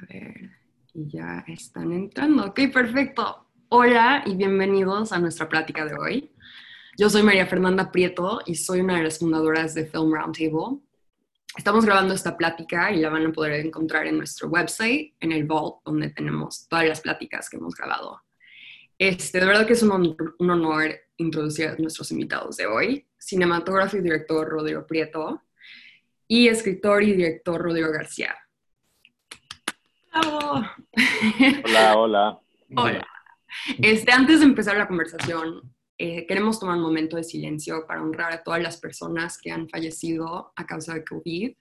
[0.00, 0.50] A ver,
[0.94, 2.46] y ya están entrando.
[2.46, 3.46] Ok, perfecto.
[3.68, 6.32] Hola y bienvenidos a nuestra plática de hoy.
[6.96, 10.78] Yo soy María Fernanda Prieto y soy una de las fundadoras de Film Roundtable.
[11.54, 15.44] Estamos grabando esta plática y la van a poder encontrar en nuestro website, en el
[15.44, 18.22] Vault, donde tenemos todas las pláticas que hemos grabado.
[18.96, 23.06] Este, de verdad que es un, honor, un honor introducir a nuestros invitados de hoy.
[23.18, 25.42] Cinematógrafo y director Rodrigo Prieto
[26.26, 28.34] y escritor y director Rodrigo García.
[30.12, 30.64] ¡Bravo!
[31.64, 32.40] Hola, hola.
[32.76, 33.06] Hola.
[33.78, 38.32] Este, antes de empezar la conversación, eh, queremos tomar un momento de silencio para honrar
[38.32, 41.52] a todas las personas que han fallecido a causa de COVID.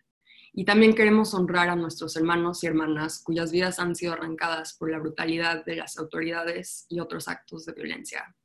[0.53, 4.89] Y también queremos honrar a nuestros hermanos y hermanas cuyas vidas han sido arrancadas por
[4.89, 8.35] la brutalidad de las autoridades y otros actos de violencia.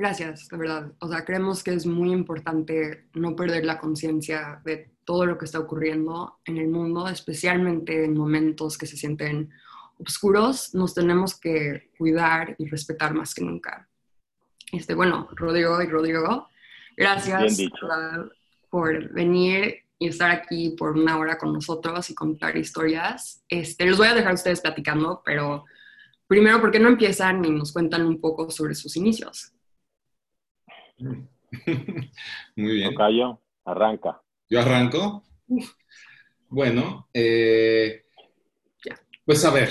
[0.00, 0.92] Gracias, de verdad.
[1.00, 5.44] O sea, creemos que es muy importante no perder la conciencia de todo lo que
[5.44, 9.50] está ocurriendo en el mundo, especialmente en momentos que se sienten
[9.98, 10.74] oscuros.
[10.74, 13.90] Nos tenemos que cuidar y respetar más que nunca.
[14.72, 16.48] Este, bueno, Rodrigo y Rodrigo,
[16.96, 17.58] gracias
[18.70, 23.44] por venir y estar aquí por una hora con nosotros y contar historias.
[23.50, 25.66] Este, los voy a dejar a ustedes platicando, pero
[26.26, 29.52] primero, ¿por qué no empiezan y nos cuentan un poco sobre sus inicios?
[32.56, 32.90] Muy bien.
[32.90, 34.22] Tocayo, arranca.
[34.48, 35.24] ¿Yo arranco?
[36.48, 38.04] Bueno, eh,
[39.24, 39.68] pues a ver,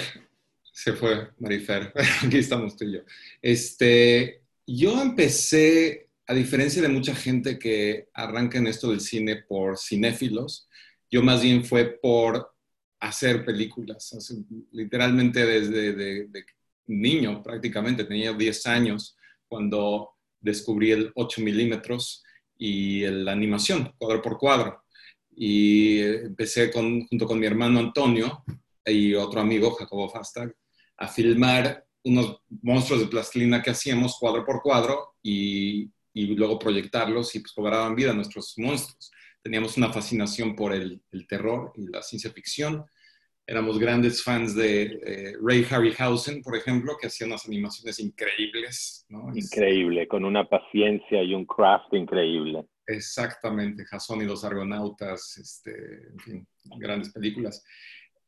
[0.63, 1.91] se fue Marifer,
[2.25, 2.99] aquí estamos tú y yo.
[3.41, 9.77] Este, yo empecé, a diferencia de mucha gente que arranca en esto del cine por
[9.77, 10.69] cinéfilos,
[11.11, 12.53] yo más bien fue por
[12.99, 14.33] hacer películas,
[14.71, 16.45] literalmente desde de,
[16.87, 22.23] niño prácticamente, tenía 10 años cuando descubrí el 8 milímetros
[22.57, 24.83] y la animación, cuadro por cuadro.
[25.35, 28.43] Y empecé junto con mi hermano Antonio
[28.85, 30.53] y otro amigo, Jacobo Fastag,
[30.97, 37.39] a filmar unos monstruos de plastilina que hacíamos cuadro por cuadro y, luego proyectarlos y
[37.39, 39.09] pues cobraban vida nuestros monstruos.
[39.41, 42.85] Teníamos una fascinación por el terror y la ciencia ficción
[43.49, 49.07] éramos grandes fans de eh, Ray Harryhausen, por ejemplo, que hacía unas animaciones increíbles.
[49.09, 49.35] ¿no?
[49.35, 52.63] Increíble, con una paciencia y un craft increíble.
[52.85, 57.65] Exactamente, Jason y los Argonautas, este, en fin, grandes películas.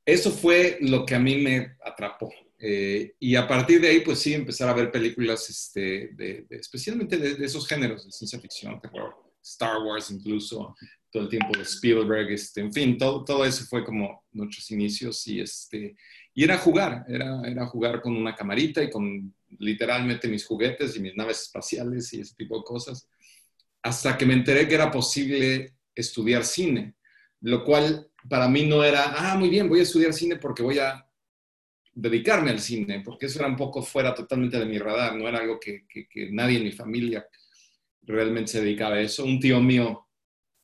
[0.04, 2.32] Eso fue lo que a mí me atrapó.
[2.58, 7.18] Eh, y a partir de ahí, pues sí, empezar a ver películas, este, de, especialmente
[7.18, 10.76] de, de, esos géneros de ciencia ficción, terror, Star Wars incluso,
[11.12, 15.28] todo el tiempo de Spielberg, este, en fin, todo, todo eso fue como nuestros inicios
[15.28, 15.96] y, este,
[16.34, 21.02] y era jugar, era, era jugar con una camarita y con literalmente mis juguetes y
[21.02, 23.10] mis naves espaciales y ese tipo de cosas,
[23.84, 26.96] hasta que me enteré que era posible estudiar cine,
[27.42, 30.80] lo cual para mí no era, ah, muy bien, voy a estudiar cine porque voy
[30.80, 31.06] a
[31.94, 35.40] dedicarme al cine, porque eso era un poco fuera totalmente de mi radar, no era
[35.40, 37.28] algo que, que, que nadie en mi familia
[38.04, 39.26] realmente se dedicaba a eso.
[39.26, 40.08] Un tío mío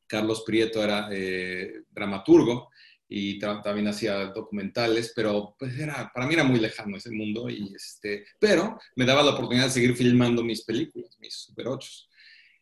[0.08, 2.70] Carlos Prieto era eh, dramaturgo
[3.08, 7.72] y también hacía documentales, pero pues era, para mí era muy lejano ese mundo, y
[7.74, 11.90] este, pero me daba la oportunidad de seguir filmando mis películas, mis Super 8.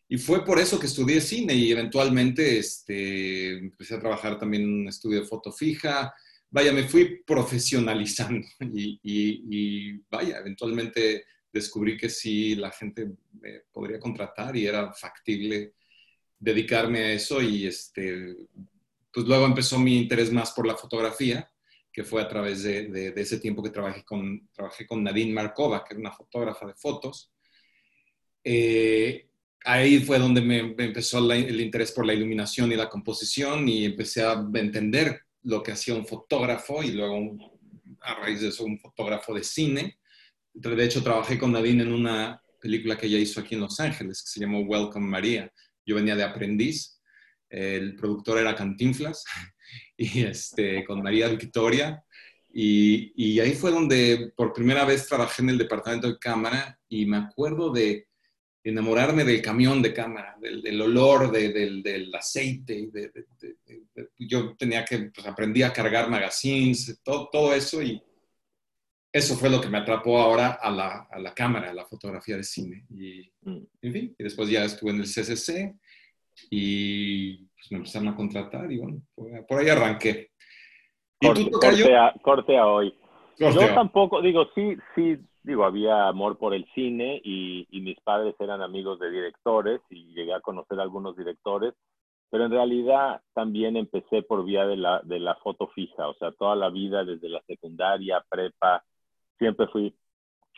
[0.08, 4.72] Y fue por eso que estudié cine y eventualmente este, empecé a trabajar también en
[4.82, 6.14] un estudio de foto fija.
[6.48, 13.98] Vaya, me fui profesionalizando y, y vaya, eventualmente descubrí que sí, la gente me podría
[13.98, 15.72] contratar y era factible
[16.46, 18.36] dedicarme a eso y este,
[19.12, 21.50] pues luego empezó mi interés más por la fotografía,
[21.92, 25.82] que fue a través de, de, ese tiempo que trabajé con, trabajé con Nadine Markova,
[25.84, 27.32] que era una fotógrafa de fotos.
[28.44, 29.28] Eh,
[29.64, 33.84] ahí fue donde me, empezó la, el interés por la iluminación y la composición y
[33.84, 37.36] empecé a entender lo que hacía un fotógrafo y luego
[38.02, 39.98] a raíz de eso un fotógrafo de cine.
[40.54, 44.22] De hecho, trabajé con Nadine en una película que ella hizo aquí en Los Ángeles,
[44.22, 45.53] que se llamó Welcome María,
[45.86, 47.00] yo venía de aprendiz,
[47.48, 49.24] el productor era Cantinflas,
[49.97, 52.03] y este, con María Victoria,
[52.59, 57.18] y, ahí fue donde por primera vez trabajé en el departamento de cámara y me
[57.18, 58.09] acuerdo de
[58.65, 62.91] enamorarme del camión de cámara, del, olor, de, del, del, aceite.
[64.18, 68.03] Yo tenía que, pues aprendí a cargar magazines, todo, todo, eso y
[69.16, 72.36] eso fue lo que me atrapó ahora a la, a la cámara, a la fotografía
[72.36, 72.84] de cine.
[72.91, 73.63] Y, mm.
[73.83, 75.74] en fin, y después ya estuve en el CCC
[76.51, 79.01] y pues me empezaron a contratar y bueno,
[79.48, 80.30] por ahí arranqué.
[81.21, 82.95] ¿Y corte, tú, corte, a, corte a hoy.
[83.39, 88.34] Yo tampoco, digo, sí, sí, digo, había amor por el cine y, y, mis padres
[88.39, 91.72] eran amigos de directores y llegué a conocer a algunos directores,
[92.30, 96.33] pero en realidad también empecé por vía de la, de la foto fija, o sea,
[96.33, 98.84] toda la vida desde la secundaria, prepa,
[99.38, 99.94] siempre fui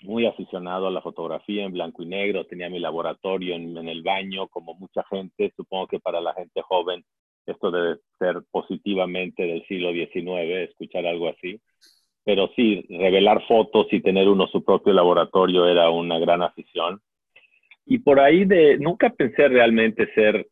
[0.02, 4.48] muy aficionado a la fotografía en blanco y negro, tenía mi laboratorio en, el baño,
[4.48, 7.04] como mucha gente, supongo que para la gente joven
[7.46, 11.60] esto debe ser positivamente del siglo XIX, escuchar algo así
[12.28, 17.00] pero sí, revelar fotos y tener uno su propio laboratorio era una gran afición.
[17.86, 20.46] Y por ahí de, nunca pensé realmente ser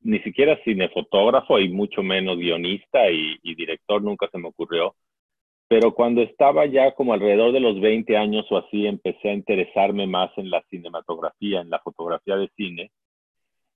[0.00, 4.96] ni siquiera cinefotógrafo y mucho menos guionista y, director, nunca se me ocurrió.
[5.72, 10.06] Pero cuando estaba ya como alrededor de los 20 años o así, empecé a interesarme
[10.06, 12.90] más en la cinematografía, en la fotografía de cine.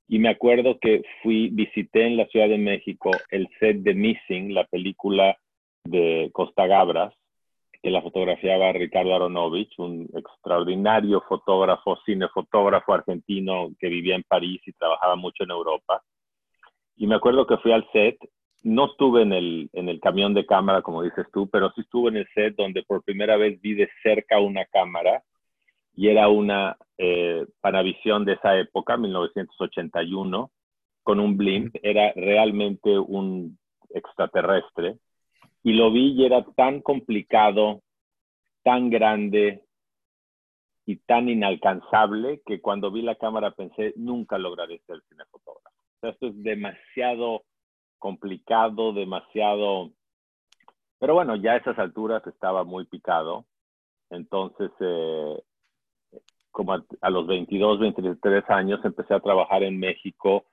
[0.07, 4.53] Y me acuerdo que fui, visité en la Ciudad de México el set de Missing,
[4.53, 5.39] la película
[5.85, 7.15] de Costa Gabras,
[7.83, 14.73] que la fotografiaba Ricardo Aronovich, un extraordinario fotógrafo, cinefotógrafo argentino que vivía en París y
[14.73, 16.03] trabajaba mucho en Europa.
[16.99, 18.19] Y me acuerdo que fui al set,
[18.63, 22.11] no estuve en el, en el camión de cámara, como dices tú, pero sí estuve
[22.11, 25.23] en el set donde por primera vez vi de cerca una cámara
[25.95, 30.51] y era una eh, Panavision de esa época, 1981,
[31.03, 31.75] con un blimp.
[31.83, 33.59] Era realmente un
[33.91, 34.99] extraterrestre
[35.63, 37.83] y lo vi y era tan complicado,
[38.63, 39.63] tan grande
[40.85, 45.77] y tan inalcanzable que cuando vi la cámara pensé, nunca lograré ser cinefotógrafo.
[46.03, 47.43] esto es demasiado
[47.99, 49.91] complicado, demasiado...
[50.99, 53.45] Pero bueno, ya a esas alturas estaba muy picado.
[54.11, 55.43] Entonces, eh,
[56.51, 60.47] como a, los 22, 23 años, empecé a trabajar en México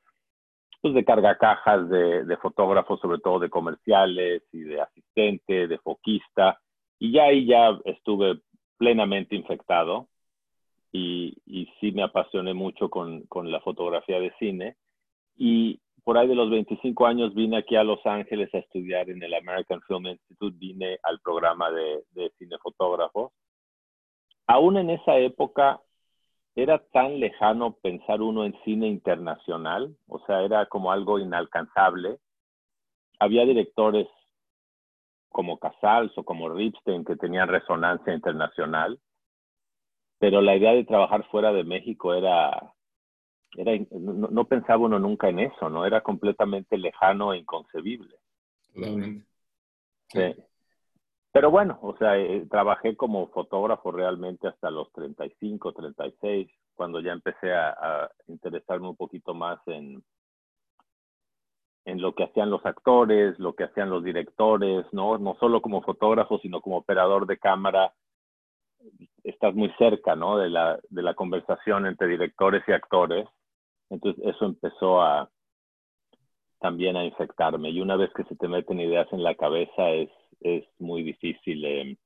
[0.82, 5.78] pues, de carga cajas de, de fotógrafos, sobre todo de comerciales y de asistente, de
[5.78, 6.60] foquista.
[7.00, 8.42] Y ya ahí ya estuve
[8.78, 10.10] plenamente infectado
[10.92, 14.76] y, y sí me apasioné mucho con, con, la fotografía de cine.
[15.38, 19.24] Y por ahí de los 25 años vine aquí a Los Ángeles a estudiar en
[19.24, 23.32] el American Film Institute, vine al programa de, de cinefotógrafos.
[24.48, 25.80] Aún en esa época
[26.56, 32.20] era tan lejano pensar uno en cine internacional, o sea, era como algo inalcanzable.
[33.20, 34.08] Había directores
[35.30, 39.00] como Casals o como Ripstein que tenían resonancia internacional,
[40.20, 42.74] pero la idea de trabajar fuera de México era,
[43.56, 45.86] era no, pensaba uno nunca en eso, ¿no?
[45.86, 48.16] Era completamente lejano e inconcebible.
[48.74, 49.26] Totalmente.
[50.08, 50.36] Sí.
[51.34, 57.12] Pero bueno, o sea, eh, trabajé como fotógrafo realmente hasta los 35, 36, cuando ya
[57.12, 60.04] empecé a, interesarme un poquito más en,
[61.86, 65.18] en lo que hacían los actores, lo que hacían los directores, ¿no?
[65.18, 67.94] No solo como fotógrafo, sino como operador de cámara.
[69.24, 70.38] Estás muy cerca, ¿no?
[70.38, 73.28] De la, de la conversación entre directores y actores.
[73.94, 75.30] Entonces eso empezó a
[76.60, 77.70] también a infectarme.
[77.70, 80.10] Y una vez que se te meten ideas en la cabeza es
[80.44, 81.98] es muy difícil eh,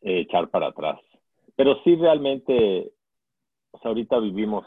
[0.00, 1.00] echar para atrás.
[1.56, 2.90] Pero sí realmente,
[3.82, 4.66] ahorita vivimos,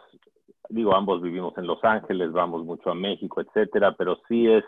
[0.69, 4.63] digo, ambos vivimos en Los Ángeles, vamos mucho a México, etcétera, pero sí es,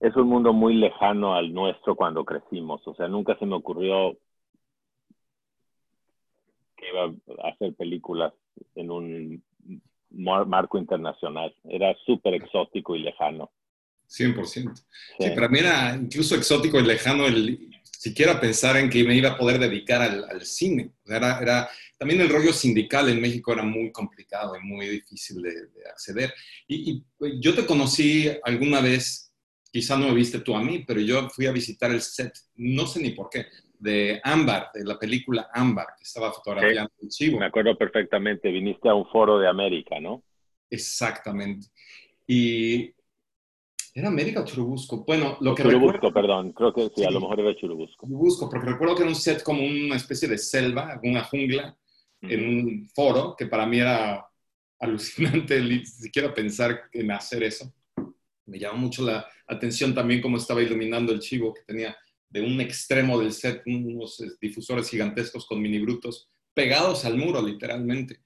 [0.00, 2.86] es un mundo muy lejano al nuestro cuando crecimos.
[2.86, 4.16] O sea, nunca se me ocurrió
[6.76, 7.04] que iba
[7.44, 8.32] a hacer películas
[8.74, 9.44] en un
[10.10, 11.54] marco internacional.
[11.64, 13.50] Era súper exótico y lejano.
[14.08, 14.74] 100%.
[15.18, 15.30] Sí.
[15.30, 19.38] para mí era incluso exótico y lejano el siquiera pensar en que me iba a
[19.38, 20.90] poder dedicar al, cine.
[21.06, 25.52] Era, era, también el rollo sindical en México era muy complicado y muy difícil de,
[25.88, 26.34] acceder.
[26.66, 29.32] Y, y, yo te conocí alguna vez,
[29.70, 32.88] quizá no me viste tú a mí, pero yo fui a visitar el set, no
[32.88, 33.46] sé ni por qué,
[33.82, 37.38] de Ámbar, de la película Ámbar, que estaba fotografiando el chivo.
[37.40, 40.22] Me acuerdo perfectamente, viniste a un foro de América, ¿no?
[40.70, 41.66] Exactamente.
[42.26, 42.94] Y
[43.94, 45.04] ¿Era América o Churubusco?
[45.04, 46.52] Bueno, lo que Churubusco, perdón.
[46.52, 48.06] Creo que sí, a lo mejor era Churubusco.
[48.06, 51.76] Churubusco, porque recuerdo que era un set como una especie de selva, una jungla,
[52.22, 54.24] en un foro, que para mí era
[54.78, 57.70] alucinante ni siquiera pensar en hacer eso.
[58.46, 61.96] Me llamó mucho la atención también cómo estaba iluminando el chivo, que tenía
[62.32, 68.20] de un extremo del set unos difusores gigantescos con mini brutos pegados al muro, literalmente.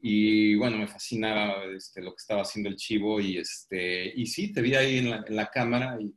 [0.00, 4.52] Y bueno, me fascinaba este, lo que estaba haciendo el chivo y, este, y sí,
[4.52, 6.14] te vi ahí en la, en la cámara y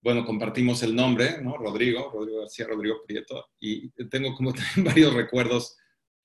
[0.00, 1.56] bueno, compartimos el nombre, ¿no?
[1.56, 5.76] Rodrigo, Rodrigo García, Rodrigo Prieto, y tengo como también varios recuerdos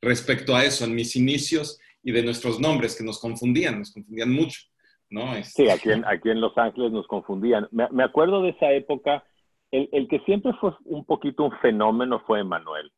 [0.02, 4.32] respecto a eso, en mis inicios y de nuestros nombres que nos confundían, nos confundían
[4.32, 4.62] mucho,
[5.10, 5.36] ¿no?
[5.36, 5.64] Este...
[5.64, 7.68] Sí, aquí en, aquí en Los Ángeles nos confundían.
[7.72, 9.24] Me, me, acuerdo de esa época
[9.72, 12.92] el, que siempre fue un poquito un fenómeno fue Emanuel.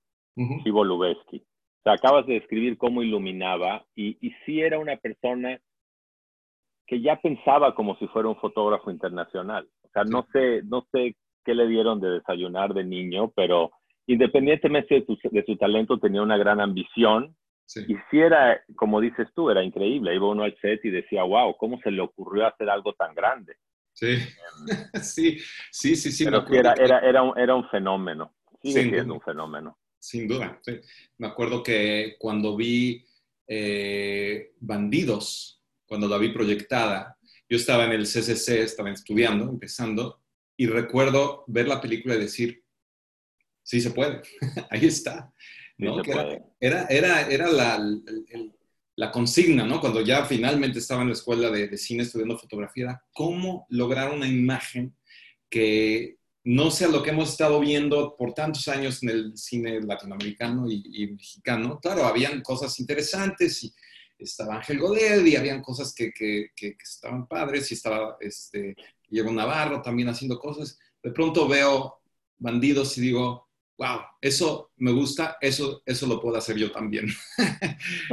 [1.79, 5.59] O sea, acabas de describir cómo iluminaba y, y sí era una persona
[6.87, 9.69] que ya pensaba como si fuera un fotógrafo internacional.
[9.83, 13.71] O sea, no sé, no sé qué le dieron de desayunar de niño, pero
[14.07, 17.35] independientemente de, su talento, tenía una gran ambición.
[17.87, 20.15] Y si era, como dices tú, era increíble.
[20.15, 23.55] Iba uno al set y decía, wow, ¿cómo se le ocurrió hacer algo tan grande?
[25.01, 25.39] Sí, sí,
[25.71, 26.25] sí, sí, sí.
[26.25, 28.35] Pero era, era, era, un, era un fenómeno.
[28.61, 29.77] Sigue siendo un fenómeno.
[29.97, 30.59] Sin duda.
[31.17, 33.05] Me acuerdo que cuando vi
[33.47, 37.17] eh, Bandidos, cuando la vi proyectada,
[37.49, 40.21] yo estaba en el CCC, estaba estudiando, empezando,
[40.55, 42.63] y recuerdo ver la película y decir,
[43.63, 44.21] sí se puede,
[44.69, 45.33] ahí está.
[46.59, 47.79] Era, era, era, la,
[48.99, 49.79] la, consigna, ¿no?
[49.79, 54.27] Cuando ya finalmente estaba en la escuela de, cine estudiando fotografía, era cómo lograr una
[54.27, 54.95] imagen
[55.49, 60.69] que no sea lo que hemos estado viendo por tantos años en el cine latinoamericano
[60.69, 61.79] y, mexicano.
[61.81, 63.73] Claro, habían cosas interesantes y
[64.17, 66.51] estaba Ángel Godet y habían cosas que, que,
[66.81, 68.75] estaban padres y estaba este,
[69.09, 70.77] Diego Navarro también haciendo cosas.
[71.01, 72.01] De pronto veo
[72.37, 73.48] bandidos y digo,
[73.79, 77.05] wow, eso me gusta, eso, eso lo puedo hacer yo también.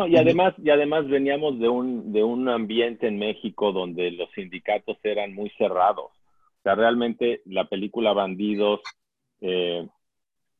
[0.08, 4.96] y, además, y además veníamos de un, de un ambiente en México donde los sindicatos
[5.02, 6.06] eran muy cerrados.
[6.06, 8.80] O sea, realmente la película Bandidos,
[9.40, 9.86] eh,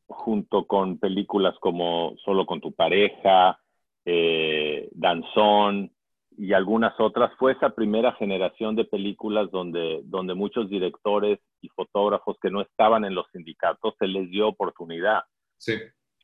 [0.08, 3.60] junto con películas como Solo con tu pareja,
[4.04, 5.92] eh, Danzón
[6.38, 12.36] y algunas otras, fue esa primera generación de películas donde, donde muchos directores y fotógrafos
[12.40, 15.22] que no estaban en los sindicatos se les dio oportunidad.
[15.56, 15.74] Sí.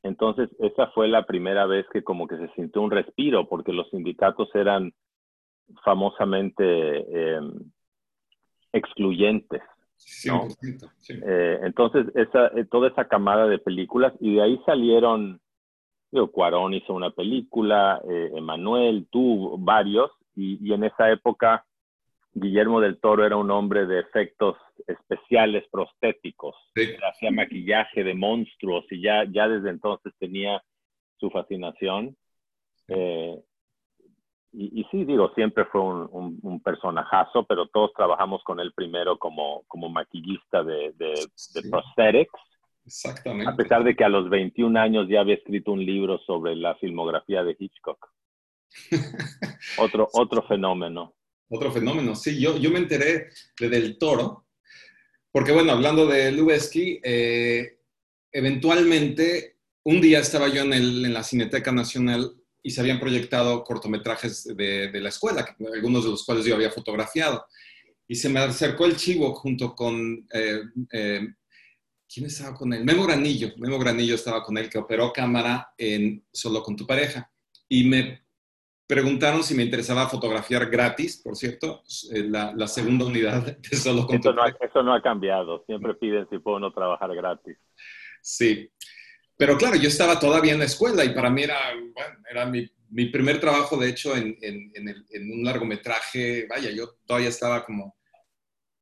[0.03, 3.89] Entonces, esa fue la primera vez que como que se sintió un respiro, porque los
[3.91, 4.93] sindicatos eran
[5.85, 7.53] famosamente em,
[8.73, 9.63] excluyentes.
[10.27, 10.49] ¿no?
[11.09, 15.41] Eh, entonces, esa, eh, toda esa camada de películas, y de ahí salieron
[16.31, 21.65] Cuarón hizo una película, eh, Emanuel, tú, varios, y, en esa época
[22.35, 26.55] Guillermo del Toro era un hombre de efectos especiales prostéticos,
[27.09, 30.63] hacía maquillaje de monstruos y ya, ya desde entonces tenía
[31.19, 32.17] su fascinación.
[32.89, 33.39] Eh,
[34.55, 39.63] y, sí, digo, siempre fue un, un, personajazo, pero todos trabajamos con él primero como,
[39.67, 41.15] como maquillista de, de,
[41.55, 42.33] de prosthetics
[42.85, 43.51] Exactamente.
[43.51, 46.75] A pesar de que a los 21 años ya había escrito un libro sobre la
[46.77, 48.09] filmografía de Hitchcock.
[49.79, 51.15] otro, otro fenómeno.
[51.49, 52.41] Otro fenómeno, sí.
[52.41, 53.29] Yo, yo me enteré
[53.61, 54.47] de Del Toro,
[55.31, 57.79] porque bueno, hablando de Lubezki, eh,
[58.33, 63.65] eventualmente un día estaba yo en, el, en, la Cineteca Nacional y se habían proyectado
[63.65, 67.45] cortometrajes de, de la escuela, algunos de los cuales yo había fotografiado.
[68.07, 70.63] Y se me acercó el chivo junto con eh,
[70.93, 71.29] eh,
[72.13, 72.85] ¿Quién estaba con él?
[72.85, 73.53] Memo Granillo.
[73.57, 77.31] Memo Granillo estaba con él, que operó cámara en Solo con tu pareja.
[77.69, 78.23] Y me
[78.87, 84.17] preguntaron si me interesaba fotografiar gratis, por cierto, eh, la, segunda unidad de Solo con
[84.17, 84.59] eso tu no pareja.
[84.61, 85.65] Eso no ha cambiado.
[85.65, 87.57] Siempre piden si puedo no trabajar gratis.
[88.21, 88.71] Sí.
[89.39, 91.59] Pero claro, yo estaba todavía en la escuela y para mí era,
[91.95, 96.47] bueno, era mi, mi primer trabajo, de hecho, en, en, en un largometraje.
[96.47, 97.97] Vaya, yo todavía estaba como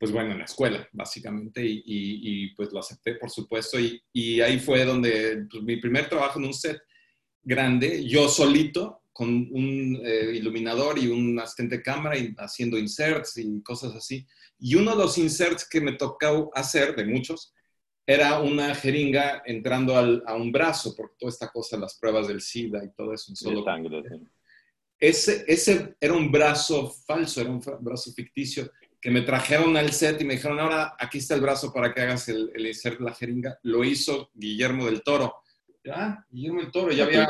[0.00, 4.86] pues bueno, en la escuela, básicamente, y, pues lo acepté, por supuesto, y, ahí fue
[4.86, 6.80] donde pues, mi primer trabajo en un set
[7.42, 13.36] grande, yo solito, con un eh, iluminador y un asistente de cámara, y haciendo inserts
[13.36, 14.26] y cosas así.
[14.58, 17.52] Y uno de los inserts que me tocó hacer, de muchos,
[18.06, 22.82] era una jeringa entrando a un brazo, por toda esta cosa, las pruebas del SIDA
[22.82, 23.36] y todo eso.
[23.36, 24.02] solo sangre,
[24.98, 30.20] ese, ese era un brazo falso, era un brazo ficticio que me trajeron al set
[30.20, 33.04] y me dijeron, ahora aquí está el brazo para que hagas el, el insert de
[33.04, 33.58] la jeringa.
[33.62, 35.36] Lo hizo Guillermo del Toro.
[35.90, 37.26] Ah, Guillermo del Toro, ya había...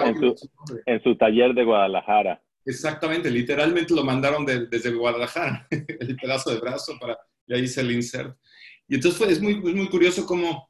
[0.87, 2.43] En su, taller de Guadalajara.
[2.65, 7.19] Exactamente, literalmente lo mandaron desde Guadalajara, el pedazo de brazo para...
[7.47, 8.37] Y ahí hice el insert.
[8.89, 10.69] Y entonces fue, es, muy, muy curioso cómo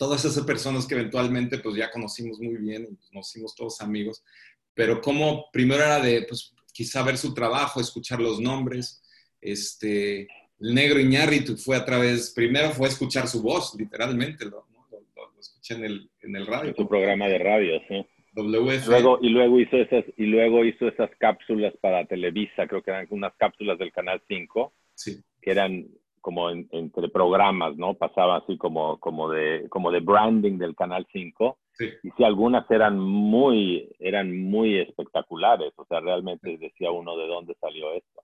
[0.00, 4.24] todas esas personas que eventualmente pues ya conocimos muy bien, nos hicimos todos amigos,
[4.72, 8.99] pero como primero era de, pues quizá ver su trabajo, escuchar los nombres,
[9.40, 10.22] este,
[10.60, 14.64] el negro Iñárritu fue a través, primero fue escuchar su voz, literalmente, lo,
[15.38, 16.70] escuché en el, en el radio.
[16.70, 18.06] En su programa de radio, sí.
[18.32, 18.86] WF.
[18.88, 23.06] Luego, y, luego hizo esas, y luego hizo esas cápsulas para Televisa, creo que eran
[23.10, 25.20] unas cápsulas del Canal 5, sí.
[25.42, 25.86] que eran
[26.20, 27.94] como entre programas, ¿no?
[27.94, 31.58] Pasaba así como, como, de, como de branding del Canal 5.
[31.72, 31.88] Sí.
[32.02, 37.56] Y sí, algunas eran muy, eran muy espectaculares, o sea, realmente decía uno de dónde
[37.58, 38.22] salió esto.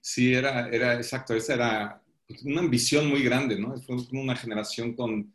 [0.00, 3.76] Sí, era, era exacto, esa era pues, una ambición muy grande, ¿no?
[3.82, 5.34] Fue una generación con,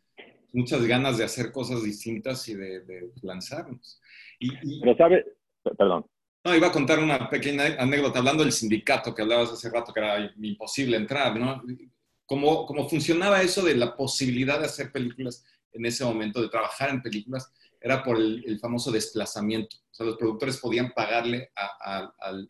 [0.55, 4.01] muchas ganas de hacer cosas distintas y de, lanzarnos.
[4.39, 5.25] Y, Pero sabe,
[5.77, 6.05] perdón.
[6.43, 9.99] No, iba a contar una pequeña anécdota hablando del sindicato que hablabas hace rato, que
[9.99, 11.61] era imposible entrar, ¿no?
[12.25, 15.43] ¿Cómo, cómo funcionaba eso de la posibilidad de hacer películas
[15.73, 17.51] en ese momento, de trabajar en películas?
[17.81, 19.75] Era por el, famoso desplazamiento.
[19.91, 22.47] O sea, los productores podían pagarle al...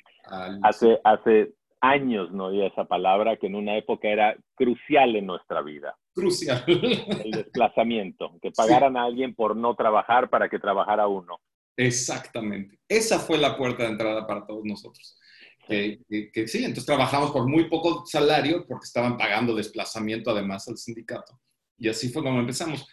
[0.64, 1.54] Hace, hace
[1.90, 5.98] años no oía esa palabra que en una época era crucial en nuestra vida.
[6.14, 6.64] Crucial.
[6.68, 11.40] El desplazamiento, que pagaran a alguien por no trabajar para que trabajara uno.
[11.78, 12.80] Exactamente.
[12.88, 15.20] Esa fue la puerta de entrada para todos nosotros.
[15.68, 16.00] Que,
[16.48, 21.40] sí, entonces trabajamos por muy poco salario porque estaban pagando desplazamiento además al sindicato.
[21.78, 22.88] Y así fue como empezamos.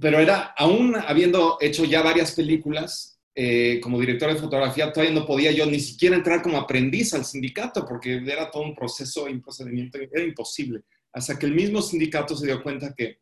[0.00, 5.26] Pero era, aún habiendo hecho ya varias películas, eh, como director de fotografía, todavía no
[5.26, 9.32] podía yo ni siquiera entrar como aprendiz al sindicato, porque era todo un proceso y
[9.32, 10.82] un procedimiento, era imposible.
[11.12, 13.18] Hasta que el mismo sindicato se dio cuenta que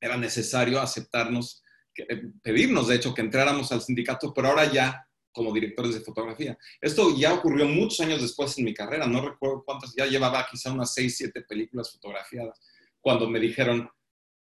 [0.00, 1.62] era necesario aceptarnos,
[1.96, 6.56] eh, pedirnos, de hecho, que entráramos al sindicato, pero ahora ya como directores de fotografía.
[6.80, 10.72] Esto ya ocurrió muchos años después en mi carrera, no recuerdo cuántas, ya llevaba quizá
[10.72, 12.58] unas seis, siete películas fotografiadas,
[13.00, 13.88] cuando me dijeron,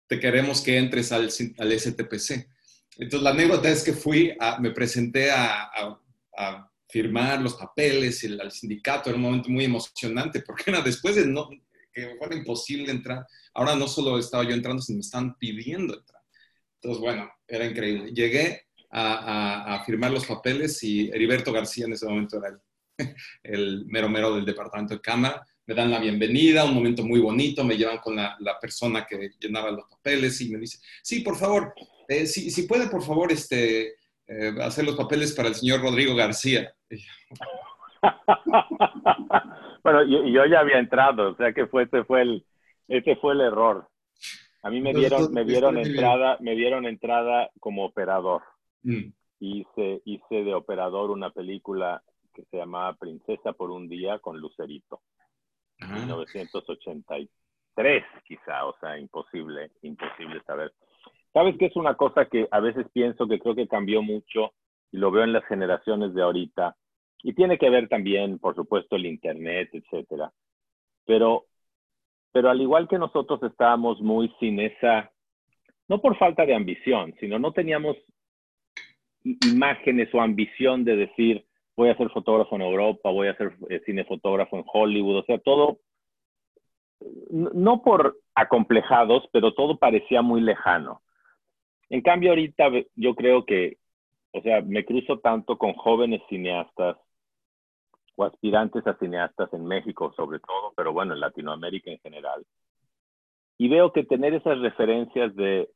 [0.08, 2.50] te queremos que entres al, al STPC.
[3.00, 5.98] Entonces, la anécdota es que fui, me presenté a,
[6.92, 11.28] firmar los papeles el, al sindicato, era un momento muy emocionante, porque era después de
[11.28, 11.48] no,
[11.94, 13.26] que fuera imposible entrar.
[13.54, 16.22] Ahora no solo estaba yo entrando, sino me están pidiendo entrar.
[16.76, 18.12] Entonces, bueno, era increíble.
[18.12, 22.58] Llegué a, firmar los papeles y Heriberto García en ese momento era el,
[23.44, 25.46] el mero mero del departamento de cámara.
[25.68, 29.30] Me dan la bienvenida, un momento muy bonito, me llevan con la, la persona que
[29.40, 31.76] llenaba los papeles y me dice, sí, por favor,
[32.10, 33.94] eh, si, puede, por favor, este,
[34.28, 36.74] eh, hacer los papeles para el señor Rodrigo García.
[39.84, 42.44] bueno, yo, yo, ya había entrado, o sea que fue, ese, fue el,
[42.88, 43.88] ese fue el error.
[44.64, 48.42] A mí me dieron, me dieron entrada, me dieron entrada como operador.
[48.82, 49.12] Mm.
[49.40, 52.02] Hice, hice de operador una película
[52.34, 55.04] que se llamaba Princesa por un día con Lucerito.
[55.78, 60.74] En 1983, quizá, o sea, imposible, imposible saber.
[61.34, 64.54] ¿Sabes qué es una cosa que a veces pienso que creo que cambió mucho
[64.92, 66.76] y lo veo en las generaciones de ahorita?
[67.22, 70.32] Y tiene que ver también, por supuesto, el Internet, etcétera.
[71.06, 71.46] Pero,
[72.32, 75.12] pero al igual que nosotros estábamos muy sin esa,
[75.88, 77.98] no por falta de ambición, sino no teníamos
[79.24, 83.82] imágenes o ambición de decir, voy a ser fotógrafo en Europa, voy a ser eh,
[83.86, 85.80] cinefotógrafo en Hollywood, o sea, todo,
[87.30, 91.02] no por acomplejados, pero todo parecía muy lejano.
[91.90, 93.78] En cambio, ahorita yo creo que,
[94.32, 96.98] o sea, me cruzo tanto con jóvenes cineastas
[98.16, 102.46] o aspirantes a cineastas en México sobre todo, pero bueno, en Latinoamérica en general.
[103.58, 105.70] Y veo que tener esas referencias de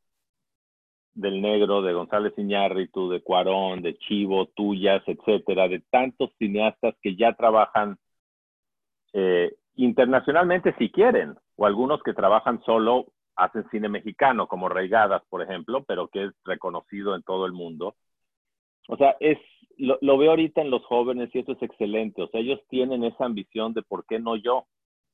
[1.15, 7.15] del negro, de González Iñárritu, de Cuarón, de Chivo, tuyas, etcétera, de tantos cineastas que
[7.15, 7.97] ya trabajan
[9.13, 15.41] eh, internacionalmente si quieren, o algunos que trabajan solo hacen cine mexicano, como Reigadas, por
[15.41, 17.95] ejemplo, pero que es reconocido en todo el mundo.
[18.87, 19.37] O sea, es,
[19.77, 22.21] lo, veo ahorita en los jóvenes y eso es excelente.
[22.21, 24.65] O sea, ellos tienen esa ambición de por qué no yo,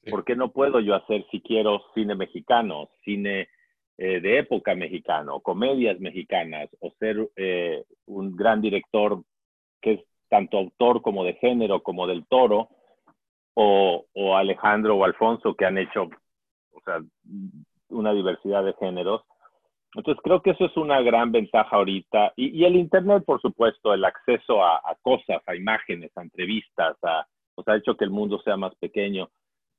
[0.10, 3.50] por qué no puedo yo hacer si quiero cine mexicano, cine
[3.98, 9.24] eh, de época mexicano, comedias mexicanas, o ser eh, un gran director
[9.82, 12.70] que es tanto autor como de género, como del toro,
[13.56, 16.04] o, o Alejandro o Alfonso que han hecho,
[16.72, 17.02] o sea,
[17.90, 19.22] una diversidad de géneros.
[19.96, 22.34] Entonces creo que eso es una gran ventaja ahorita.
[22.36, 27.26] Y, el Internet, por supuesto, el acceso a, cosas, a imágenes, a entrevistas, a,
[27.56, 29.30] pues, ha hecho que el mundo sea más pequeño.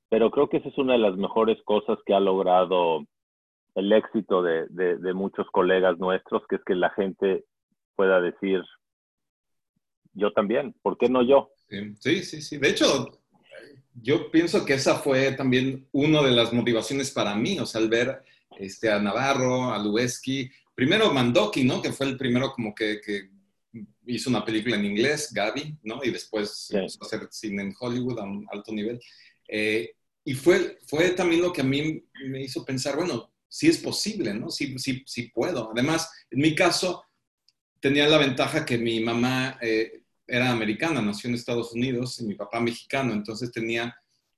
[0.09, 3.05] Pero creo que esa es una de las mejores cosas que ha logrado
[3.75, 7.45] el éxito de, de muchos colegas nuestros, que es que la gente
[7.95, 8.61] pueda decir,
[10.13, 11.51] yo también, ¿por qué no yo?
[11.99, 12.57] Sí, sí, sí.
[12.57, 12.85] De hecho,
[13.93, 17.89] yo pienso que esa fue también una de las motivaciones para mí, o sea, al
[17.89, 18.23] ver
[18.57, 21.81] este, a Navarro, a Lubeski, primero Mandoki, ¿no?
[21.81, 22.99] Que fue el primero como que,
[24.05, 26.03] hizo una película en inglés, Gaby, ¿no?
[26.03, 28.99] Y después empezó a hacer cine en Hollywood a un alto nivel.
[29.47, 29.91] Eh,
[30.23, 34.33] y fue, fue también lo que a mí me hizo pensar, bueno, sí es posible,
[34.33, 34.49] ¿no?
[34.49, 35.71] Sí, sí, sí puedo.
[35.71, 37.05] Además, en mi caso,
[37.79, 40.00] tenía la ventaja que mi mamá eh,
[40.31, 43.93] era americana, nació en Estados Unidos y mi papá mexicano, entonces tenía,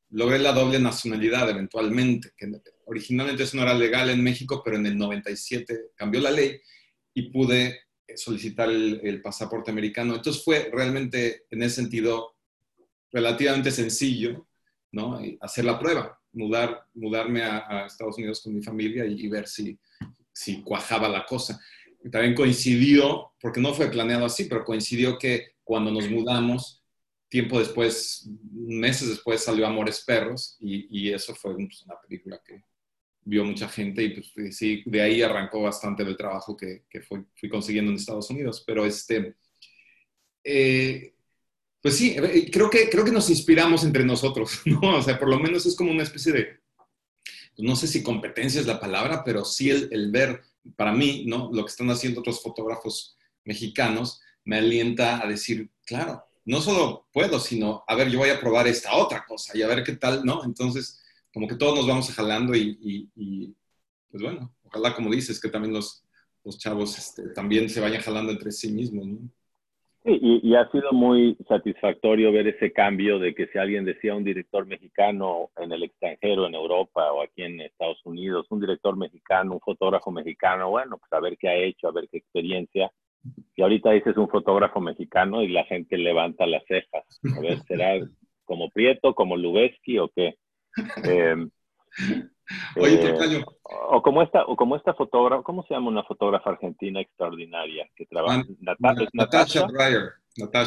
[0.09, 2.51] logré la doble nacionalidad eventualmente, que
[2.85, 6.59] originalmente eso no era legal en México, pero en el 97 cambió la ley
[7.13, 7.81] y pude
[8.15, 10.15] solicitar el, pasaporte americano.
[10.15, 12.37] Entonces fue realmente en ese sentido
[13.11, 14.47] relativamente sencillo,
[14.91, 15.19] ¿no?
[15.41, 19.77] hacer la prueba, mudar, mudarme a, Estados Unidos con mi familia y, ver si,
[20.31, 21.61] si cuajaba la cosa.
[22.11, 26.83] También coincidió, porque no fue planeado así, pero coincidió que cuando nos mudamos,
[27.29, 32.63] tiempo después, meses después salió Amores Perros y, eso fue pues, una película que
[33.25, 37.25] vio mucha gente y pues sí, de ahí arrancó bastante del trabajo que, que fui,
[37.49, 38.63] consiguiendo en Estados Unidos.
[38.67, 39.35] Pero este,
[40.43, 41.13] eh,
[41.81, 44.97] pues sí, eh, creo que, creo que nos inspiramos entre nosotros, ¿no?
[44.97, 46.59] O sea, por lo menos es como una especie de,
[47.57, 50.43] no sé si competencia es la palabra, pero sí el, el ver,
[50.75, 51.49] para mí, ¿no?
[51.53, 57.39] Lo que están haciendo otros fotógrafos mexicanos me alienta a decir, claro, no solo puedo,
[57.39, 60.25] sino, a ver, yo voy a probar esta otra cosa y a ver qué tal,
[60.25, 60.43] ¿no?
[60.43, 61.01] Entonces,
[61.33, 63.55] como que todos nos vamos jalando y,
[64.09, 66.03] pues bueno, ojalá, como dices, que también los,
[66.43, 69.29] los chavos este, también se vayan jalando entre sí mismos, ¿no?
[70.05, 74.25] Sí, y, ha sido muy satisfactorio ver ese cambio de que si alguien decía un
[74.25, 79.53] director mexicano en el extranjero, en Europa o aquí en Estados Unidos, un director mexicano,
[79.53, 82.91] un fotógrafo mexicano, bueno, pues a ver qué ha hecho, a ver qué experiencia.
[83.55, 87.05] Y ahorita dices un fotógrafo mexicano y la gente levanta las cejas.
[87.37, 88.05] A ver, ¿será
[88.43, 90.35] como Prieto, como Lubeski o qué?
[91.07, 91.35] Eh,
[92.75, 93.45] Oye, eh,
[93.89, 98.05] o como esta, o como esta fotógrafa, ¿cómo se llama una fotógrafa argentina extraordinaria que
[98.05, 98.43] trabaja?
[99.13, 100.13] Natasha, Dreyer.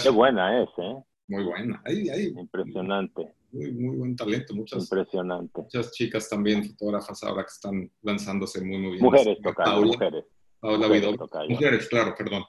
[0.03, 0.97] Qué buena es, ¿eh?
[1.29, 1.83] Muy buena.
[1.87, 3.33] Impresionante.
[3.51, 4.55] Muy, muy buen talento.
[4.55, 5.63] Muchas, Impresionante.
[5.63, 9.05] Muchas chicas también fotógrafas ahora que están lanzándose muy, muy bien.
[9.05, 10.25] Mujeres, tocayo, mujeres.
[10.59, 12.45] Paula mujeres, mujeres, claro, perdón.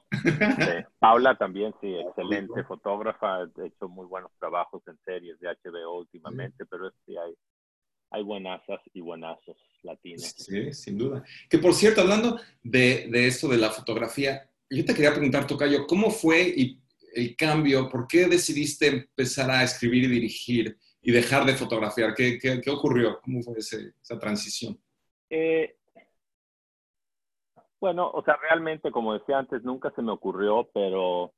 [0.98, 6.64] Paula también, sí, excelente fotógrafa, ha hecho muy buenos trabajos en series de HBO últimamente,
[6.66, 7.34] pero sí hay,
[8.10, 10.34] hay buenazas y buenazos latinos.
[10.36, 11.24] Sí, sin duda.
[11.48, 15.86] Que por cierto, hablando de, de esto de la fotografía, yo te quería preguntar, Tocayo,
[15.86, 16.54] ¿cómo fue
[17.14, 17.88] el cambio?
[17.88, 22.14] ¿Por qué decidiste empezar a escribir y dirigir y dejar de fotografiar?
[22.14, 23.20] ¿Qué, qué, qué ocurrió?
[23.22, 24.78] ¿Cómo fue esa transición?
[25.30, 25.76] Eh,
[27.80, 31.32] bueno, o sea, realmente, como decía antes, nunca se me ocurrió, pero,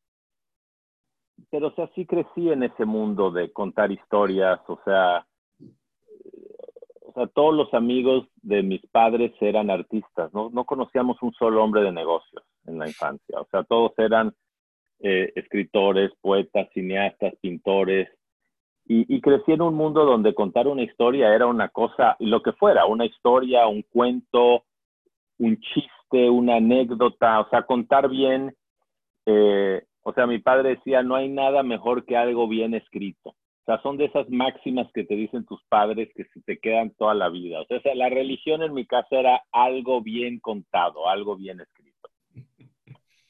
[1.51, 5.27] pero, o sea, sí crecí en ese mundo de contar historias, o sea,
[7.11, 10.49] o sea, todos los amigos de mis padres eran artistas, ¿no?
[10.51, 14.33] No conocíamos un solo hombre de negocios en la infancia, o sea, todos eran
[15.01, 18.09] eh, escritores, poetas, cineastas, pintores,
[18.87, 22.53] y, y, crecí en un mundo donde contar una historia era una cosa, lo que
[22.53, 24.65] fuera, una historia, un cuento,
[25.39, 28.55] un chiste, una anécdota, o sea, contar bien,
[29.27, 33.35] eh, o sea, mi padre decía, no hay nada mejor que algo bien escrito.
[33.71, 37.15] Sea, son de esas máximas que te dicen tus padres que se te quedan toda
[37.15, 37.61] la vida.
[37.61, 42.09] O sea, la religión en mi casa era algo bien contado, algo bien escrito.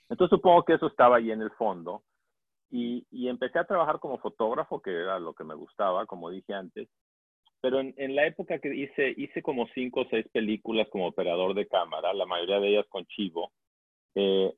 [0.09, 2.05] Entonces supongo que eso estaba ahí en el fondo.
[2.71, 6.55] Y, y empecé a trabajar como fotógrafo, que era lo que me gustaba, como dije
[6.55, 6.89] antes.
[7.61, 11.53] Pero en, en, la época que hice, hice como cinco o seis películas como operador
[11.53, 13.53] de cámara, la mayoría de ellas con Chivo.
[14.15, 14.55] Eh,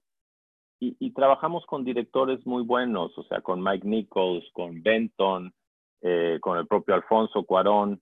[0.78, 5.52] y, y, trabajamos con directores muy buenos, o sea, con Mike Nichols, con Benton,
[6.02, 8.00] eh, con el propio Alfonso Cuarón.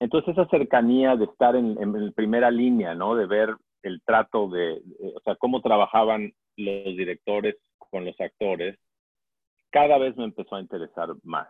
[0.00, 3.16] Entonces esa cercanía de estar en, en, primera línea, ¿no?
[3.16, 4.80] De ver el trato de,
[5.14, 8.78] o sea, cómo trabajaban los directores con los actores,
[9.70, 11.48] cada vez me empezó a interesar más.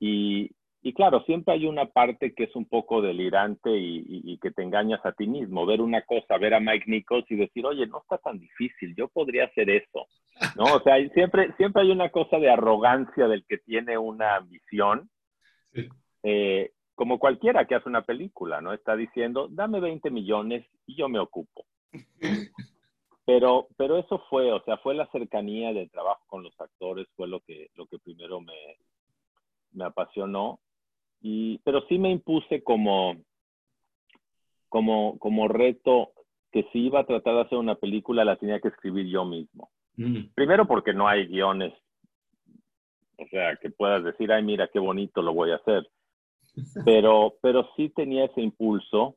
[0.00, 0.50] Y,
[0.84, 4.62] y claro, siempre hay una parte que es un poco delirante y, y, que te
[4.62, 5.64] engañas a ti mismo.
[5.64, 9.06] Ver una cosa, ver a Mike Nichols y decir, oye, no está tan difícil, yo
[9.06, 10.08] podría hacer eso.
[10.56, 10.64] ¿No?
[10.64, 15.08] O sea, siempre, siempre hay una cosa de arrogancia del que tiene una ambición.
[16.24, 18.72] Eh, como cualquiera que hace una película, ¿no?
[18.72, 21.64] Está diciendo, dame 20 millones y yo me ocupo.
[23.24, 27.28] Pero, pero eso fue, o sea, fue la cercanía del trabajo con los actores, fue
[27.28, 28.76] lo que, lo que primero me,
[29.70, 30.58] me apasionó
[31.22, 33.16] y, pero sí me impuse como,
[34.68, 36.12] como, como reto
[36.50, 39.70] que si iba a tratar de hacer una película la tenía que escribir yo mismo.
[39.96, 40.32] Mm.
[40.34, 41.72] Primero porque no hay guiones,
[43.16, 45.88] o sea, que puedas decir, ay, mira, qué bonito lo voy a hacer.
[46.84, 49.16] Pero, pero sí tenía ese impulso,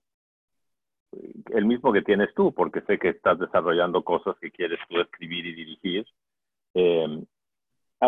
[1.54, 5.46] el mismo que tienes tú, porque sé que estás desarrollando cosas que quieres tú escribir
[5.46, 6.06] y dirigir.
[6.76, 7.26] Eh,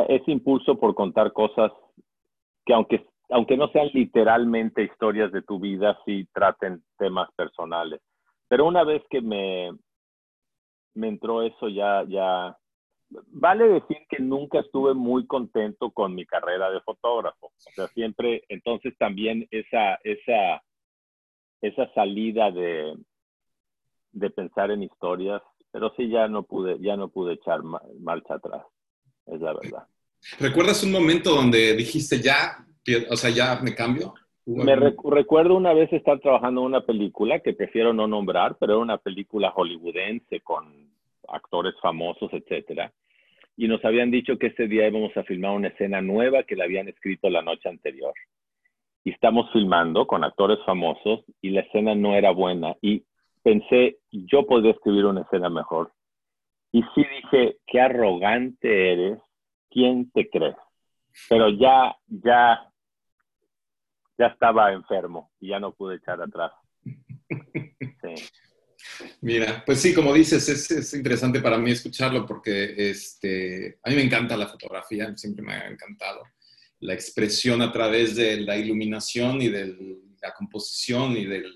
[0.07, 1.73] ese impulso por contar cosas
[2.65, 8.01] que aunque aunque no sean literalmente historias de tu vida, sí traten temas personales.
[8.47, 9.71] Pero una vez que me,
[10.93, 12.57] me entró eso, ya, ya,
[13.09, 17.47] vale decir que nunca estuve muy contento con mi carrera de fotógrafo.
[17.47, 20.63] O sea, siempre, entonces también esa, esa,
[21.61, 22.97] esa salida de,
[24.13, 28.65] de pensar en historias, pero sí ya no pude, ya no pude echar marcha atrás,
[29.25, 29.87] es la verdad.
[30.39, 32.66] ¿Recuerdas un momento donde dijiste ya,
[33.09, 34.13] o sea, ya me cambio?
[34.45, 38.81] Me recuerdo una vez estar trabajando en una película que prefiero no nombrar, pero era
[38.81, 40.89] una película hollywoodense con
[41.27, 42.93] actores famosos, etcétera.
[43.57, 46.63] Y nos habían dicho que ese día íbamos a filmar una escena nueva que la
[46.63, 48.13] habían escrito la noche anterior.
[49.03, 52.75] Y estamos filmando con actores famosos y la escena no era buena.
[52.81, 53.03] Y
[53.43, 55.91] pensé, yo podría escribir una escena mejor.
[56.71, 59.19] Y sí dije, qué arrogante eres,
[59.69, 60.55] ¿quién te crees?
[61.29, 62.69] Pero ya, ya,
[64.17, 66.51] ya estaba enfermo y ya no pude echar atrás.
[69.21, 74.03] Mira, pues sí, como dices, es, interesante para mí escucharlo porque este, a mí me
[74.03, 76.23] encanta la fotografía, siempre me ha encantado.
[76.79, 79.75] La expresión a través de la iluminación y de
[80.21, 81.53] la composición y del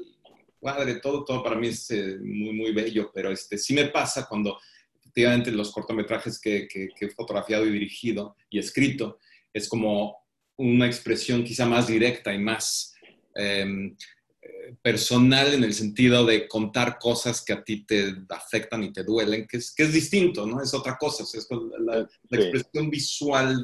[0.60, 4.28] cuadre, todo, todo para mí es eh, muy, muy bello, pero este, sí me pasa
[4.28, 4.60] cuando
[5.00, 9.18] efectivamente los cortometrajes que, que, he fotografiado y dirigido y escrito
[9.52, 10.21] es como
[10.62, 12.94] una expresión quizá más directa y más
[13.36, 13.94] eh,
[14.82, 19.48] personal en el sentido de contar cosas que a ti te afectan y te duelen,
[19.48, 20.62] que es, que es distinto, ¿no?
[20.62, 21.48] Es otra cosa, es
[21.80, 23.64] la, expresión visual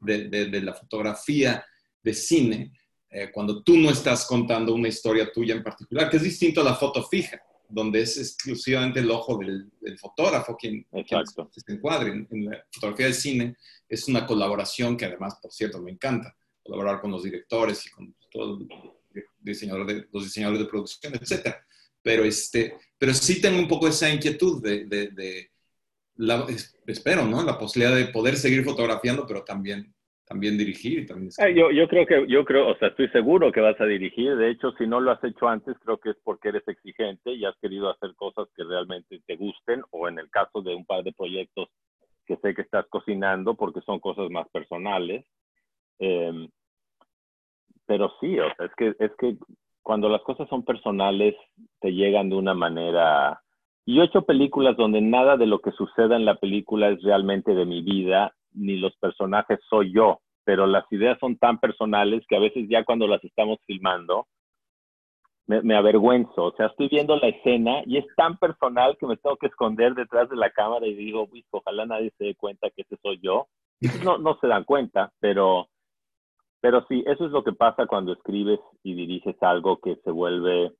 [0.00, 1.64] de, de, la fotografía
[2.02, 2.72] de cine,
[3.10, 6.64] eh, cuando tú no estás contando una historia tuya en particular, que es distinto a
[6.64, 12.26] la foto fija donde es exclusivamente el ojo del, fotógrafo quien, se encuadre.
[12.30, 13.56] En, la fotografía de cine
[13.88, 16.34] es una colaboración que además, por cierto, me encanta,
[16.68, 18.60] colaborar con los directores y con todos
[19.40, 21.56] diseñador de, los diseñadores de producción, etc.
[22.02, 25.50] Pero, este, pero sí tengo un poco esa inquietud de, de
[26.16, 26.46] la,
[26.86, 27.42] espero, ¿no?
[27.42, 29.94] La posibilidad de poder seguir fotografiando, pero también
[30.28, 31.06] también dirigir.
[31.06, 33.86] También eh, yo, yo creo que, yo creo, o sea, estoy seguro que vas a
[33.86, 34.36] dirigir.
[34.36, 37.46] De hecho, si no lo has hecho antes, creo que es porque eres exigente y
[37.46, 41.02] has querido hacer cosas que realmente te gusten, o en el caso de un par
[41.02, 41.70] de proyectos
[42.26, 45.24] que sé que estás cocinando, porque son cosas más personales.
[45.98, 46.48] Em,
[47.88, 49.36] pero sí, o sea, es que, es que
[49.82, 51.34] cuando las cosas son personales,
[51.80, 53.40] te llegan de una manera...
[53.86, 57.54] Yo he hecho películas donde nada de lo que suceda en la película es realmente
[57.54, 62.36] de mi vida ni los personajes soy yo, pero las ideas son tan personales que
[62.36, 64.26] a veces ya cuando las estamos filmando,
[65.46, 66.44] me, avergüenzo.
[66.44, 69.94] O sea, estoy viendo la escena y es tan personal que me tengo que esconder
[69.94, 73.46] detrás de la cámara y digo, ojalá nadie se dé cuenta que ese soy yo.
[74.04, 75.68] No, no se dan cuenta, pero,
[76.60, 80.72] pero sí, eso es lo que pasa cuando escribes y diriges algo que se vuelve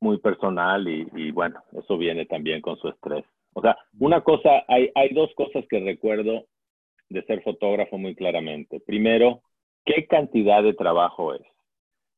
[0.00, 3.24] muy personal y, bueno, eso viene también con su estrés.
[3.54, 6.44] O sea, una cosa, hay, hay dos cosas que recuerdo
[7.08, 8.80] de ser fotógrafo muy claramente.
[8.80, 9.40] Primero,
[9.84, 11.42] ¿qué cantidad de trabajo es?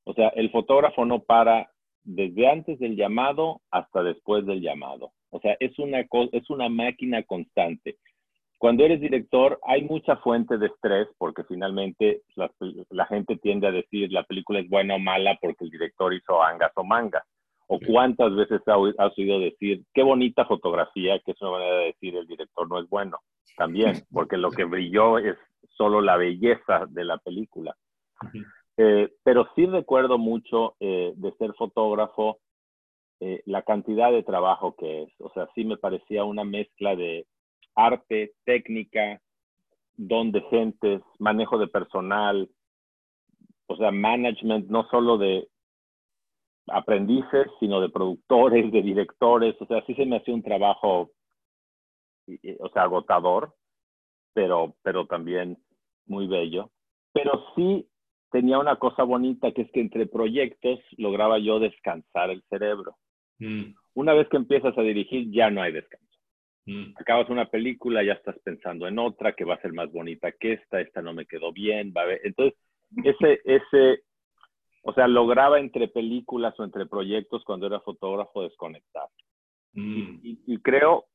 [0.05, 1.71] O sea, el fotógrafo no para
[2.03, 5.13] desde antes del llamado hasta después del llamado.
[5.31, 7.99] O sea, es una, es una máquina constante.
[8.59, 12.51] Cuando eres director hay mucha fuente de estrés porque finalmente la,
[12.91, 16.43] la gente tiende a decir la película es buena o mala porque el director hizo
[16.43, 17.25] angas o mangas.
[17.69, 22.17] ¿O cuántas veces has oído decir, qué bonita fotografía, que es una manera de decir
[22.17, 23.19] el director no es bueno?
[23.57, 25.37] También, porque lo que brilló es
[25.77, 27.77] solo la belleza de la película.
[28.77, 32.39] Eh, pero sí recuerdo mucho eh, de ser fotógrafo
[33.21, 35.13] eh, la cantidad de trabajo que es.
[35.19, 37.27] O sea, sí me parecía una mezcla de
[37.77, 39.21] arte, técnica,
[39.97, 42.51] don de gentes, manejo de personal,
[43.67, 45.49] o sea, management, no solo de
[46.69, 51.11] aprendices, sino de productores, de directores, o sea, sí se me hacía un trabajo,
[52.59, 53.55] o sea, agotador,
[54.35, 55.59] pero, pero también
[56.07, 56.71] muy bello.
[57.13, 57.89] Pero sí
[58.31, 62.97] tenía una cosa bonita, que es que entre proyectos lograba yo descansar el cerebro.
[63.39, 63.75] Mm.
[63.95, 66.06] Una vez que empiezas a dirigir, ya no hay descanso.
[66.67, 66.95] Mm.
[66.97, 70.55] Acabas una película, ya estás pensando en otra que va a ser más bonita que
[70.55, 72.21] esta, esta no me quedó bien, va a ver.
[72.25, 72.59] Entonces,
[73.05, 74.03] ese, ese,
[74.83, 79.09] o sea, lograba entre películas o entre proyectos cuando era fotógrafo desconectar.
[79.75, 80.19] Mm.
[80.23, 81.07] Y, creo,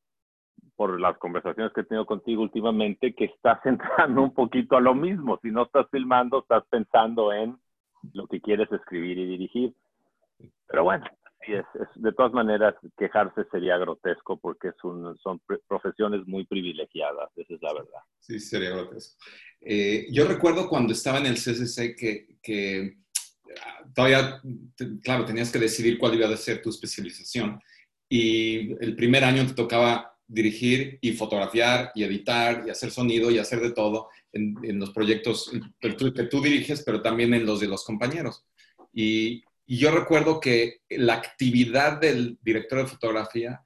[0.76, 4.96] por las conversaciones que he tenido contigo últimamente, que estás entrando un poquito a lo
[4.96, 5.38] mismo.
[5.42, 7.58] Si no estás filmando, estás pensando en
[8.14, 9.74] lo que quieres escribir y dirigir.
[10.68, 11.06] Pero bueno,
[11.48, 15.18] es, de todas maneras, quejarse sería grotesco porque son
[15.68, 18.00] profesiones muy privilegiadas, esa es la verdad.
[18.20, 19.24] Sí, sería grotesco.
[19.62, 22.98] Eh, yo recuerdo cuando estaba en el CCC que, que
[23.94, 24.42] todavía,
[25.04, 27.60] claro, tenías que decidir cuál iba a ser tu especialización.
[28.10, 33.38] Y el primer año te tocaba dirigir y fotografiar y editar y hacer sonido y
[33.38, 37.84] hacer de todo en, los proyectos que tú diriges, pero también en los de los
[37.84, 38.46] compañeros.
[38.94, 43.62] Y, yo recuerdo que la actividad del director de fotografía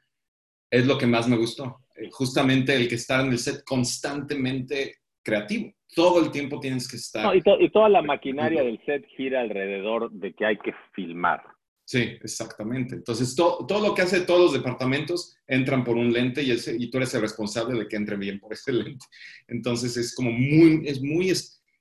[0.70, 1.82] es lo que más me gustó.
[1.96, 5.72] Eh, justamente el que está en el set constantemente creativo.
[5.96, 7.36] Todo el tiempo tienes que estar.
[7.36, 11.42] y, y, toda la maquinaria del set gira alrededor de que hay que filmar.
[11.88, 12.96] Sí, exactamente.
[12.96, 16.98] Entonces, todo lo que hace todos los departamentos entran por un lente y, y, tú
[16.98, 19.06] eres el responsable de que entre bien por ese lente.
[19.48, 21.30] Entonces, es como muy, es muy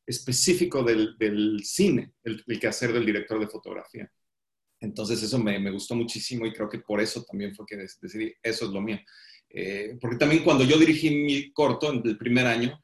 [0.07, 1.17] específico del,
[1.65, 4.11] cine, el, el, quehacer del director de fotografía.
[4.81, 8.67] Entonces, eso me, gustó muchísimo y creo que por eso también fue que decidí, eso
[8.67, 8.99] es lo mío.
[9.49, 12.79] Eh, porque también cuando yo dirigí mi corto en el primer año,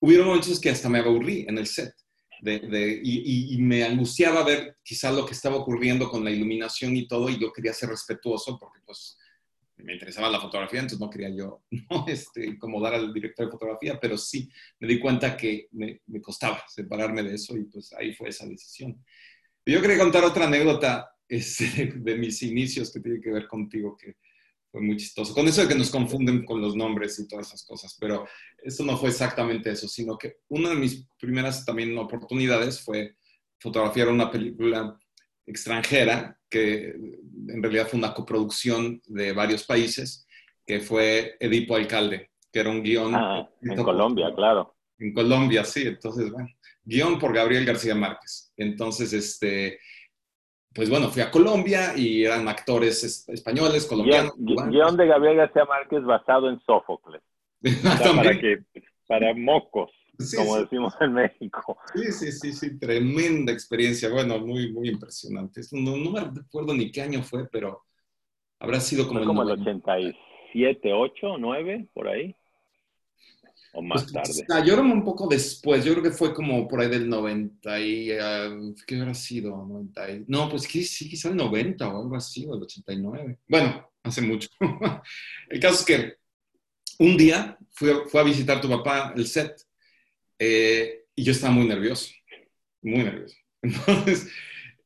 [0.00, 1.92] hubieron momentos que hasta me aburrí en el set
[2.40, 7.30] de, y, me angustiaba ver quizá lo que estaba ocurriendo con la iluminación y todo,
[7.30, 9.16] y yo quería ser respetuoso porque pues
[9.76, 12.04] me interesaba la fotografía, entonces no quería yo ¿no?
[12.06, 16.62] este, incomodar al director de fotografía, pero sí me di cuenta que me, me, costaba
[16.68, 19.04] separarme de eso y pues ahí fue esa decisión.
[19.66, 24.16] Yo quería contar otra anécdota este, de mis inicios que tiene que ver contigo, que
[24.70, 25.32] fue muy chistoso.
[25.32, 28.26] Con eso de que nos confunden con los nombres y todas esas cosas, pero
[28.62, 33.16] eso no fue exactamente eso, sino que una de mis primeras también oportunidades fue
[33.60, 34.98] fotografiar una película
[35.46, 36.94] extranjera que
[37.48, 40.24] en realidad fue una coproducción de varios países,
[40.64, 43.12] que fue Edipo Alcalde, que era un guion.
[43.12, 44.76] Ah, en Colombia, claro.
[45.00, 45.82] En Colombia, sí.
[45.84, 46.48] Entonces, bueno,
[46.84, 48.52] guion por Gabriel García Márquez.
[48.56, 49.80] Entonces, este,
[50.72, 54.34] pues bueno, fui a Colombia y eran actores españoles, colombianos.
[54.36, 57.20] Guión de Gabriel García Márquez basado en Sófocles.
[58.16, 58.58] para, que,
[59.08, 59.90] para mocos,
[60.36, 61.78] como decimos en México.
[61.94, 64.08] Sí, sí, sí, sí, tremenda experiencia.
[64.08, 65.60] Bueno, muy, muy impresionante.
[65.72, 67.84] No, no me recuerdo ni qué año fue, pero
[68.58, 72.36] habrá sido como, el, como el 87, 8, 9, por ahí
[73.74, 74.66] o más pues, tarde?
[74.66, 78.74] yo un poco después, yo creo que fue como por ahí del 90 y, uh,
[78.86, 79.50] ¿qué habrá sido?
[79.66, 83.40] 90 no, pues sí, quizá el 90 o algo así, o el 89.
[83.48, 84.48] Bueno, hace mucho.
[85.48, 86.14] el caso es que
[87.00, 89.63] un día fue a visitar tu papá el set
[90.44, 92.12] eh, y yo estaba muy nervioso,
[92.82, 93.36] muy nervioso.
[93.62, 94.30] Entonces,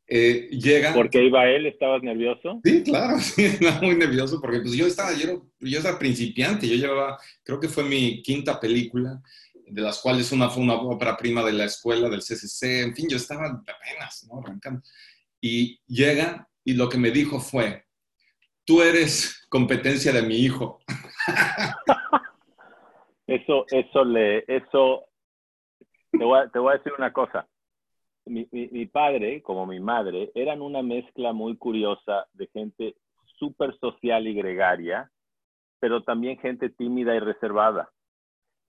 [0.07, 0.95] eh, llega...
[0.95, 1.67] ¿Por qué iba él?
[1.67, 2.61] ¿Estabas nervioso?
[2.65, 6.77] Sí, claro, sí, estaba muy nervioso porque pues yo estaba, yo, yo era principiante, yo
[6.77, 9.21] llevaba, creo que fue mi quinta película,
[9.67, 13.09] de las cuales una fue una ópera prima de la escuela, del CCC, en fin,
[13.09, 14.41] yo estaba apenas, ¿no?
[14.41, 14.83] Arrancando.
[15.41, 17.85] Y llega y lo que me dijo fue,
[18.65, 20.81] tú eres competencia de mi hijo.
[23.27, 25.09] eso, eso le, eso,
[26.11, 27.49] te voy te voy a decir una cosa
[28.29, 32.97] mi, padre, como mi madre, eran una mezcla muy curiosa de gente
[33.39, 35.11] súper social y gregaria,
[35.81, 37.91] pero también gente tímida y reservada.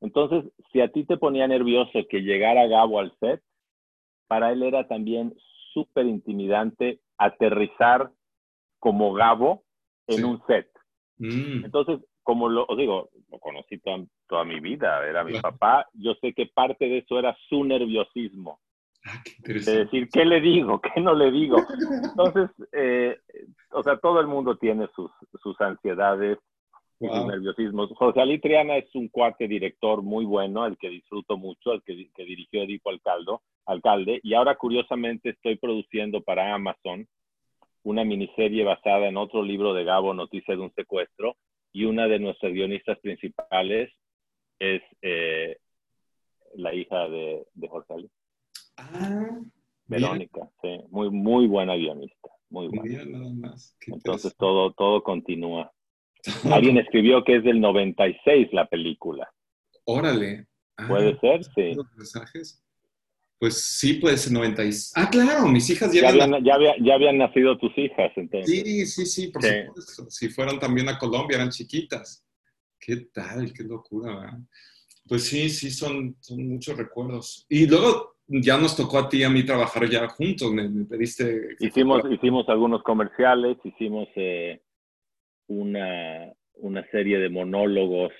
[0.02, 3.41] Entonces, si a ti te ponía nervioso que llegara Gabo al set,
[4.28, 5.36] para él era también
[5.73, 8.12] súper intimidante aterrizar
[8.80, 9.63] como Gabo
[10.08, 10.69] en un set.
[11.17, 11.65] Mm.
[11.65, 16.14] Entonces, como lo os digo, lo conocí toda, toda mi vida, era mi papá, yo
[16.16, 18.60] sé que parte de eso era su nerviosismo.
[19.06, 20.82] Ah, de decir, ¿qué le digo?
[20.82, 21.58] ¿Qué no le digo?
[22.04, 23.18] Entonces, eh,
[23.72, 25.10] o sea, todo el mundo tiene sus,
[25.42, 26.38] sus ansiedades
[27.00, 27.92] y sus nerviosismos.
[27.96, 32.10] José Ali Triana es un cuate director muy bueno, el que disfruto mucho, el que,
[32.14, 37.08] que dirigió Edipo Alcaldo, Alcalde, y ahora curiosamente estoy produciendo para Amazon
[37.84, 41.38] una miniserie basada en otro libro de Gabo, Noticia de un secuestro,
[41.80, 43.89] y una de nuestras guionistas principales
[44.60, 45.58] es eh,
[46.56, 48.12] la hija de, de Jorge Ali.
[48.76, 49.39] Ah,
[49.86, 53.56] Verónica, sí, muy, muy buena guionista, muy buena.
[53.88, 55.72] Entonces todo, todo continúa.
[56.52, 59.32] Alguien escribió que es del 96 la película.
[59.86, 60.48] Órale.
[60.76, 61.46] Ah, ¿Puede ser?
[61.46, 61.78] Sí.
[63.39, 64.91] Pues sí, puede ser 96.
[64.95, 68.49] Ah, claro, mis hijas ya, habían, ya, habían nacido tus hijas, entonces.
[68.49, 70.10] Sí, sí, sí, por supuesto.
[70.10, 72.25] Si fueron también a Colombia, eran chiquitas.
[72.78, 73.54] ¿Qué tal?
[73.54, 74.38] Qué locura,
[75.08, 77.45] Pues sí, sí, son, son muchos recuerdos.
[77.47, 81.56] Y luego ya nos tocó a ti y a mí trabajar ya juntos, me, pediste...
[81.60, 84.62] Hicimos, hicimos algunos comerciales, hicimos eh,
[85.47, 88.12] una, una serie de monólogos.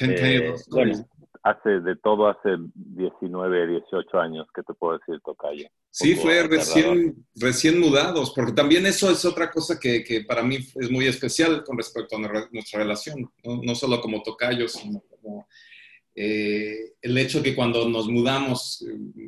[0.00, 1.08] Eh, bueno,
[1.44, 5.68] hace de todo hace 19, 18 años que te puedo decir, Tocayo.
[5.90, 10.56] Sí, fue recién, recién mudados, porque también eso es otra cosa que, que, para mí
[10.56, 15.46] es muy especial con respecto a nuestra relación, no, no solo como Tocayo, sino como
[16.14, 18.82] eh, el hecho que cuando nos mudamos,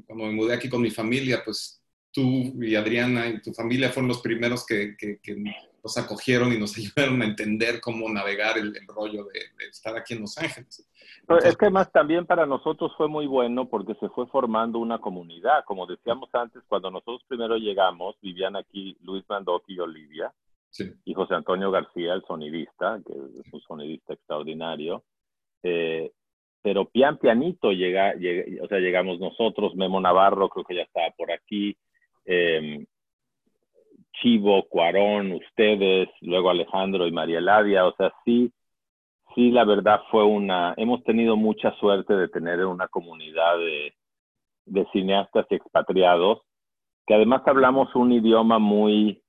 [0.07, 2.23] cuando me mudé aquí con mi familia, pues tú
[2.63, 5.19] y Adriana y tu familia fueron los primeros que, que,
[5.87, 10.23] nos acogieron y nos ayudaron a entender cómo navegar el, rollo de, estar aquí en
[10.23, 10.89] Los Ángeles.
[11.45, 15.65] es que más también para nosotros fue muy bueno porque se fue formando una comunidad.
[15.65, 20.33] Como decíamos antes, cuando nosotros primero llegamos, vivían aquí Luis Mandoki y Olivia,
[21.05, 25.05] y José Antonio García, el sonidista, que es un sonidista extraordinario.
[25.63, 26.11] Eh,
[26.63, 28.13] pero pian pianito llega,
[28.61, 31.77] o sea, llegamos nosotros, Memo Navarro creo que ya estaba por aquí,
[32.25, 32.85] em,
[34.21, 38.53] Chivo, Cuarón, ustedes, luego Alejandro y María Ladia, o sea, sí,
[39.35, 43.95] sí, la verdad fue una, hemos tenido mucha suerte de tener una comunidad de,
[44.67, 46.41] de cineastas expatriados,
[47.07, 49.23] que además hablamos un idioma muy,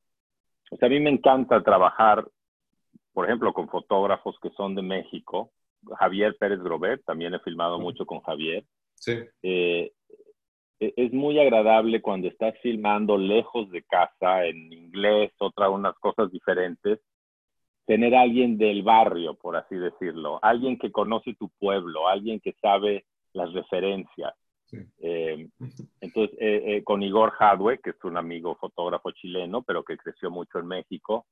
[0.72, 2.26] o sea, a mí me encanta trabajar,
[3.14, 5.52] por ejemplo, con fotógrafos que son de México,
[6.00, 8.64] Javier Pérez Grobet, también he filmado mucho con Javier.
[8.96, 9.20] Sí.
[9.44, 9.92] Eh,
[10.80, 17.00] es muy agradable cuando estás filmando lejos de casa, en inglés, otra, unas cosas diferentes,
[17.88, 22.54] tener a alguien del barrio, por así decirlo, alguien que conoce tu pueblo, alguien que
[22.62, 24.34] sabe las referencias.
[25.00, 25.48] Eh,
[26.02, 30.30] entonces, eh, eh, con Igor Hadwe, que es un amigo fotógrafo chileno, pero que creció
[30.30, 31.26] mucho en México,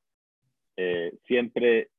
[1.27, 1.89] siempre,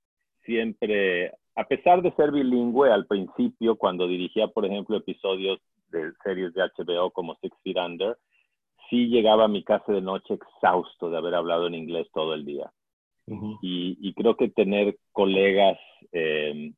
[0.45, 6.53] siempre, a pesar de ser bilingüe al principio, cuando dirigía, por ejemplo, episodios de series
[6.55, 8.17] de HBO como Six Feet Under,
[8.91, 12.45] sí llegaba a mi casa de noche exhausto de haber hablado en inglés todo el
[12.45, 12.71] día.
[13.61, 15.79] y, creo que tener colegas
[16.13, 16.73] eh,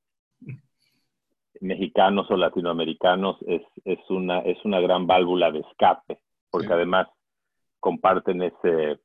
[1.60, 6.18] mexicanos o latinoamericanos es, es, una, es una gran válvula de escape,
[6.50, 7.08] porque además
[7.80, 8.98] comparten ese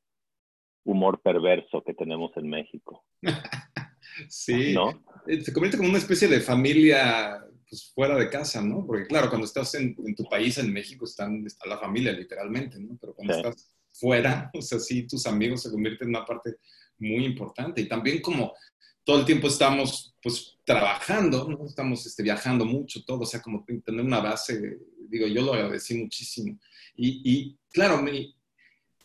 [0.84, 3.04] humor perverso que tenemos en México.
[4.28, 4.90] sí, ¿no?
[5.26, 8.84] Eh, se convierte como una especie de familia pues, fuera de casa, ¿no?
[8.86, 12.96] Porque claro, cuando estás en, tu país, en México, están, está la familia literalmente, ¿no?
[13.00, 16.56] Pero cuando estás fuera, o sea, sí, tus amigos se convierten en una parte
[16.98, 17.80] muy importante.
[17.80, 18.54] Y también como
[19.04, 21.66] todo el tiempo estamos pues trabajando, ¿no?
[21.66, 25.94] Estamos este, viajando mucho, todo, o sea, como tener una base, digo, yo lo agradecí
[25.94, 26.58] muchísimo.
[26.96, 28.34] Y, y claro, mi,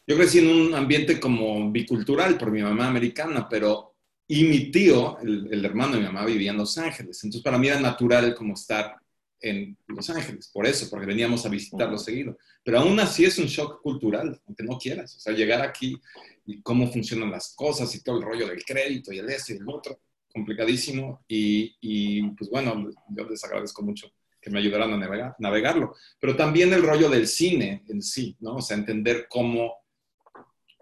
[0.09, 3.88] yo crecí en un ambiente como bicultural por mi mamá americana, pero
[4.31, 7.23] y mi tío, el, hermano de mi mamá, vivía en Los Ángeles.
[7.23, 8.95] Entonces, para mí era natural como estar
[9.41, 12.37] en Los Ángeles, por eso, porque veníamos a visitarlo seguido.
[12.63, 15.15] Pero aún así es un shock cultural, aunque no quieras.
[15.15, 15.99] O sea, llegar aquí
[16.45, 19.57] y cómo funcionan las cosas y todo el rollo del crédito y el este y
[19.57, 19.99] el otro,
[20.31, 21.23] complicadísimo.
[21.27, 25.95] Y, y pues bueno, yo les agradezco mucho que me ayudaran a navegar, navegarlo.
[26.19, 28.57] Pero también el rollo del cine en sí, ¿no?
[28.57, 29.78] O sea, entender cómo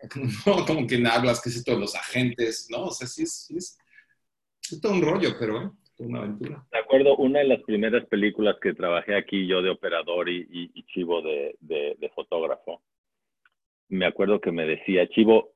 [0.46, 0.66] ¿no?
[0.66, 2.86] Como que hablas, qué es esto de los agentes, ¿no?
[2.86, 5.70] O sea, sí es, es, todo un rollo, pero ¿eh?
[6.00, 6.66] una aventura.
[6.72, 10.84] De acuerdo, una de las primeras películas que trabajé aquí yo de operador y, y,
[10.86, 12.82] Chivo de, de, fotógrafo,
[13.90, 15.52] me acuerdo que me decía Chivo,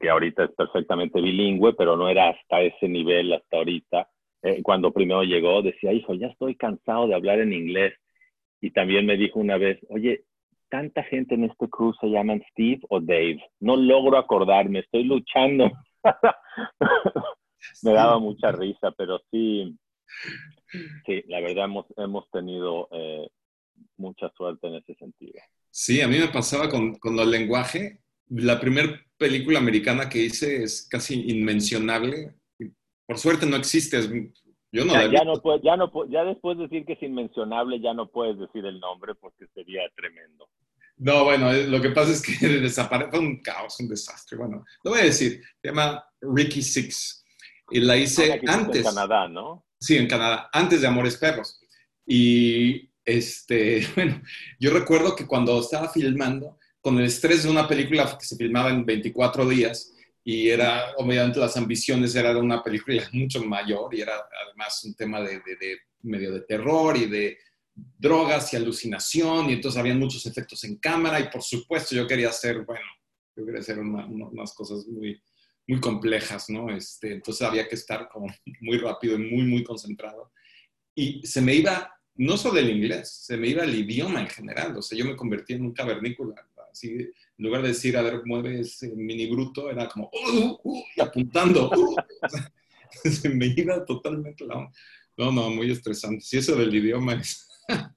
[0.00, 4.08] que ahorita es perfectamente bilingüe, pero no era hasta ese nivel, hasta ahorita.
[4.42, 7.94] Eh, cuando primero llegó, decía, hijo, ya estoy cansado de hablar en inglés.
[8.60, 10.24] Y también me dijo una vez, oye,
[10.72, 13.38] tanta gente en este crew se llaman Steve o Dave.
[13.60, 15.70] No logro acordarme, estoy luchando.
[17.82, 19.76] Me daba mucha risa, pero sí,
[21.04, 23.28] sí, la verdad hemos, hemos tenido eh,
[23.98, 25.34] mucha suerte en ese sentido.
[25.70, 28.00] Sí, a mí me pasaba con, con el lenguaje.
[28.30, 32.34] La primera película americana que hice es casi inmencionable.
[33.06, 33.98] Por suerte no existe.
[34.72, 37.92] Yo no ya, ya, no ya, no, ya después de decir que es inmencionable, ya
[37.92, 40.48] no puedes decir el nombre porque sería tremendo.
[40.96, 44.38] No, bueno, eh, lo que pasa es que desapareció, un caos, un desastre.
[44.38, 47.24] Bueno, lo voy a decir, se llama Ricky Six.
[47.70, 48.86] Y la hice antes.
[48.86, 49.66] En Canadá, ¿no?
[49.78, 51.60] Sí, en Canadá, antes de Amores Perros.
[52.06, 54.22] Y este, bueno,
[54.58, 58.70] yo recuerdo que cuando estaba filmando, con el estrés de una película que se filmaba
[58.70, 59.94] en 24 días,
[60.24, 64.14] y era, obviamente, las ambiciones era de una película mucho mayor, y era
[64.46, 65.42] además un tema de
[66.02, 67.38] medio de terror y de
[67.74, 72.28] drogas y alucinación, y entonces habían muchos efectos en cámara, y por supuesto yo quería
[72.28, 72.86] hacer, bueno,
[73.36, 75.20] yo quería hacer unas cosas muy,
[75.66, 76.74] muy complejas, ¿no?
[76.74, 78.26] Este, entonces había que estar como
[78.60, 80.32] muy rápido y muy, muy concentrado.
[80.94, 84.76] Y se me iba, no solo el inglés, se me iba el idioma en general,
[84.76, 86.34] o sea, yo me convertí en un cavernícola,
[86.70, 87.10] así,
[87.42, 90.84] en lugar de decir, a ver, mueve ese mini bruto, era como, uh, uh, uh"
[90.96, 91.96] y apuntando, uh".
[92.92, 94.70] se me iba totalmente la
[95.16, 96.20] No, no, muy estresante.
[96.20, 97.48] Si eso del idioma es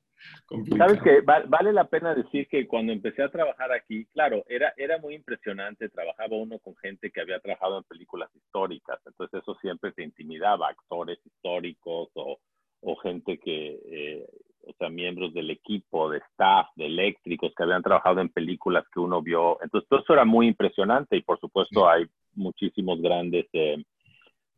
[0.78, 4.98] Sabes que vale la pena decir que cuando empecé a trabajar aquí, claro, era, era
[5.00, 9.92] muy impresionante, trabajaba uno con gente que había trabajado en películas históricas, entonces eso siempre
[9.92, 12.40] te intimidaba, actores históricos o,
[12.82, 14.28] o gente que, eh,
[14.68, 19.00] o sea, miembros del equipo, de staff, de eléctricos que habían trabajado en películas que
[19.00, 23.84] uno vio, entonces todo eso era muy impresionante y por supuesto hay muchísimos grandes eh,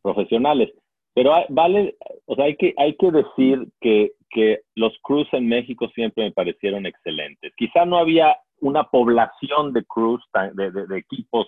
[0.02, 0.72] profesionales.
[1.14, 1.96] Pero vale,
[2.26, 6.32] o sea, hay que, hay que decir que, que los crews en México siempre me
[6.32, 7.52] parecieron excelentes.
[7.56, 10.22] Quizá no había una población de crews,
[10.54, 11.46] de, de, equipos,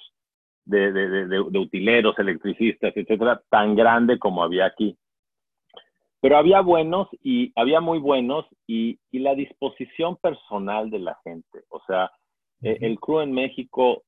[0.65, 4.97] de, de, utileros, electricistas, etcétera, tan grande como había aquí.
[6.21, 11.61] Pero había buenos y había muy buenos y, y la disposición personal de la gente.
[11.71, 12.11] O sea,
[12.63, 14.03] e, el crew en México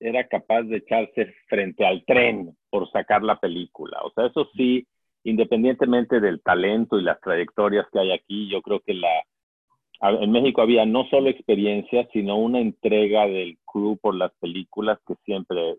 [0.00, 3.98] era capaz de echarse frente al tren por sacar la película.
[4.02, 4.86] O sea, eso sí,
[5.24, 9.10] independientemente del talento y las trayectorias que hay aquí, yo creo que la,
[10.00, 15.14] en México había no solo experiencia, sino una entrega del crew por las películas que
[15.24, 15.76] siempre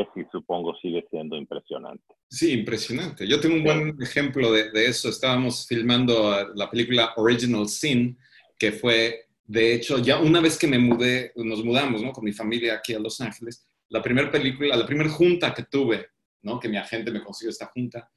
[0.00, 2.14] es y supongo sigue siendo impresionante.
[2.28, 3.26] Sí, impresionante.
[3.26, 5.08] Yo tengo un buen ejemplo de, de, eso.
[5.08, 8.18] Estábamos filmando la película Original Sin,
[8.58, 12.12] que fue, de hecho, ya una vez que me mudé, nos mudamos, ¿no?
[12.12, 16.06] Con mi familia aquí a Los Ángeles, la primera película, la primera junta que tuve,
[16.42, 16.58] ¿no?
[16.58, 18.10] Que mi agente me consiguió esta junta,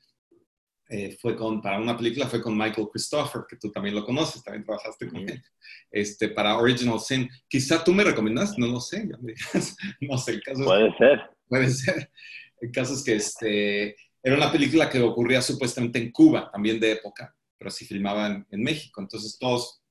[0.87, 4.43] eh, fue con, para una película fue con Michael Christopher, que tú también lo conoces,
[4.43, 5.41] también trabajaste con él,
[5.89, 7.27] este, para Original Sin.
[7.47, 9.09] Quizá tú me recomiendas, no lo sé,
[10.01, 11.34] no sé, el caso Puede ser.
[11.47, 12.11] Puede ser.
[12.59, 16.93] El caso es que este, era una película que ocurría supuestamente en Cuba, también de
[16.93, 19.01] época, pero sí filmaban en México.
[19.01, 19.81] Entonces todos,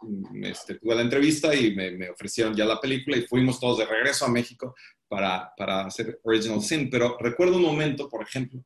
[0.00, 3.78] mm, este, tuve la entrevista y me, me, ofrecieron ya la película y fuimos todos
[3.78, 4.74] de regreso a México
[5.08, 6.88] para, para hacer Original Sin.
[6.88, 8.64] Pero recuerdo un momento, por ejemplo,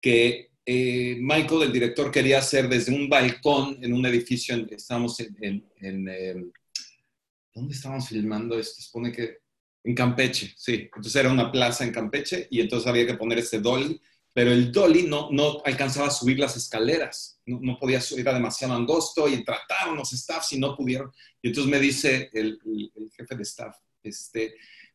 [0.00, 5.20] que eh, Michael, el director, quería hacer desde un balcón en un edificio, en, estábamos
[5.20, 6.42] en, en, eh,
[7.54, 8.80] ¿dónde estábamos filmando esto?
[8.80, 9.43] Supone que
[9.84, 10.88] en Campeche, sí.
[10.94, 14.00] Entonces era una plaza en Campeche y entonces había que poner este dolly,
[14.32, 18.34] pero el dolly no, no alcanzaba a subir las escaleras, no, no podía subir, era
[18.34, 21.12] demasiado angosto y trataron los staffs y no pudieron.
[21.40, 24.54] Y entonces me dice el, el, el jefe de staff, este,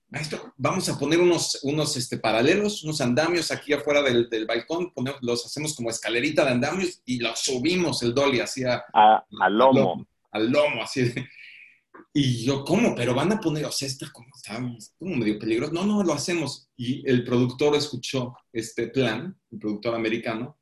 [0.10, 4.92] maestro, vamos a poner unos, unos este, paralelos, unos andamios aquí afuera del, del balcón,
[4.92, 8.84] ponemos, los hacemos como escalerita de andamios y los subimos el dolly hacia...
[9.40, 10.06] al lomo.
[10.32, 11.14] Al lomo, así
[12.14, 12.96] Y yo, ¿cómo?
[12.96, 14.60] Pero van a poner, o sea, está como, está
[14.98, 15.74] como medio peligroso.
[15.74, 16.70] No, no, lo hacemos.
[16.76, 20.58] Y el productor escuchó este plan, el productor americano,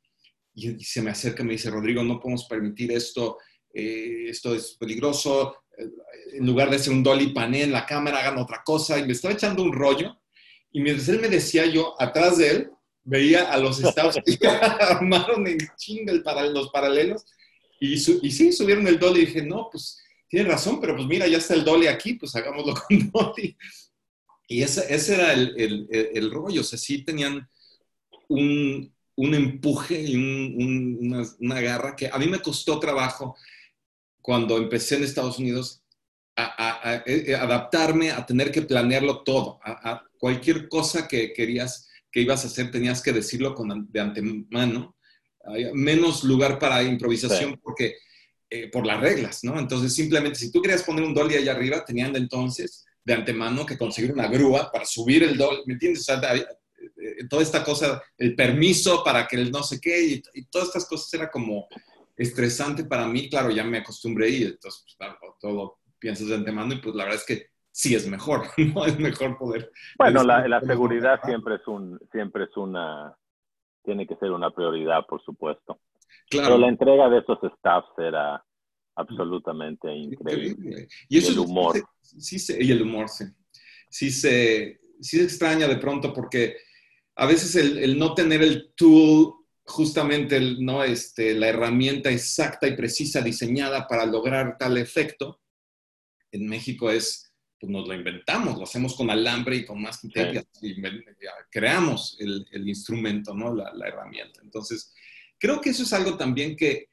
[0.54, 3.38] y, se me acerca y me dice, Rodrigo, no podemos permitir esto,
[3.72, 5.54] eh, esto es peligroso,
[6.32, 8.98] en lugar de hacer un dolly pané en la cámara, hagan otra cosa.
[8.98, 10.20] Y me estaba echando un rollo.
[10.72, 12.70] Y mientras él me decía, yo atrás de él
[13.04, 17.24] veía a los estados que armaron en chinga para, los paralelos.
[17.80, 19.22] Y, su, y sí, subieron el dolly.
[19.22, 19.98] Y dije, no, pues
[20.28, 23.56] tiene razón, pero pues mira, ya está el dolly aquí, pues hagámoslo con dolly.
[24.46, 26.62] Y ese, ese era el, el, el, rollo.
[26.62, 27.48] O sea, sí tenían
[28.28, 33.36] un, un empuje y un, un, una, una garra que a mí me costó trabajo
[34.22, 35.82] cuando empecé en Estados Unidos
[36.36, 41.32] a, a, a, a, eh, adaptarme, a tener que planearlo todo, a, cualquier cosa que
[41.32, 44.96] querías, que ibas a hacer, tenías que decirlo con, de antemano.
[45.44, 47.60] Hay menos lugar para improvisación sí.
[47.62, 47.96] porque,
[48.50, 49.58] eh, por las reglas, ¿no?
[49.58, 53.64] Entonces, simplemente, si tú querías poner un dolly allá arriba, tenían de entonces de antemano
[53.64, 56.02] que conseguir una grúa para subir el dolly, ¿me entiendes?
[56.02, 56.46] O sea, eh,
[57.28, 60.86] toda esta cosa, el permiso para que el no sé qué, y, y todas estas
[60.86, 61.68] cosas era como
[62.16, 66.74] estresante para mí, claro, ya me acostumbré y entonces pues, claro, todo piensas de antemano
[66.74, 68.42] y pues la verdad es que sí es mejor,
[68.74, 68.84] ¿no?
[68.84, 69.70] Es mejor poder...
[69.96, 73.16] Bueno, la, la seguridad siempre es, un, siempre es una,
[73.84, 75.80] tiene que ser una prioridad, por supuesto.
[76.30, 76.48] Claro.
[76.48, 78.44] Pero la entrega de esos staffs era
[78.96, 80.48] absolutamente increíble.
[80.48, 80.88] increíble.
[81.08, 81.82] Y, eso y el humor.
[82.02, 83.24] Sí, sí, y el humor, sí.
[83.90, 86.56] Sí se, sí se extraña de pronto porque
[87.16, 89.34] a veces el, el no tener el tool
[89.68, 90.82] justamente el, ¿no?
[90.82, 95.40] este, la herramienta exacta y precisa diseñada para lograr tal efecto,
[96.32, 100.10] en México es, pues nos lo inventamos, lo hacemos con alambre y con más sí.
[100.62, 100.82] y
[101.50, 103.54] creamos el, el instrumento, ¿no?
[103.54, 104.40] La, la, herramienta.
[104.42, 104.94] Entonces,
[105.38, 106.88] creo que eso es algo también que,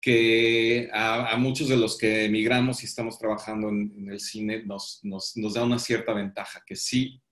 [0.00, 4.64] que a, a muchos de los que emigramos y estamos trabajando en, en el cine
[4.64, 7.22] nos, nos, nos da una cierta ventaja, que sí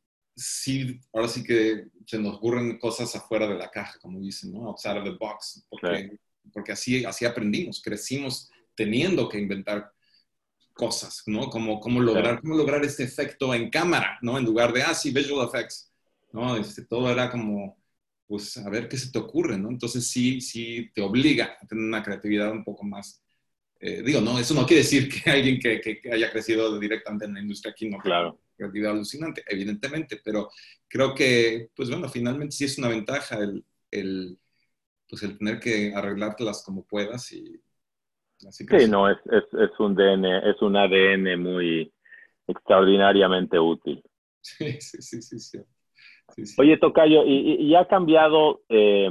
[0.40, 4.68] sí, ahora sí que se nos ocurren cosas afuera de la caja, como dicen, ¿no?
[4.68, 6.18] Outside of the box, porque, sí.
[6.52, 9.92] porque así, así aprendimos, crecimos teniendo que inventar
[10.72, 11.50] cosas, ¿no?
[11.50, 14.38] Como, cómo, lograr, cómo lograr este efecto en cámara, ¿no?
[14.38, 15.92] En lugar de, ah, sí, visual effects,
[16.32, 16.56] ¿no?
[16.56, 17.76] Este, todo era como,
[18.30, 19.70] pues, a ver qué se te ocurre, ¿no?
[19.70, 23.24] Entonces sí, sí te obliga a tener una creatividad un poco más,
[23.80, 27.24] eh, digo, no, eso no quiere decir que alguien que, que, que, haya crecido directamente
[27.24, 28.38] en la industria aquí no claro.
[28.56, 30.48] creatividad alucinante, evidentemente, pero
[30.86, 34.38] creo que, pues bueno, finalmente sí es una ventaja el, el
[35.08, 37.60] pues el tener que arreglártelas como puedas y
[38.46, 41.92] así que sí, no, es, es, es, un DN, es un ADN muy
[42.46, 44.00] extraordinariamente útil.
[44.42, 45.38] Sí, sí, sí, sí.
[45.38, 45.58] sí.
[46.34, 46.56] Sí, sí.
[46.58, 49.08] Oye, Tocayo, ¿y, y ha cambiado eh,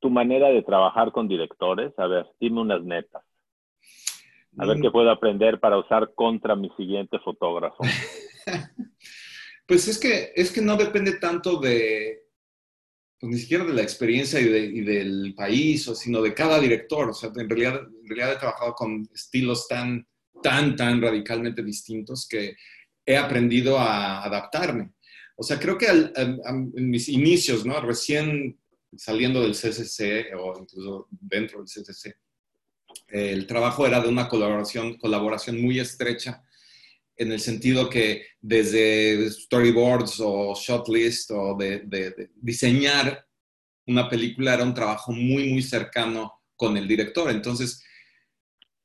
[0.00, 1.92] tu manera de trabajar con directores?
[1.98, 3.22] A ver, dime unas netas.
[4.56, 7.78] A ver qué puedo aprender para usar contra mi siguiente fotógrafo.
[9.66, 12.24] pues es que, es que no depende tanto de,
[13.18, 17.10] pues ni siquiera de la experiencia y, del país, sino de cada director.
[17.10, 20.06] O sea, en realidad, en realidad he trabajado con estilos tan,
[20.42, 22.54] tan, tan radicalmente distintos que
[23.04, 24.92] he aprendido a adaptarme.
[25.36, 27.80] O sea, creo que en mis inicios, ¿no?
[27.80, 28.58] Recién
[28.96, 32.16] saliendo del CCC o incluso dentro del CCC,
[33.08, 36.44] el trabajo era de una colaboración, colaboración muy estrecha
[37.16, 43.26] en el sentido que desde storyboards o shot list o de, diseñar
[43.86, 47.30] una película era un trabajo muy, muy cercano con el director.
[47.30, 47.84] Entonces,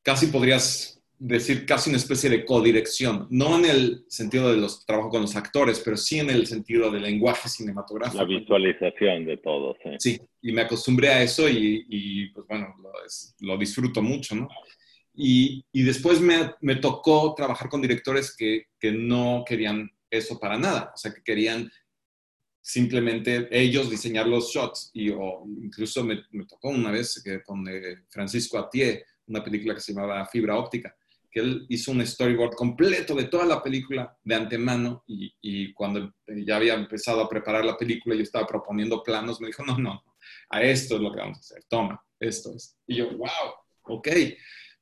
[0.03, 5.11] casi podrías decir casi una especie de codirección, no en el sentido de los trabajos
[5.11, 8.23] con los actores, pero sí en el sentido del lenguaje cinematográfico.
[8.23, 9.89] La visualización de todo, sí.
[9.99, 12.73] Sí, y me acostumbré a eso y, pues bueno,
[13.41, 14.47] lo, disfruto mucho, ¿no?
[15.13, 20.93] Y, después me, me, tocó trabajar con directores que, que, no querían eso para nada,
[20.95, 21.69] o sea, que querían
[22.61, 27.67] simplemente ellos diseñar los shots, y o incluso me, me tocó una vez que con
[27.67, 30.95] eh, Francisco Atié, una película que se llamaba Fibra Óptica,
[31.31, 36.57] que él hizo un storyboard completo de toda la película de antemano y, cuando ya
[36.57, 40.03] había empezado a preparar la película yo estaba proponiendo planos, me dijo, no, no,
[40.49, 42.77] a esto es lo que vamos a hacer, toma, esto es.
[42.87, 43.53] Y yo, wow,
[43.83, 44.07] ok.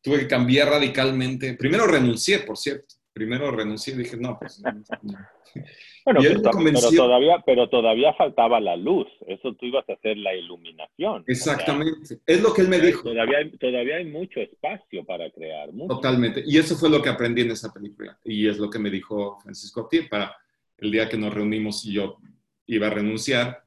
[0.02, 1.56] Tuve que cambiar radicalmente.
[1.56, 2.96] Primero renuncié, por cierto.
[3.18, 5.18] Primero renuncié y dije, no, pues no, no.
[6.06, 9.08] Bueno, pero, todavía, pero todavía faltaba la luz.
[9.28, 11.26] Eso tú ibas a hacer la iluminación.
[11.28, 12.20] Exactamente.
[12.26, 13.04] es lo que él me dijo.
[13.04, 15.70] Todavía hay, todavía hay mucho espacio para crear.
[15.86, 16.44] Totalmente.
[16.46, 18.18] Y eso fue lo que aprendí en esa película.
[18.24, 20.34] Y es lo que me dijo Francisco Aptier para
[20.78, 22.20] el día que nos reunimos y yo
[22.68, 23.66] iba a renunciar.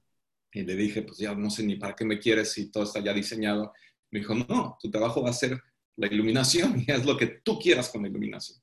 [0.51, 3.01] Y le dije, pues ya no sé ni para qué me quieres si todo está
[3.01, 3.75] ya diseñado.
[4.11, 5.61] Me dijo, no, tu trabajo va a ser
[5.97, 8.59] la iluminación y haz lo que tú quieras con la iluminación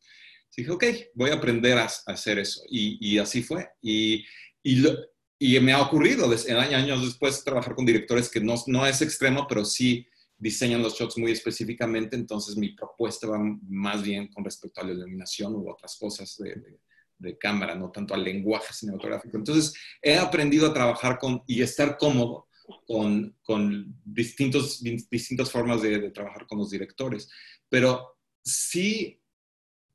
[0.55, 0.83] dije, ok,
[1.13, 2.61] voy a aprender a, hacer eso.
[2.69, 3.69] Y, así fue.
[3.81, 4.25] Y,
[4.63, 9.45] y, me ha ocurrido en años después trabajar con directores que no, no es extremo,
[9.47, 12.15] pero sí diseñan los shots muy específicamente.
[12.15, 16.79] Entonces mi propuesta va más bien con respecto a la iluminación u otras cosas de,
[17.17, 19.37] de, cámara, no tanto al lenguaje cinematográfico.
[19.37, 22.47] Entonces he aprendido a trabajar con y estar cómodo
[22.85, 27.29] con, con distintos, distintas formas de, de, trabajar con los directores.
[27.69, 29.21] Pero sí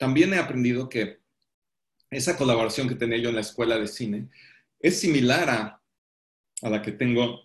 [0.03, 1.21] también he aprendido que
[2.11, 4.31] esa colaboración que tenía yo en la escuela de cine
[4.81, 5.81] es similar a,
[6.61, 7.41] a la que tengo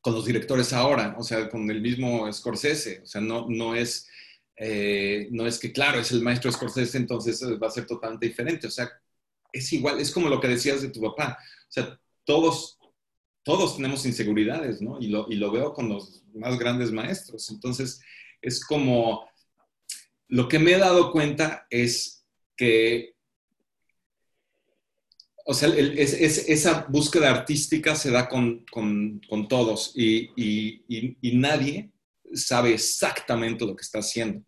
[0.00, 4.08] con los directores ahora, o sea, con el mismo Scorsese, o sea, no, no, es,
[4.56, 8.26] eh, no es que, claro, es el maestro Scorsese, entonces eh, va a ser totalmente
[8.26, 8.88] diferente, o sea,
[9.52, 11.36] es igual, es como lo que decías de tu papá,
[11.68, 12.78] o sea, todos,
[13.42, 15.00] todos tenemos inseguridades, ¿no?
[15.00, 18.00] Y lo, y lo veo con los más grandes maestros, entonces
[18.40, 19.26] es como
[20.28, 23.14] lo que me he dado cuenta es que,
[25.44, 28.64] o sea, esa búsqueda artística se da con,
[29.48, 30.84] todos y,
[31.34, 31.92] nadie
[32.34, 34.44] sabe exactamente lo que está haciendo.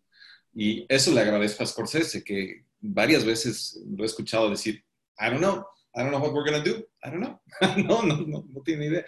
[0.53, 4.83] Y eso le agradezco a Scorsese, que varias veces lo he escuchado decir,
[5.17, 5.65] I don't know,
[5.95, 7.39] I don't know what we're going to do, I don't know,
[7.77, 9.05] no, no, no, no tiene idea.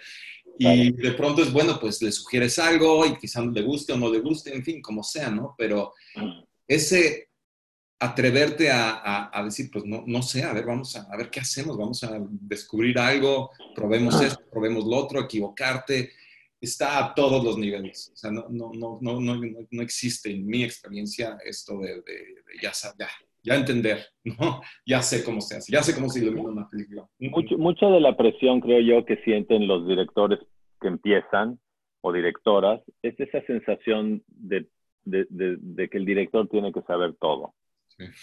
[0.58, 4.10] Y de pronto es bueno, pues le sugieres algo y quizás le guste o no
[4.10, 5.54] le guste, en fin, como sea, ¿no?
[5.58, 5.92] Pero
[6.74, 7.28] ese
[7.98, 12.02] atreverte a, decir, pues no, no sé, a ver, vamos a, ver qué hacemos, vamos
[12.02, 14.26] a descubrir algo, probemos ah.
[14.26, 16.10] esto, probemos lo otro, equivocarte,
[16.60, 18.10] está a todos los niveles.
[18.12, 22.02] O sea, no, no, no, no, no existe en mi experiencia esto de,
[22.60, 23.08] ya, ya,
[23.42, 24.60] ya entender, ¿no?
[24.84, 27.06] Ya sé cómo se hace, ya sé cómo se ilumina una película.
[27.18, 30.40] Mucho, mucha de la presión, creo yo, que sienten los directores
[30.80, 31.60] que empiezan
[32.00, 34.66] o directoras es esa sensación de
[35.04, 37.54] de, que el director tiene que saber todo.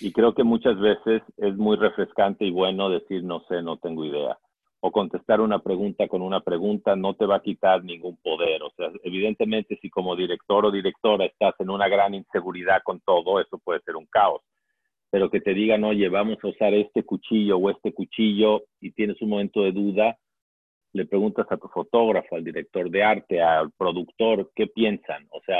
[0.01, 4.03] Y creo que muchas veces es muy refrescante y bueno decir no sé, no tengo
[4.05, 4.37] idea.
[4.81, 8.63] O contestar una pregunta con una pregunta no te va a quitar ningún poder.
[8.63, 13.39] O sea, evidentemente si como director o directora estás en una gran inseguridad con todo,
[13.39, 14.41] eso puede ser un caos.
[15.11, 19.21] Pero que te digan, oye, vamos a usar este cuchillo o este cuchillo y tienes
[19.21, 20.17] un momento de duda,
[20.93, 25.27] le preguntas a tu fotógrafo, al director de arte, al productor, ¿qué piensan?
[25.31, 25.57] O sea,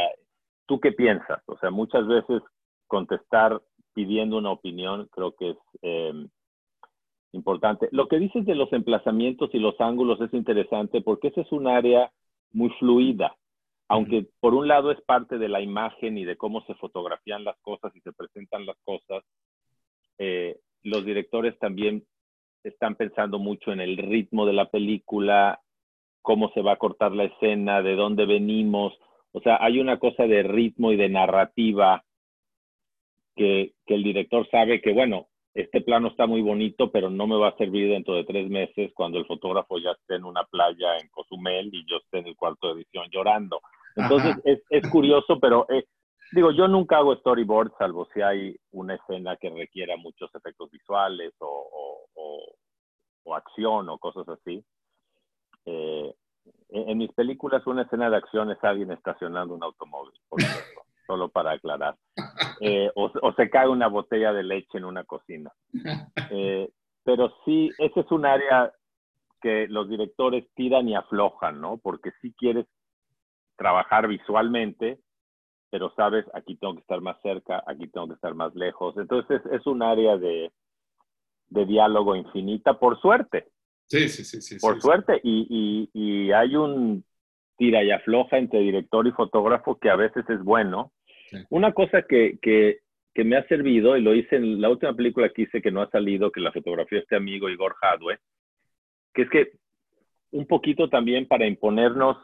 [0.70, 1.42] ¿Tú qué piensas?
[1.48, 2.44] O sea, muchas veces
[2.86, 3.60] contestar
[3.96, 6.28] pidiendo una opinión creo que es eh,
[7.32, 7.90] importante.
[7.92, 11.66] Lo que dices de los emplazamientos y los ángulos es interesante porque ese es un
[11.66, 12.12] área
[12.52, 13.36] muy fluida,
[13.88, 17.58] aunque por un lado es parte de la imagen y de cómo se fotografían las
[17.62, 19.24] cosas y se presentan las cosas,
[20.20, 22.06] eh, los directores también
[22.64, 25.62] están pensando mucho en el ritmo de la película,
[26.22, 28.94] cómo se va a cortar la escena, de dónde venimos,
[29.32, 32.04] o sea, hay una cosa de ritmo y de narrativa
[33.36, 37.50] que, el director sabe que, bueno, este plano está muy bonito, pero no me va
[37.50, 41.08] a servir dentro de tres meses cuando el fotógrafo ya esté en una playa en
[41.10, 43.62] Cozumel y yo esté en el cuarto de edición llorando.
[43.96, 45.86] Entonces es, es, curioso, pero eh,
[46.32, 51.34] digo, yo nunca hago storyboard salvo si hay una escena que requiera muchos efectos visuales
[51.40, 52.56] o, o,
[53.24, 54.64] o, acción o cosas así.
[55.66, 56.14] Eh,
[56.70, 61.30] en, mis películas una escena de acción es alguien estacionando un automóvil, por ejemplo, solo
[61.30, 61.96] para aclarar.
[62.62, 65.52] Eh, o, se cae una botella de leche en una cocina.
[66.30, 66.70] Eh,
[67.04, 68.72] pero sí, ese es un área
[69.42, 71.78] que los directores tiran y aflojan, ¿no?
[71.78, 72.66] Porque si quieres
[73.56, 75.00] trabajar visualmente,
[75.70, 78.98] pero sabes, aquí tengo que estar más cerca, aquí tengo que estar más lejos.
[78.98, 80.52] Entonces es un área de,
[81.50, 83.48] de diálogo infinita, por suerte.
[83.90, 84.42] Sí, sí, sí.
[84.42, 85.20] sí por suerte.
[85.24, 87.04] Y, y, hay un
[87.58, 90.94] tira y afloja entre director y fotógrafo que a veces es bueno.
[91.50, 92.80] Una cosa que, que,
[93.14, 95.82] que, me ha servido, y lo hice en la última película que hice que no
[95.82, 98.20] ha salido, que la fotografía este amigo Igor Hadwe,
[99.14, 99.52] que es que
[100.32, 102.18] un poquito también para imponernos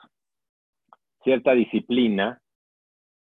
[1.24, 2.39] cierta disciplina,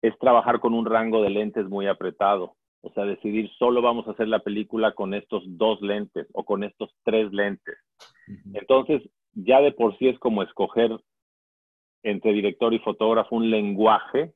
[0.02, 2.56] es trabajar con un rango de lentes muy apretado.
[2.80, 6.64] O sea, decidir solo vamos a hacer la película con estos dos lentes o con
[6.64, 7.76] estos tres lentes.
[8.54, 9.02] Entonces,
[9.34, 10.90] ya de por sí es como escoger
[12.02, 14.32] entre director y fotógrafo un lenguaje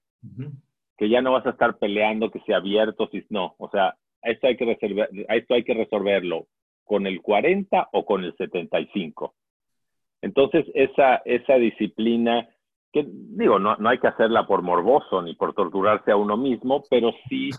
[0.96, 3.54] que ya no vas a estar peleando que sea abierto, si no.
[3.58, 6.46] O sea, esto hay que, resolver, esto hay que resolverlo
[6.84, 9.34] con el 40 o con el 75.
[10.22, 12.48] Entonces, esa, esa disciplina,
[12.92, 16.82] que digo, no, no hay que hacerla por morboso ni por torturarse a uno mismo,
[16.88, 17.50] pero sí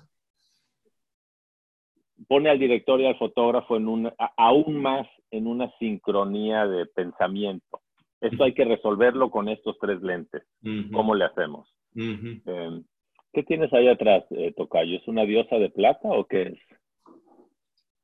[2.28, 7.82] pone al director y al fotógrafo en un, aún más en una sincronía de pensamiento.
[8.22, 10.44] Esto hay que resolverlo con estos tres lentes.
[10.92, 11.70] ¿Cómo le hacemos?
[11.96, 12.84] Em,
[13.34, 14.98] ¿Qué tienes ahí atrás, eh, Tocayo?
[14.98, 16.60] ¿Es una diosa de plata o qué es?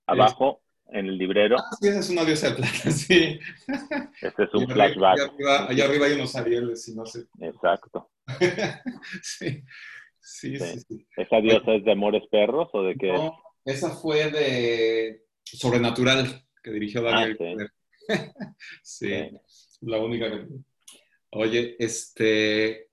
[0.06, 1.58] Abajo, en el librero.
[1.58, 3.40] Ah, sí, es una diosa de plata, sí.
[4.22, 5.20] Este es un flashback.
[5.70, 7.26] Allá arriba, hay unos arieles y no sé.
[7.40, 8.10] Exacto.
[9.22, 9.64] sí.
[10.26, 13.12] Sí, sí, ¿Esa diosa es de Amores Perros o de qué?
[13.12, 17.38] No, esa fue de Sobrenatural, que dirigió Daniel.
[18.10, 18.34] Ah,
[18.84, 19.10] sí.
[19.82, 20.48] la única que...
[21.32, 22.90] Oye, este...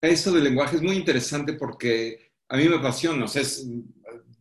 [0.00, 3.66] Eso del lenguaje es muy interesante porque a mí me apasiona, o sea, es,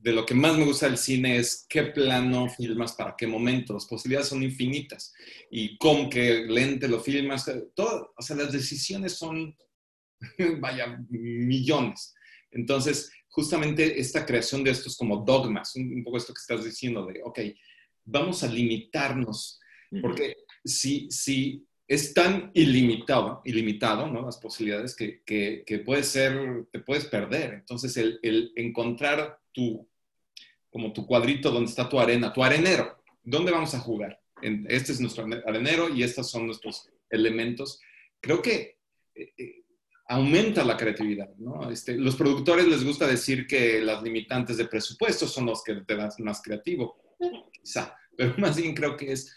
[0.07, 3.73] de lo que más me gusta del cine es qué plano filmas para qué momento.
[3.73, 5.13] Las posibilidades son infinitas.
[5.51, 7.51] Y con qué lente lo filmas.
[7.75, 9.53] Todo, o sea, las decisiones son,
[10.61, 12.15] vaya, millones.
[12.51, 17.21] Entonces, justamente esta creación de estos como dogmas, un, poco esto que estás diciendo de,
[17.23, 17.39] ok,
[18.03, 19.59] vamos a limitarnos,
[20.01, 24.23] porque si, si es tan ilimitado, ilimitado, ¿no?
[24.23, 27.53] Las posibilidades que, que, puede ser, te puedes perder.
[27.53, 29.87] Entonces, el, el, encontrar tu,
[30.71, 34.19] como tu cuadrito donde está tu arena, tu arenero, ¿dónde vamos a jugar?
[34.41, 37.79] Este es nuestro arenero y estos son nuestros elementos.
[38.19, 38.79] Creo que
[39.13, 39.63] eh, eh,
[40.07, 41.29] aumenta la creatividad.
[41.37, 41.69] ¿no?
[41.69, 45.95] Este, los productores les gusta decir que las limitantes de presupuesto son los que te
[45.95, 46.97] dan más creativo,
[47.51, 49.35] quizá, pero más bien creo que es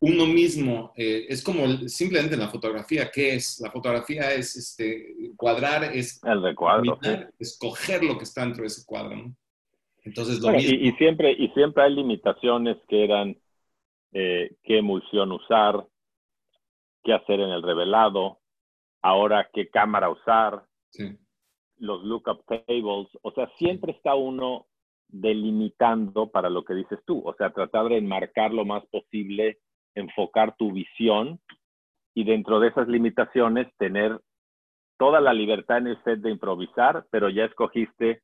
[0.00, 3.60] uno mismo, eh, es como simplemente en la fotografía, ¿qué es?
[3.60, 6.98] La fotografía es este, cuadrar, es el recuadro,
[7.38, 9.14] escoger lo que está dentro de ese cuadro.
[9.14, 9.36] ¿no?
[10.04, 13.36] Entonces, y, siempre, y siempre hay limitaciones que eran
[14.12, 15.86] eh, qué emulsión usar,
[17.04, 18.41] qué hacer en el revelado,
[19.02, 20.64] ahora qué cámara usar,
[21.78, 24.66] los lookup tables, o sea, siempre está uno
[25.08, 29.58] delimitando para lo que dices tú, o sea, tratar de enmarcar lo más posible,
[29.94, 31.40] enfocar tu visión
[32.14, 34.20] y dentro de esas limitaciones tener
[34.98, 38.22] toda la libertad en el set de improvisar, pero ya escogiste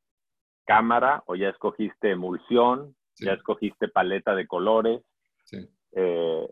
[0.65, 5.01] cámara o ya escogiste emulsión, ya escogiste paleta de colores.
[5.51, 6.47] Eh, e,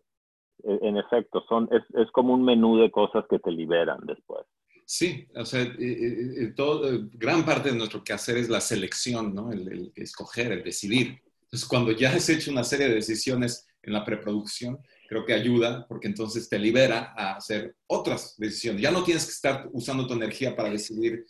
[0.64, 4.46] en efecto, son, es, es, como un menú de cosas que te liberan después.
[4.86, 9.52] Sí, o sea, eh, eh, todo, gran parte de nuestro quehacer es la selección, ¿no?
[9.52, 11.22] El, escoger, el decidir.
[11.42, 14.80] Entonces, cuando ya has hecho una serie de decisiones en la preproducción,
[15.10, 18.82] creo que ayuda porque entonces te libera a hacer otras decisiones.
[18.82, 21.26] Ya no tienes que estar usando tu energía para decidir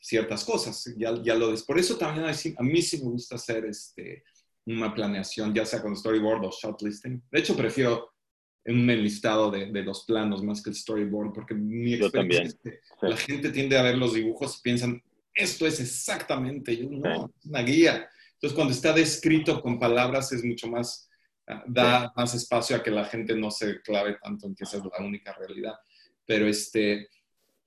[0.00, 0.94] ciertas cosas.
[0.98, 1.62] Ya, ya lo des.
[1.62, 4.22] Por eso también a mí sí me gusta hacer este,
[4.66, 7.22] una planeación, ya sea con storyboard o shot listing.
[7.30, 8.15] De hecho, prefiero
[8.66, 12.80] un enlistado de, de, los planos más que el storyboard, porque mi experiencia es que
[13.06, 15.02] la gente tiende a ver los dibujos y piensan,
[15.34, 18.08] esto es exactamente, yo no, es una guía.
[18.34, 21.08] Entonces, cuando está descrito con palabras es mucho más,
[21.46, 24.78] ah, da más espacio a que la gente no se clave tanto en que esa
[24.78, 25.74] es la única realidad.
[26.24, 27.08] Pero este,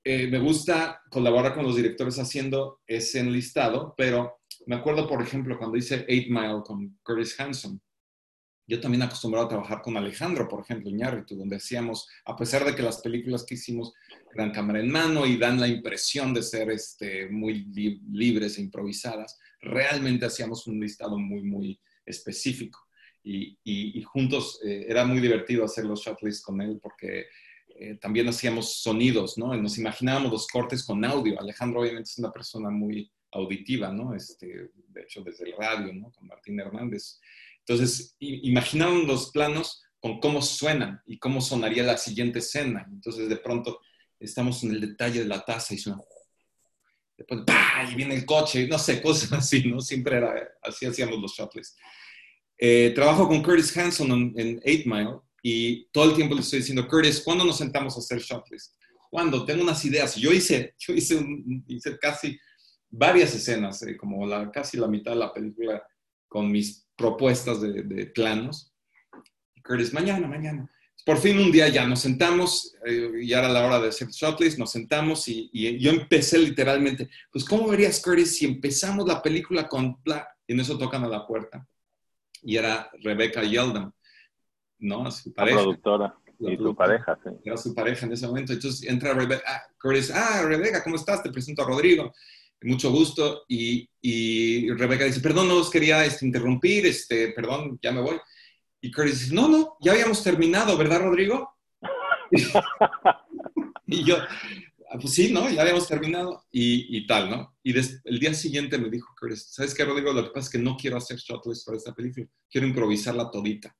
[0.03, 5.57] eh, me gusta colaborar con los directores haciendo ese enlistado, pero me acuerdo, por ejemplo,
[5.57, 7.81] cuando hice Eight Mile con Curtis Hanson,
[8.69, 12.75] yo también acostumbrado a trabajar con Alejandro, por ejemplo, Iñárritu, donde hacíamos, a pesar de
[12.75, 13.93] que las películas que hicimos
[14.31, 17.65] eran cámara en mano y dan la impresión de ser este, muy
[18.11, 22.79] libres e improvisadas, realmente hacíamos un listado muy, muy específico.
[23.23, 27.25] Y, y, juntos eh, era muy divertido hacer los shotlists con él porque
[27.75, 29.55] eh, también hacíamos sonidos, ¿no?
[29.57, 31.39] Nos imaginábamos los cortes con audio.
[31.39, 34.13] Alejandro obviamente es una persona muy auditiva, ¿no?
[34.13, 36.11] Este, de hecho, desde el radio, ¿no?
[36.11, 37.19] Con Martín Hernández.
[37.69, 42.83] Entonces, imaginaron los planos con cómo suenan y cómo sonaría la siguiente escena.
[42.91, 43.79] Entonces, de pronto,
[44.19, 45.99] estamos en el detalle de la taza y suena...
[47.17, 47.87] Después, ¡pah!
[47.91, 49.81] Y viene el coche, no sé, cosas así, ¿no?
[49.81, 51.77] Siempre era, así hacíamos los shotlists.
[52.57, 56.59] Eh, trabajo con Curtis Hanson en, en Eight Mile y todo el tiempo le estoy
[56.59, 58.73] diciendo, Curtis, ¿cuándo nos sentamos a hacer shotlist?
[59.11, 59.45] ¿Cuándo?
[59.45, 60.15] Tengo unas ideas.
[60.15, 61.23] Yo hice, yo hice,
[61.67, 62.35] hice casi
[62.89, 65.83] varias escenas, eh, como la, casi la mitad de la película
[66.27, 68.71] con mis propuestas de, de planos.
[69.63, 70.69] Curtis, mañana, mañana.
[71.05, 74.59] Por fin un día ya nos sentamos, eh, ya era la hora de hacer shotlist,
[74.59, 79.67] nos sentamos y, y, yo empecé literalmente, pues ¿cómo verías, Curtis, si empezamos la película
[79.67, 79.97] con...
[80.45, 81.65] Y en eso tocan a la puerta.
[82.43, 83.93] Y era Rebecca Yeldon
[84.79, 85.09] ¿no?
[85.11, 85.57] Su pareja.
[85.57, 86.15] La productora.
[86.39, 87.29] y tu pareja, sí.
[87.43, 88.53] Era su pareja en ese momento.
[88.53, 91.21] Entonces entra Rebeca, ah, Curtis, ah, Rebeca, ¿cómo estás?
[91.21, 92.13] Te presento a Rodrigo.
[92.61, 93.43] Mucho gusto.
[93.47, 98.17] Y, y Rebeca dice, perdón, no os quería este, interrumpir, este, perdón, ya me voy.
[98.81, 101.57] Y Curtis dice, no, no, ya habíamos terminado, ¿verdad, Rodrigo?
[103.87, 105.49] y yo, ah, pues sí, ¿no?
[105.49, 107.57] Ya habíamos terminado y, y tal, ¿no?
[107.63, 110.13] Y el día siguiente me dijo Curtis, ¿sabes qué, Rodrigo?
[110.13, 113.75] Lo que pasa es que no quiero hacer shotlist para esta película, quiero improvisarla todita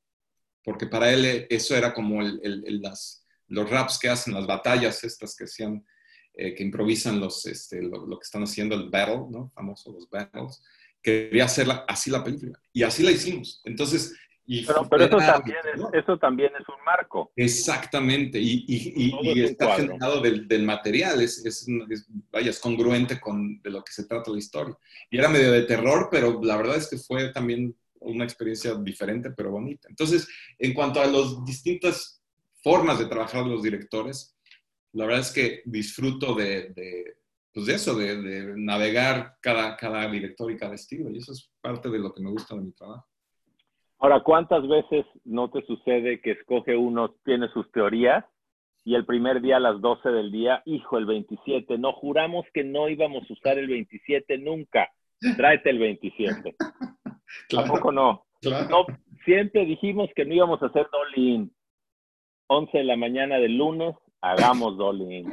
[0.63, 5.36] porque para él eh, eso era como las, los raps que hacen, las batallas estas
[5.36, 5.86] que hacían,
[6.41, 9.51] eh, que improvisan los, este, lo, que están haciendo, el battle, ¿no?
[9.53, 10.63] Famoso, los battles.
[11.01, 12.57] Quería hacer así la película.
[12.71, 13.61] Y así la hicimos.
[13.65, 14.15] Entonces,
[14.45, 17.33] y pero, pero eso, también es, eso, también es, un marco.
[17.35, 21.67] Exactamente, y, y, y está generado del, del, material, es, es,
[22.31, 24.77] vaya, es congruente con de lo que se trata la historia.
[25.11, 29.29] Y era medio de terror, pero la verdad es que fue también una experiencia diferente,
[29.31, 29.89] pero bonita.
[29.89, 30.25] Entonces,
[30.57, 32.23] en cuanto a las distintas
[32.63, 34.35] formas de trabajar los directores,
[34.93, 37.15] la verdad es que disfruto de, de
[37.53, 41.51] pues de eso, de, de, navegar cada, cada director y cada estilo, y eso es
[41.61, 43.07] parte de lo que me gusta de mi trabajo.
[43.97, 48.23] Ahora, ¿cuántas veces no te sucede que escoge uno, tiene sus teorías,
[48.85, 52.63] y el primer día a las 12 del día, hijo, el 27, no juramos que
[52.63, 54.89] no íbamos a usar el 27 nunca,
[55.35, 56.55] tráete el 27.
[57.49, 58.25] Tampoco no.
[58.43, 58.85] no.
[59.25, 61.51] Siempre dijimos que no íbamos a hacer dolly
[62.47, 65.26] 11 de la mañana del lunes, hagamos dolly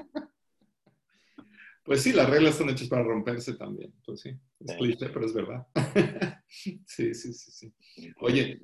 [1.82, 3.94] Pues sí, las reglas están hechas para romperse también.
[4.04, 4.30] Pues sí,
[4.60, 5.66] es cliché, pero es verdad.
[6.48, 7.72] sí, sí, sí, sí.
[8.20, 8.60] Oye,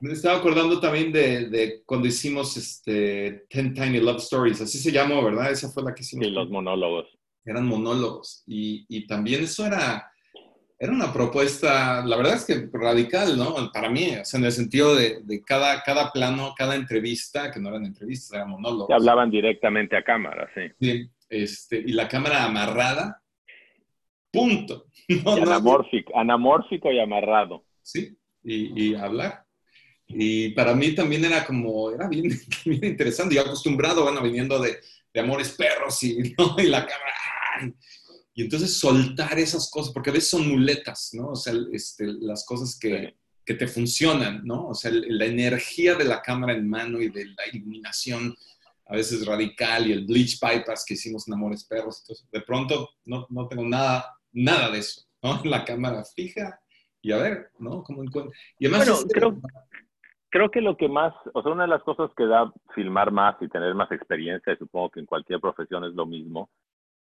[0.00, 4.92] me estaba acordando también de, de, cuando hicimos este Ten Tiny Love Stories, así se
[4.92, 5.50] llamó, ¿verdad?
[5.50, 6.26] Esa fue la que hicimos.
[6.26, 7.06] Sí, los monólogos.
[7.44, 8.44] Eran monólogos.
[8.46, 10.13] Y, y también eso era
[10.78, 13.70] era una propuesta, la verdad es que radical, ¿no?
[13.72, 17.60] Para mí, o sea, en el sentido de, de cada, cada plano, cada entrevista, que
[17.60, 18.90] no eran entrevistas, eran monólogos.
[18.90, 20.62] Hablaban directamente a cámara, sí.
[20.80, 23.22] Sí, este, y la cámara amarrada,
[24.32, 24.86] punto.
[25.26, 27.64] anamórfico, anamórfico y amarrado.
[27.80, 29.44] Sí, y, y, hablar.
[30.06, 32.24] Y para mí también era como, era bien,
[32.64, 34.78] bien interesante, yo acostumbrado, bueno, viniendo de,
[35.12, 36.56] de Amores Perros y, ¿no?
[36.58, 37.74] y la cámara,
[38.34, 41.28] y entonces soltar esas cosas, porque a veces son muletas, ¿no?
[41.28, 43.14] O sea, este, las cosas que,
[43.46, 44.68] que, te funcionan, ¿no?
[44.68, 48.34] O sea, la energía de la cámara en mano y de la iluminación
[48.86, 52.00] a veces radical y el bleach bypass que hicimos en Amores Perros.
[52.00, 55.40] Entonces, de pronto no, no tengo nada, nada de eso, ¿no?
[55.44, 56.60] La cámara fija
[57.00, 57.84] y a ver, ¿no?
[57.84, 58.32] ¿Cómo encuentro?
[58.58, 58.88] Y además...
[58.88, 59.40] Bueno, creo,
[60.30, 63.36] creo que lo que más, o sea, una de las cosas que da filmar más
[63.40, 66.50] y tener más experiencia, y supongo que en cualquier profesión es lo mismo,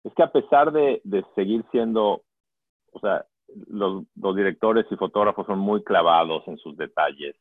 [0.03, 1.01] es que a pesar de,
[1.35, 2.23] seguir siendo,
[2.91, 3.25] o sea,
[3.67, 7.35] los, directores y fotógrafos son muy clavados en sus detalles.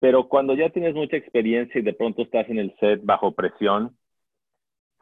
[0.00, 3.96] Pero cuando ya tienes mucha experiencia y de pronto estás en el set bajo presión,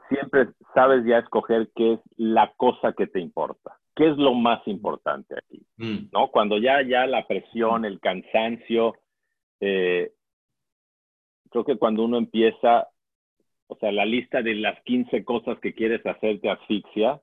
[0.09, 4.67] siempre sabes ya escoger qué es la cosa que te importa, qué es lo más
[4.69, 6.11] importante aquí, mm.
[6.13, 6.29] ¿no?
[6.29, 8.95] Cuando ya, ya la presión, el cansancio,
[9.61, 10.13] eh,
[11.51, 12.89] creo que cuando uno empieza
[13.73, 17.21] o sea, la lista de las 15 cosas que quieres hacer te asfixia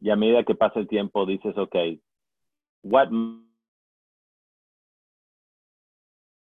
[0.00, 1.76] y a medida que pasa el tiempo dices, ok,
[2.82, 3.08] what...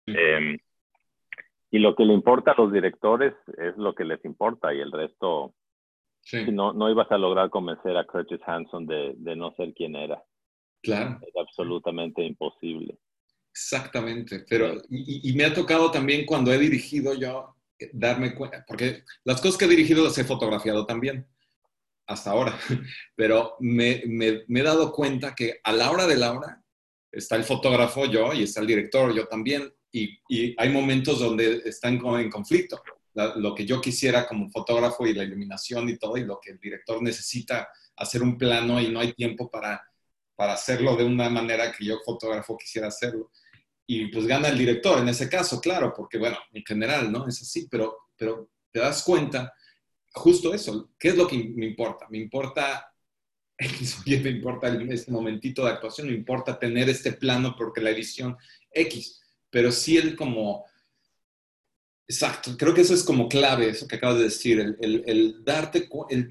[0.05, 0.57] Em,
[1.69, 4.91] y lo que le importa a los directores es lo que les importa y el
[4.91, 5.53] resto
[6.51, 10.23] No, no ibas a lograr convencer a Curtis Hanson de, de no ser quien era.
[10.81, 11.19] Claro.
[11.21, 12.97] Es absolutamente imposible.
[13.57, 17.55] Exactamente, pero y, me ha tocado también cuando he dirigido yo
[17.93, 21.27] darme cuenta, porque las cosas que he dirigido las he fotografiado también,
[22.05, 22.57] hasta ahora,
[23.15, 24.03] pero me,
[24.47, 26.63] he dado cuenta que a la hora de la hora
[27.11, 31.61] está el fotógrafo yo y está el director yo también, y, y hay momentos donde
[31.65, 32.81] están en conflicto,
[33.37, 36.59] lo que yo quisiera como fotógrafo y la iluminación y todo, y lo que el
[36.59, 39.83] director necesita hacer un plano y no hay tiempo para,
[40.35, 43.31] para hacerlo de una manera que yo fotógrafo quisiera hacerlo
[43.89, 47.25] y pues gana el director en ese caso, claro, porque bueno, en general, ¿no?
[47.25, 49.53] Es así, pero, pero te das cuenta,
[50.13, 52.05] justo eso, ¿qué es lo que me importa?
[52.09, 52.93] Me importa,
[54.05, 58.35] me importa este momentito de actuación, me importa tener este plano porque la edición
[58.71, 60.65] X, pero sí el como,
[62.09, 65.87] exacto, creo que eso es como clave, eso que acabas de decir, el, el darte,
[66.09, 66.29] el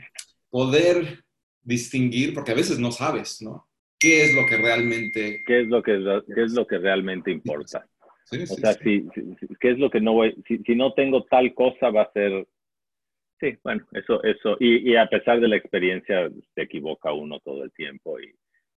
[0.50, 1.24] poder
[1.62, 3.65] distinguir, porque a veces no sabes, ¿no?
[3.98, 5.42] Qué es lo que realmente...
[5.46, 7.86] ¿Qué es lo que, qué es lo que realmente importa?
[8.32, 9.06] o sea, Si,
[9.60, 10.34] ¿qué es lo que no voy...
[10.46, 12.46] Si, si, no tengo tal cosa va a ser...
[13.38, 14.56] Sí, bueno, eso, eso.
[14.60, 18.34] Y, y, a pesar de la experiencia, se equivoca uno todo el tiempo y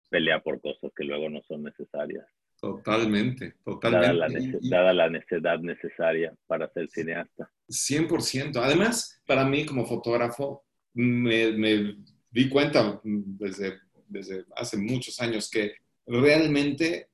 [0.10, 2.26] pelea por cosas que luego no son necesarias.
[2.60, 4.08] Totalmente, totalmente.
[4.08, 7.50] Dada la, dada la necesidad necesaria para ser cineasta.
[7.70, 8.58] 100%.
[8.58, 11.96] Además, para mí como fotógrafo, me, me
[12.30, 13.80] di cuenta desde
[14.10, 17.10] desde hace muchos años que realmente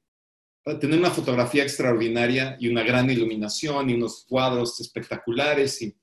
[0.79, 5.95] tener una fotografía extraordinaria y una gran iluminación y unos cuadros espectaculares y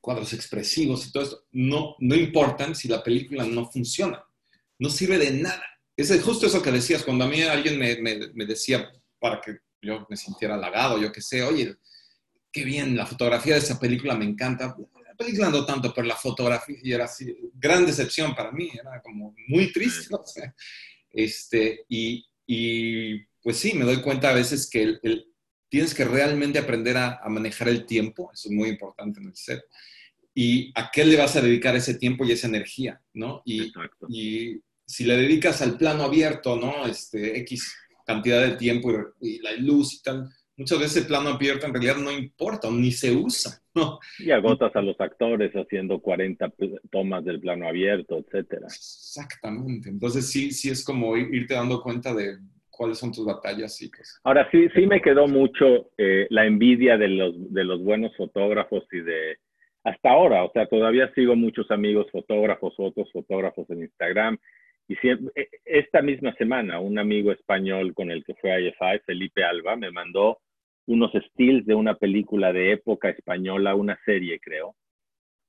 [0.00, 4.24] cuadros expresivos y todo esto, no, no importan si la película no funciona.
[4.78, 5.64] No sirve de nada.
[5.96, 10.06] Es justo eso que decías, cuando a mí alguien me, me, decía para que yo
[10.08, 11.76] me sintiera halagado, yo que sé, oye,
[12.52, 14.76] qué bien, la fotografía de esa película me encanta
[15.16, 19.34] película no tanto, pero la fotografía y era así, gran decepción para mí, era como
[19.48, 20.22] muy triste, ¿no?
[21.10, 25.26] este, y, y, pues sí, me doy cuenta a veces que el,
[25.68, 29.62] tienes que realmente aprender a, manejar el tiempo, eso es muy importante en el set,
[30.34, 33.42] y a qué le vas a dedicar ese tiempo y esa energía, ¿no?
[33.44, 33.72] Y,
[34.08, 36.86] y si le dedicas al plano abierto, ¿no?
[36.86, 37.74] Este, X
[38.06, 41.72] cantidad de tiempo y, y la luz y tal, muchas veces el plano abierto en
[41.72, 43.60] realidad no importa, ni se usa.
[43.76, 44.00] ¿No?
[44.18, 46.52] Y agotas a los actores haciendo 40
[46.90, 48.66] tomas del plano abierto, etcétera.
[48.66, 49.90] Exactamente.
[49.90, 52.38] Entonces sí, sí es como irte dando cuenta de
[52.70, 54.20] cuáles son tus batallas y cosas.
[54.24, 58.84] Ahora sí, sí me quedó mucho eh, la envidia de los, de los buenos fotógrafos
[58.92, 59.38] y de
[59.84, 64.36] hasta ahora, o sea, todavía sigo muchos amigos fotógrafos, otros fotógrafos en Instagram.
[64.88, 69.44] Y siempre, esta misma semana, un amigo español con el que fue a IFI, Felipe
[69.44, 70.38] Alba, me mandó
[70.86, 74.74] unos stills de una película de época española, una serie, creo.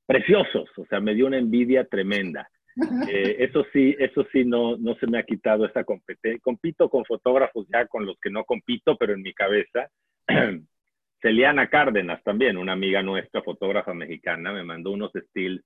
[0.05, 2.49] Preciosos, o sea, me dio una envidia tremenda.
[3.09, 6.39] Eh, eso sí, eso sí, no, no se me ha quitado esa competencia.
[6.43, 9.89] Compito con fotógrafos ya con los que no compito, pero en mi cabeza.
[11.19, 15.63] Celiana Cárdenas también, una amiga nuestra, fotógrafa mexicana, me mandó unos stills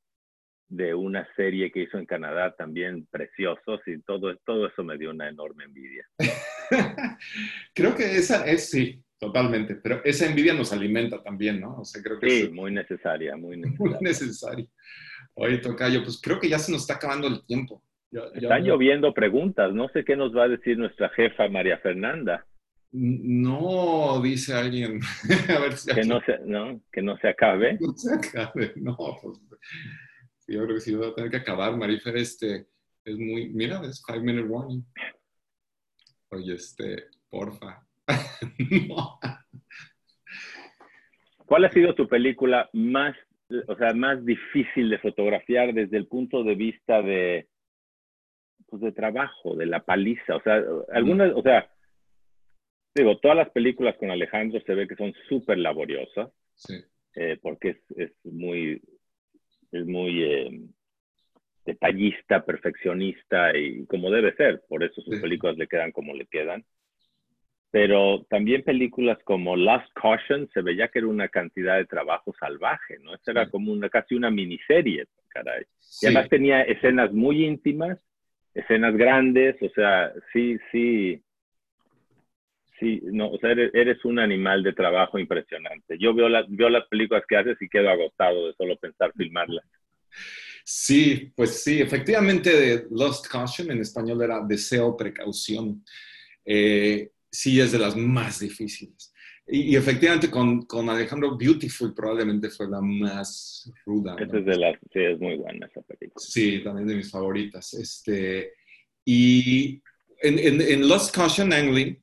[0.69, 5.09] de una serie que hizo en Canadá también preciosos y todo, todo eso me dio
[5.09, 6.07] una enorme envidia.
[7.75, 11.81] Creo que esa es, sí, Totalmente, pero esa envidia nos alimenta también, ¿no?
[11.81, 13.91] O sea, creo que sí, muy necesaria, muy necesaria.
[13.91, 14.65] Muy necesaria.
[15.35, 17.83] Oye, Tocayo, pues creo que ya se nos está acabando el tiempo.
[18.33, 22.47] Están lloviendo preguntas, no sé qué nos va a decir nuestra jefa María Fernanda.
[22.91, 24.99] No, dice alguien.
[25.55, 27.77] a ver si que, no se, no, que no se acabe.
[27.79, 28.97] No se acabe, no.
[28.97, 29.39] Pues,
[30.47, 32.65] yo creo que sí va a tener que acabar, Marifer, este,
[33.05, 34.83] es muy, mira, es five minute warning.
[36.29, 37.85] Oye, este, porfa,
[41.45, 43.15] ¿Cuál ha sido tu película más,
[43.67, 47.47] o sea, más difícil de fotografiar desde el punto de vista de,
[48.67, 50.37] pues de trabajo, de la paliza?
[50.37, 51.69] O sea, algunas, o sea,
[52.95, 56.29] digo, todas las películas con Alejandro se ve que son súper laboriosas,
[57.15, 58.81] eh, porque es, es, muy,
[59.73, 60.61] es muy eh,
[61.65, 66.63] detallista, perfeccionista y como debe ser, por eso sus películas le quedan como le quedan
[67.71, 72.99] pero también películas como Last Caution se veía que era una cantidad de trabajo salvaje,
[72.99, 73.15] ¿no?
[73.15, 75.63] Esta era como una, casi una miniserie, caray.
[76.01, 77.97] Y además tenía escenas muy íntimas,
[78.53, 81.23] escenas grandes, o sea, sí, sí,
[82.77, 85.97] sí, no, o sea, eres, un animal de trabajo impresionante.
[85.97, 89.65] Yo veo, las veo las películas que haces y quedo agotado de solo pensar filmarlas.
[90.65, 95.83] Sí, pues sí, efectivamente Lost Caution en español era deseo, precaución.
[96.43, 99.13] Eh, sí es de las más difíciles.
[99.47, 104.15] Y, efectivamente con, con, Alejandro Beautiful probablemente fue la más ruda.
[104.17, 106.23] Esa es de las, sí, es muy buena esa película.
[106.23, 107.73] Sí, también de mis favoritas.
[107.73, 108.53] Este,
[109.03, 109.81] y
[110.21, 111.97] en, en, en Lost Caution Angling,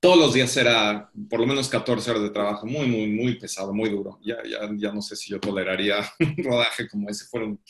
[0.00, 3.74] todos los días era por lo menos 14 horas de trabajo, muy, muy, muy pesado,
[3.74, 4.20] muy duro.
[4.22, 7.24] Ya, ya, ya no sé si yo toleraría un rodaje como ese.
[7.24, 7.60] Fueron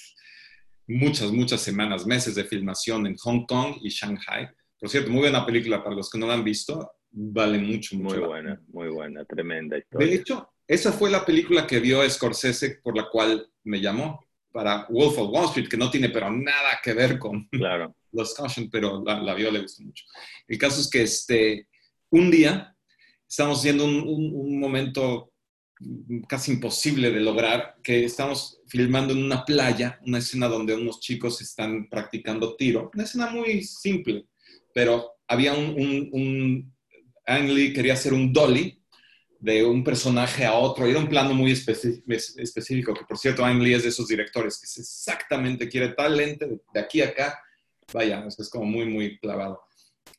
[0.86, 4.48] muchas, muchas semanas, meses de filmación en Hong Kong y Shanghai.
[4.78, 6.92] Por cierto, muy buena película para los que no la han visto.
[7.10, 8.16] Vale mucho, mucho.
[8.16, 10.06] Muy buena, muy buena, tremenda historia.
[10.06, 14.86] De hecho, esa fue la película que vio Scorsese por la cual me llamó para
[14.88, 17.94] Wolf of Wall Street, que no tiene pero nada que ver con claro.
[18.12, 20.04] los Caution, pero la, la, vio, le gustó mucho.
[20.46, 21.68] El caso es que este,
[22.10, 22.74] un día
[23.26, 25.32] estamos viendo un, un, un momento
[26.26, 31.40] casi imposible de lograr, que estamos filmando en una playa, una escena donde unos chicos
[31.40, 34.26] están practicando tiro, una escena muy simple,
[34.78, 36.72] pero había un, un,
[37.26, 38.80] Ang Lee quería hacer un dolly
[39.40, 43.60] de un personaje a otro, y era un plano muy específico, que por cierto Ang
[43.60, 47.42] Lee es de esos directores que es exactamente quiere tal lente de aquí a acá,
[47.92, 49.60] vaya, es como muy, muy clavado.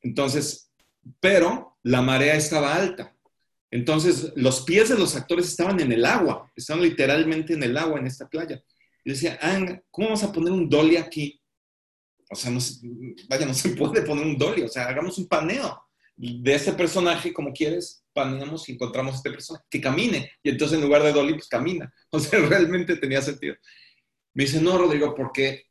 [0.02, 0.74] Entonces,
[1.22, 3.16] pero la marea estaba alta
[3.72, 8.00] entonces, los pies de los actores estaban en el agua, estaban literalmente en el agua
[8.00, 8.62] en esta playa.
[9.06, 11.39] Y decía, ah, ¿cómo vamos a poner un dolly aquí?
[12.30, 12.60] O sea, no
[13.28, 15.84] vaya, no se puede poner un dolly, o sea, hagamos un paneo
[16.16, 20.32] de este personaje como quieres, paneamos y encontramos este personaje, que camine.
[20.44, 21.94] Y entonces en lugar de dolly, pues camina.
[22.12, 23.56] O sea, realmente tenía sentido.
[24.34, 25.68] Me dice, no, Rodrigo, porque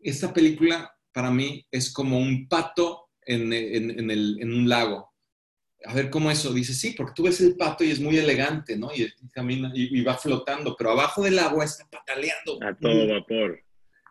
[0.00, 5.08] esta película para mí es como un pato en, en, en un lago
[5.84, 6.52] a ver cómo eso.
[6.52, 8.90] Dice, sí, porque tú ves el pato y es muy elegante, ¿no?
[8.94, 12.58] Y, camina y, va flotando, pero abajo del agua está pataleando.
[12.62, 13.62] A todo vapor.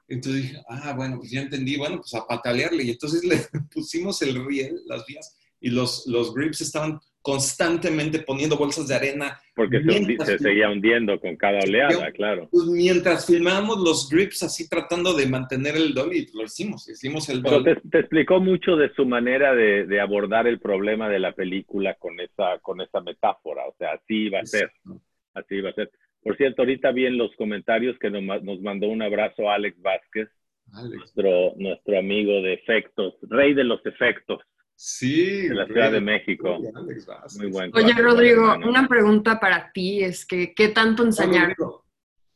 [0.08, 2.84] Entonces dije, ah, bueno, pues ya entendí, bueno, pues a patalearle.
[2.84, 3.38] Y entonces le
[3.74, 9.38] pusimos el riel, las vías, y los, los grips estaban constantemente poniendo bolsas de arena.
[9.54, 9.82] Porque
[10.24, 12.48] se, seguía hundiendo con cada oleada, claro.
[12.50, 17.42] Pues mientras filmábamos los grips así tratando de mantener el dolly, lo hicimos, hicimos el
[17.42, 17.66] dolly.
[17.66, 22.18] Pero te, explicó mucho de su manera de, abordar el problema de la película con
[22.22, 24.72] esa, con esa metáfora, o sea, así iba a ser,
[25.34, 25.92] así iba a ser.
[26.22, 30.30] Por cierto, ahorita vi en los comentarios que nos, nos mandó un abrazo Alex Vázquez,
[30.68, 34.42] Nuestro, nuestro amigo de efectos, rey de los efectos.
[34.76, 35.48] Sí.
[35.48, 36.60] De la Ciudad de México.
[37.38, 41.56] Muy buen Oye, Rodrigo, una pregunta para ti es que, ¿qué tanto enseñar?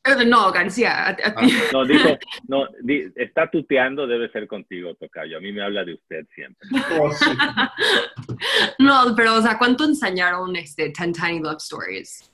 [0.03, 1.21] Eh, no, García, a, ti.
[1.23, 2.17] Ah, no, dijo,
[2.47, 2.67] no,
[3.15, 5.37] está tuteando, debe ser contigo, Tocayo.
[5.37, 6.67] A mí me habla de usted siempre.
[6.99, 7.11] Oh,
[8.79, 12.30] no, pero, o sea, ¿cuánto ensañaron este Ten Tiny Love Stories?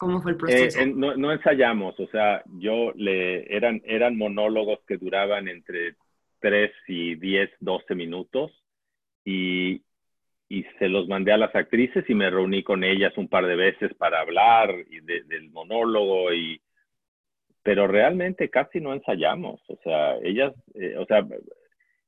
[0.00, 0.80] ¿Cómo fue el proceso?
[0.80, 5.96] Eh, no, no, ensayamos, o sea, yo le, eran, eran monólogos que duraban entre
[6.38, 8.50] 3 y 10, 12 minutos
[9.26, 9.82] y,
[10.48, 13.56] y se los mandé a las actrices y me reuní con ellas un par de
[13.56, 16.62] veces para hablar y del monólogo y
[17.62, 21.26] pero realmente casi no ensayamos, o sea, ellas, eh, o sea,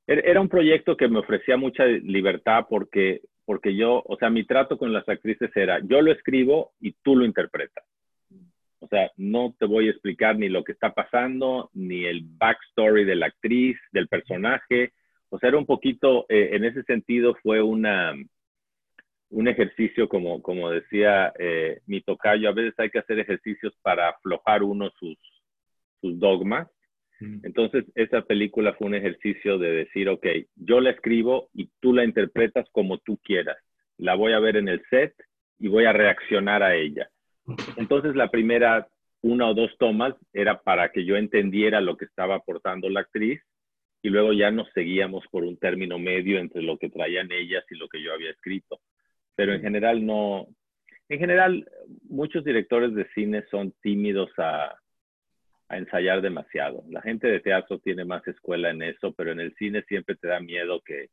[0.06, 4.44] er, era un proyecto que me ofrecía mucha libertad porque, porque yo, o sea, mi
[4.44, 7.84] trato con las actrices era, yo lo escribo y tú lo interpretas.
[8.80, 13.04] O sea, no te voy a explicar ni lo que está pasando, ni el backstory
[13.04, 14.92] de la actriz, del personaje,
[15.32, 18.12] o sea, era un poquito, eh, en ese sentido fue una,
[19.30, 24.10] un ejercicio, como, como decía eh, mi tocayo, a veces hay que hacer ejercicios para
[24.10, 25.16] aflojar uno sus,
[26.02, 26.68] sus dogmas.
[27.42, 32.04] Entonces, esa película fue un ejercicio de decir, ok, yo la escribo y tú la
[32.04, 33.56] interpretas como tú quieras.
[33.98, 35.14] La voy a ver en el set
[35.58, 37.08] y voy a reaccionar a ella.
[37.76, 38.88] Entonces, la primera
[39.22, 43.40] una o dos tomas era para que yo entendiera lo que estaba aportando la actriz
[44.02, 47.76] y luego ya nos seguíamos por un término medio entre lo que traían ellas y
[47.76, 48.80] lo que yo había escrito.
[49.36, 50.48] Pero en general no,
[51.08, 51.68] en general
[52.08, 54.74] muchos directores de cine son tímidos a,
[55.72, 56.84] a ensayar demasiado.
[56.90, 60.28] La gente de teatro tiene más escuela en eso, pero en el cine siempre te
[60.28, 61.08] da miedo que,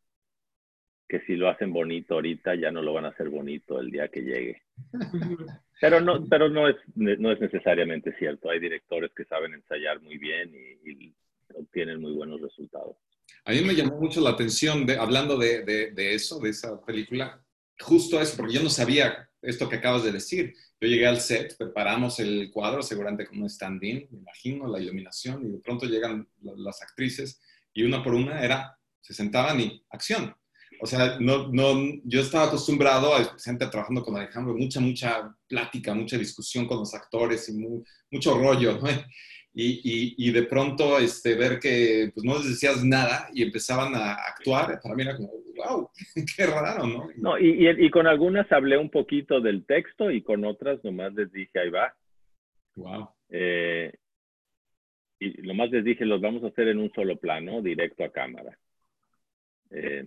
[1.07, 4.09] que si lo hacen bonito ahorita ya no lo van a hacer bonito el día
[4.09, 4.61] que llegue.
[5.81, 8.49] Pero no, pero no es, no es necesariamente cierto.
[8.49, 11.15] Hay directores que saben ensayar muy bien y, y
[11.55, 12.97] obtienen muy buenos resultados.
[13.45, 17.41] A mí me llamó mucho la atención, de, hablando de, de, eso, de esa película,
[17.79, 20.53] justo eso, porque yo no sabía esto que acabas de decir.
[20.81, 25.45] Yo llegué al set, preparamos el cuadro, seguramente con un stand-in, me imagino, la iluminación,
[25.45, 27.41] y de pronto llegan las actrices
[27.73, 30.35] y una por una era, se sentaban y acción.
[30.81, 31.75] O sea, no, no,
[32.05, 37.49] yo estaba acostumbrado, especialmente trabajando con Alejandro, mucha, mucha plática, mucha discusión con los actores
[37.49, 37.53] y
[38.09, 38.79] mucho rollo.
[38.79, 38.87] ¿no?
[39.53, 44.13] y, y, de pronto este, ver que pues, no les decías nada y empezaban a
[44.13, 45.89] actuar, para mí era como, wow,
[46.37, 47.09] qué raro, ¿no?
[47.17, 51.31] No, y, y, con algunas hablé un poquito del texto y con otras nomás les
[51.31, 51.93] dije, ahí va.
[52.75, 53.09] Wow.
[53.29, 53.93] Eh,
[55.19, 58.57] y nomás les dije, los vamos a hacer en un solo plano, directo a cámara.
[59.71, 60.05] Eh,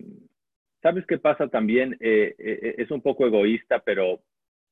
[0.81, 1.95] ¿Sabes qué pasa también?
[1.99, 4.21] Eh, eh, es un poco egoísta, pero,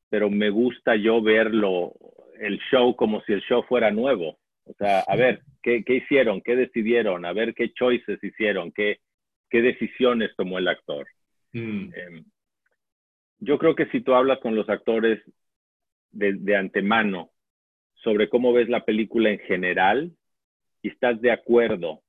[0.09, 1.93] pero me gusta yo verlo,
[2.39, 4.39] el show como si el show fuera nuevo.
[4.65, 6.41] O sea, a ver, ¿qué, qué hicieron?
[6.41, 7.23] ¿Qué decidieron?
[7.25, 8.99] A ver qué choices hicieron, qué,
[9.52, 11.07] qué decisiones tomó el actor.
[11.53, 11.94] Mm.
[11.94, 12.26] Em,
[13.40, 15.22] yo creo que si tú hablas con los actores
[16.11, 17.32] de, de, antemano
[17.95, 20.11] sobre cómo ves la película en general
[20.82, 22.02] y estás de acuerdo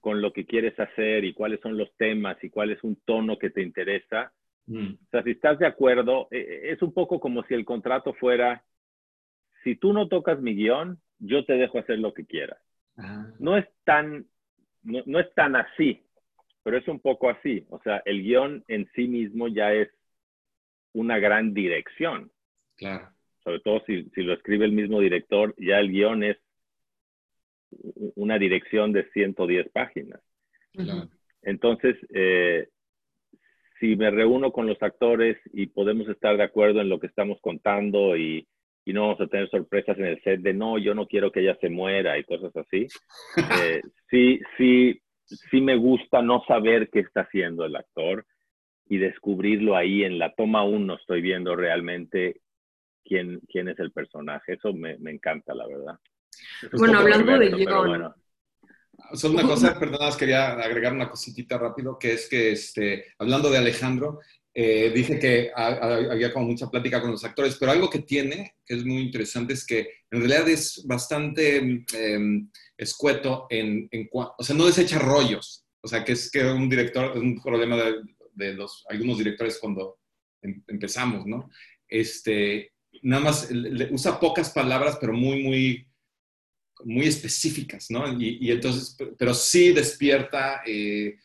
[0.00, 3.38] con lo que quieres hacer y cuáles son los temas y cuál es un tono
[3.38, 4.32] que te interesa.
[4.66, 4.94] Mm.
[4.94, 8.14] O sea, si estás de acuerdo, e, e, es un poco como si el contrato
[8.14, 8.64] fuera,
[9.62, 12.58] si tú no tocas mi guion, yo te dejo hacer lo que quieras.
[12.96, 13.26] Ah.
[13.38, 14.26] No es tan,
[14.82, 16.02] no, no, es tan así,
[16.68, 17.64] pero es un poco así.
[17.70, 19.88] O sea, el guion en sí mismo ya es
[20.92, 22.30] una gran dirección.
[22.76, 23.08] Claro.
[23.42, 26.36] Sobre todo si, si lo escribe el mismo director, ya el guion es
[28.16, 30.20] una dirección de 110 páginas.
[31.40, 32.68] Entonces, eh,
[33.80, 37.38] si me reúno con los actores y podemos estar de acuerdo en lo que estamos
[37.40, 38.46] contando y,
[38.84, 41.56] no vamos a tener sorpresas en el set de no, yo no quiero que ella
[41.62, 42.86] se muera y cosas así,
[43.62, 48.26] eh, sí, sí, sí me gusta no saber qué está haciendo el actor
[48.88, 52.40] y descubrirlo ahí en la toma uno estoy viendo realmente
[53.04, 54.54] quién, quién es el personaje.
[54.54, 55.98] Eso me encanta, la verdad.
[56.72, 58.14] Bueno, hablando de guion.
[59.14, 63.58] Solo una cosa, perdón, quería agregar una cositita rápido, que es que, este, hablando de
[63.58, 64.20] Alejandro,
[64.60, 68.74] eh, dije que había como mucha plática con los actores, pero algo que tiene, que
[68.74, 74.56] es muy interesante, es que en realidad es bastante em, escueto en, en, o sea,
[74.56, 75.64] no desecha rollos.
[75.80, 78.02] O sea, que es que un director, es un problema de,
[78.32, 80.00] de los, algunos directores cuando
[80.42, 81.48] em, empezamos, ¿no?
[81.86, 82.72] Este,
[83.02, 83.48] nada más
[83.92, 85.88] usa pocas palabras, pero muy, muy
[86.84, 88.06] muy específicas, ¿no?
[88.20, 91.16] Y, entonces, pero sí despierta, eh,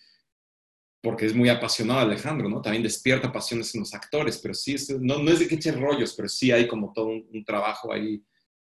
[1.04, 2.62] porque es muy apasionado Alejandro, ¿no?
[2.62, 6.16] También despierta pasiones en los actores, pero sí, no, no, es de que eche rollos,
[6.16, 8.24] pero sí hay como todo un, trabajo ahí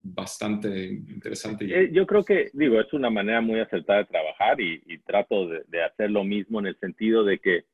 [0.00, 1.64] bastante interesante.
[1.64, 5.82] Eh, yo creo que, digo, es una manera muy acertada de trabajar y, trato de,
[5.82, 7.64] hacer lo mismo en el sentido de que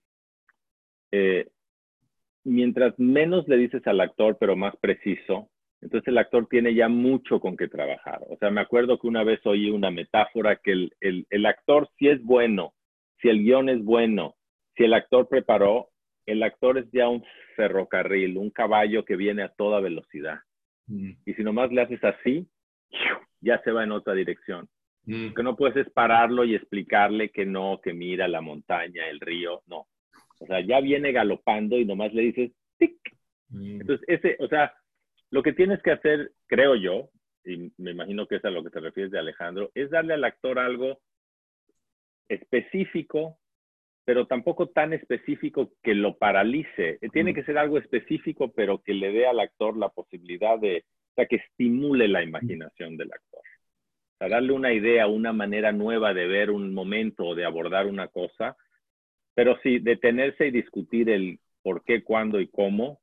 [1.12, 1.48] eh,
[2.44, 5.50] mientras menos le dices al actor, pero más preciso,
[5.82, 8.22] entonces el actor tiene ya mucho con qué trabajar.
[8.30, 11.90] O sea, me acuerdo que una vez oí una metáfora que el, el, el actor
[11.98, 12.72] si es bueno,
[13.20, 14.34] si el guion es bueno,
[14.76, 15.90] si el actor preparó,
[16.26, 17.24] el actor es ya un
[17.54, 20.40] ferrocarril, un caballo que viene a toda velocidad.
[20.86, 21.12] Mm.
[21.24, 22.48] Y si nomás le haces así,
[23.40, 24.68] ya se va en otra dirección.
[25.04, 25.34] Mm.
[25.34, 29.86] Que no puedes pararlo y explicarle que no, que mira la montaña, el río, no.
[30.40, 32.98] O sea, ya viene galopando y nomás le dices, tic.
[33.48, 33.80] Mm.
[33.80, 34.74] Entonces, ese, o sea,
[35.30, 37.08] lo que tienes que hacer, creo yo,
[37.44, 40.24] y me imagino que es a lo que te refieres de Alejandro, es darle al
[40.24, 40.98] actor algo
[42.28, 43.38] específico,
[44.06, 47.00] pero tampoco tan específico que lo paralice.
[47.12, 51.14] Tiene que ser algo específico, pero que le dé al actor la posibilidad de, o
[51.16, 53.40] sea, que estimule la imaginación del actor.
[53.40, 57.88] O sea, darle una idea, una manera nueva de ver un momento o de abordar
[57.88, 58.56] una cosa,
[59.34, 63.00] pero sí, detenerse y discutir el por qué, cuándo y cómo,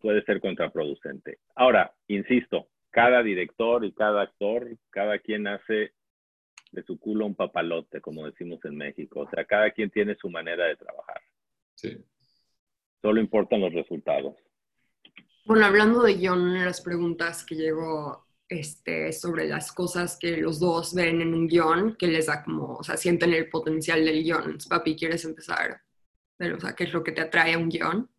[0.00, 1.36] puede ser contraproducente.
[1.54, 5.92] Ahora, insisto, cada director y cada actor, cada quien hace
[6.72, 9.20] de su culo un papalote, como decimos en México.
[9.20, 11.20] O sea, cada quien tiene su manera de trabajar.
[11.74, 11.96] Sí.
[13.00, 14.36] Solo importan los resultados.
[15.44, 20.94] Bueno, hablando de guion, las preguntas que llegó este, sobre las cosas que los dos
[20.94, 24.58] ven en un guion, que les da como, o sea, sienten el potencial del guion.
[24.68, 25.80] Papi, ¿quieres empezar?
[26.36, 28.10] Pero, o sea, ¿qué es lo que te atrae a un guion?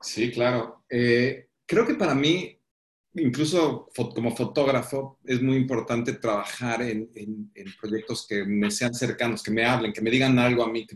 [0.00, 0.84] Sí, claro.
[0.88, 2.58] Eh, creo que para mí,
[3.14, 7.10] incluso como fotógrafo, es muy importante trabajar en,
[7.80, 10.86] proyectos que me sean cercanos, que me hablen, que me digan algo a mí,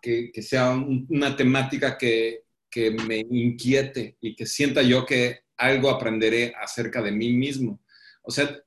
[0.00, 6.54] que, sea una temática que, que me inquiete y que sienta yo que algo aprenderé
[6.60, 7.80] acerca de mí mismo.
[8.22, 8.58] O sea,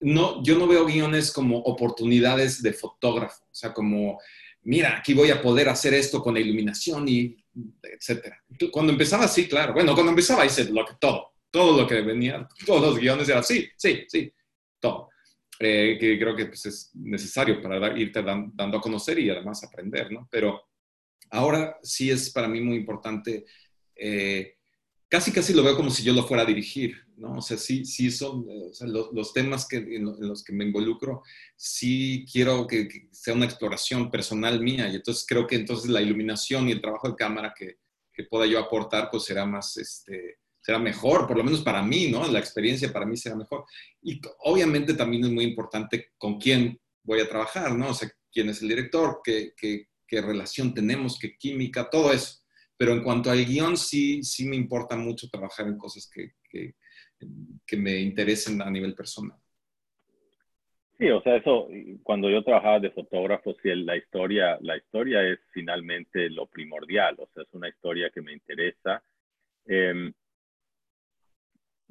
[0.00, 4.18] no, yo no veo guiones como oportunidades de fotógrafo, o sea, como,
[4.62, 7.36] mira, aquí voy a poder hacer esto con la iluminación y
[7.82, 8.42] etcétera.
[8.70, 9.72] Cuando empezaba así, claro.
[9.74, 13.42] Bueno, cuando empezaba hice lo que, todo, todo lo que venía, todos los guiones era
[13.42, 14.32] sí, sí, sí,
[14.78, 15.08] todo.
[15.58, 20.10] Eh, que creo que pues, es necesario para irte dando a conocer y además aprender,
[20.10, 20.26] ¿no?
[20.30, 20.62] Pero
[21.30, 23.44] ahora sí es para mí muy importante
[23.94, 24.56] eh,
[25.10, 27.38] casi casi lo veo como si yo lo fuera a dirigir, ¿no?
[27.38, 30.64] O sea, sí, sí son o sea, los, los, temas que, en, los que me
[30.64, 31.22] involucro,
[31.56, 36.00] sí quiero que, que, sea una exploración personal mía y entonces creo que entonces la
[36.00, 37.78] iluminación y el trabajo de cámara que,
[38.12, 42.08] que pueda yo aportar, pues será más, este, será mejor, por lo menos para mí,
[42.10, 42.30] ¿no?
[42.30, 43.64] La experiencia para mí será mejor.
[44.02, 47.90] Y obviamente también es muy importante con quién voy a trabajar, ¿no?
[47.90, 52.40] O sea, quién es el director, qué, qué, qué relación tenemos, qué química, todo eso.
[52.76, 56.74] Pero en cuanto al guion, sí, sí me importa mucho trabajar en cosas que, que,
[57.66, 59.38] que me interesen a nivel personal.
[60.98, 61.68] Sí, o sea, eso,
[62.02, 67.26] cuando yo trabajaba de fotógrafo, sí, la historia, la historia es finalmente lo primordial, o
[67.32, 69.02] sea, es una historia que me interesa.
[69.66, 70.12] Eh,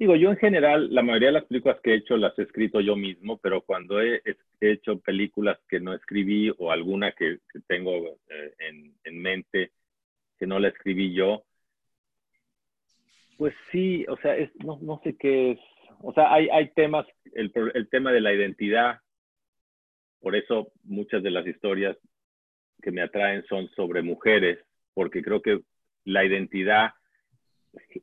[0.00, 2.80] Digo, yo en general, la mayoría de las películas que he hecho las he escrito
[2.80, 8.16] yo mismo, pero cuando he, he hecho películas que no escribí o alguna que, tengo
[8.30, 9.72] eh, en, en, mente
[10.38, 11.44] que no la escribí yo,
[13.36, 15.58] pues sí, o sea, es, no, no, sé qué es.
[16.00, 19.00] O sea, hay, hay temas, el, el tema de la identidad,
[20.22, 21.94] por eso muchas de las historias
[22.80, 24.64] que me atraen son sobre mujeres,
[24.94, 25.60] porque creo que
[26.04, 26.92] la identidad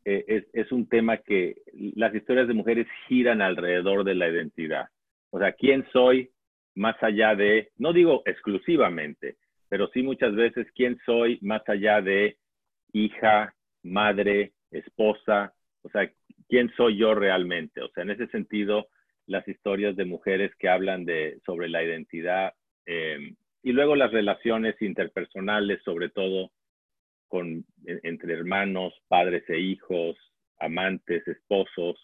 [0.06, 1.56] es, es, un tema que
[1.96, 4.88] las historias de mujeres giran alrededor de la identidad.
[5.30, 6.32] O sea, ¿quién soy
[6.78, 9.36] más allá de, no digo exclusivamente,
[9.68, 12.38] pero sí muchas veces quién soy más allá de
[12.94, 13.54] hija,
[13.84, 16.10] madre, esposa, o sea,
[16.48, 17.82] quién soy yo realmente.
[17.82, 18.88] O sea, en ese sentido,
[19.26, 22.54] las historias de mujeres que hablan de, sobre la identidad
[22.86, 23.34] eh,
[23.64, 26.52] y luego las relaciones interpersonales, sobre todo
[27.28, 30.18] con, entre hermanos, padres e hijos,
[30.60, 31.98] amantes, esposos.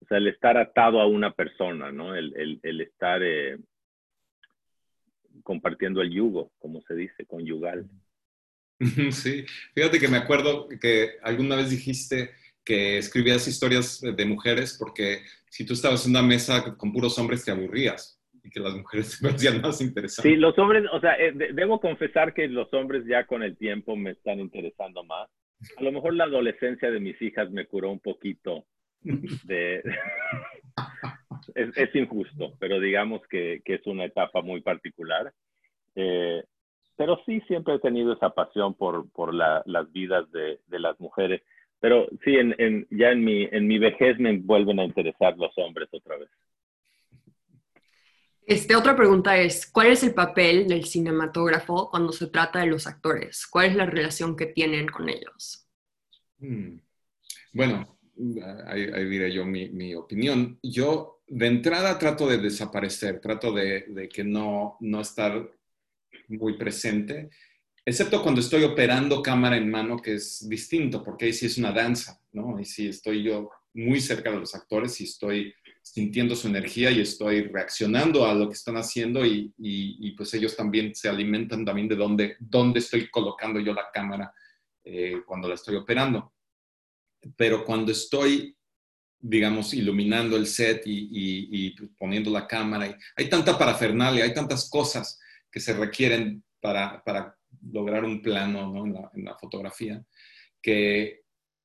[0.00, 2.14] O sea, el estar atado a una persona, ¿no?
[2.14, 3.58] El, el, estar eh,
[5.42, 7.88] compartiendo el yugo, como se dice, conyugal.
[9.12, 9.44] Sí,
[9.74, 12.30] fíjate que me acuerdo que alguna vez dijiste
[12.64, 17.44] que escribías historias de mujeres porque si tú estabas en una mesa con puros hombres
[17.44, 20.32] te aburrías y que las mujeres se parecían más interesantes.
[20.32, 23.96] Sí, los hombres, o sea, eh, debo confesar que los hombres ya con el tiempo
[23.96, 25.28] me están interesando más.
[25.76, 28.64] A lo mejor la adolescencia de mis hijas me curó un poquito
[29.02, 29.82] de...
[31.54, 35.32] es, injusto, pero digamos que, es una etapa muy particular.
[35.94, 36.42] Eh,
[36.96, 41.42] pero sí, siempre he tenido esa pasión por, por la, las vidas de, las mujeres.
[41.80, 45.88] Pero sí, en, ya en mi, en mi vejez me vuelven a interesar los hombres
[45.92, 46.28] otra vez.
[48.46, 52.86] Este, otra pregunta es, ¿cuál es el papel del cinematógrafo cuando se trata de los
[52.86, 53.46] actores?
[53.46, 55.68] ¿Cuál es la relación que tienen con ellos?
[56.38, 56.78] Hmm.
[57.52, 57.98] Bueno,
[58.66, 60.58] ahí, diré yo mi, mi, opinión.
[60.62, 65.50] Yo de entrada trato de desaparecer, trato de, de, que no, no estar
[66.28, 67.30] muy presente,
[67.84, 71.72] excepto cuando estoy operando cámara en mano, que es distinto, porque ahí sí es una
[71.72, 72.56] danza, ¿no?
[72.56, 77.00] Ahí sí estoy yo muy cerca de los actores y estoy sintiendo su energía y
[77.00, 81.64] estoy reaccionando a lo que están haciendo y, y, y pues ellos también se alimentan
[81.64, 84.32] también de dónde, dónde estoy colocando yo la cámara
[84.84, 86.32] eh, cuando la estoy operando.
[87.36, 88.56] Pero cuando estoy,
[89.18, 95.18] digamos, iluminando el set y, y poniendo la cámara, hay tanta parafernalia, hay tantas cosas
[95.50, 97.36] que se requieren para, para
[97.70, 98.86] lograr un plano ¿no?
[98.86, 100.02] en, la, en la fotografía,
[100.62, 101.19] que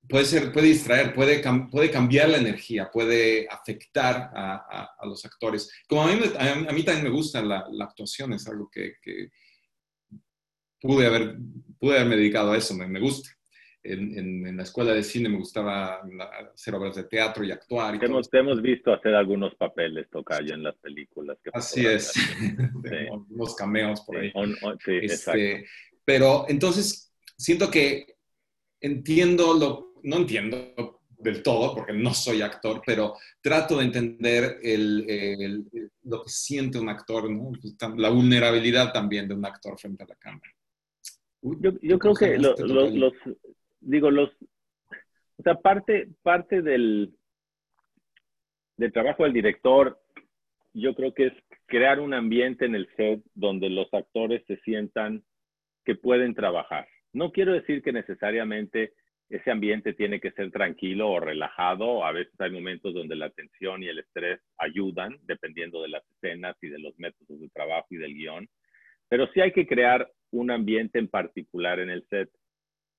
[0.07, 5.25] puede, ser, puede distraer, puede, puede cambiar la energía, puede afectar a, a, a los
[5.25, 5.71] actores.
[5.87, 9.29] Como a mí, a, mí, también me gusta la, la actuación, es algo que, que,
[10.81, 11.37] pude, haber,
[11.79, 13.29] pude haberme dedicado a eso, me, me gusta.
[13.83, 16.01] En, en, en, la escuela de cine me gustaba
[16.51, 17.93] hacer obras de teatro y actuar.
[17.93, 21.37] Y te, hemos, te hemos visto hacer algunos papeles, Tocayo, en las películas.
[21.43, 22.55] Que Así es, sí.
[23.29, 24.31] unos cameos por ahí.
[24.33, 25.67] On, on, sí, este,
[26.03, 28.15] pero entonces siento que
[28.81, 35.05] entiendo lo, no entiendo del todo, porque no soy actor, pero trato de entender el,
[35.09, 35.65] el,
[36.03, 37.51] lo que siente un actor, ¿no?
[37.97, 40.51] la vulnerabilidad también de un actor frente a la cámara.
[41.41, 43.13] Uy, yo, yo creo que lo, lo, los,
[43.79, 44.29] digo, los,
[45.37, 47.13] o sea, parte, parte del,
[48.77, 49.99] del trabajo del director,
[50.73, 51.33] yo creo que es
[51.65, 55.23] crear un ambiente en el set donde los actores se sientan
[55.85, 56.87] que pueden trabajar.
[57.13, 58.93] No quiero decir que necesariamente
[59.29, 62.05] ese ambiente tiene que ser tranquilo o relajado.
[62.05, 66.55] A veces hay momentos donde la tensión y el estrés ayudan, dependiendo de las escenas
[66.61, 68.47] y de los métodos de trabajo y del guion.
[69.09, 72.29] Pero sí hay que crear un ambiente en particular en el set.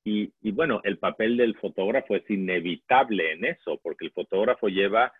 [0.04, 5.12] Y, bueno, el papel del fotógrafo es inevitable en eso, porque el fotógrafo lleva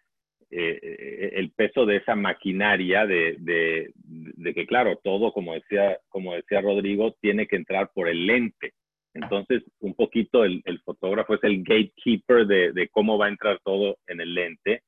[0.49, 6.35] eh, el peso de esa maquinaria de, de, de, que, claro, todo, como decía, como
[6.35, 8.75] decía Rodrigo, tiene que entrar por el lente.
[9.17, 14.21] Entonces, un poquito el, fotógrafo es el gatekeeper de, cómo va a entrar todo en
[14.21, 14.83] el lente.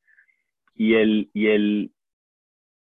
[0.75, 1.91] Y el, y el,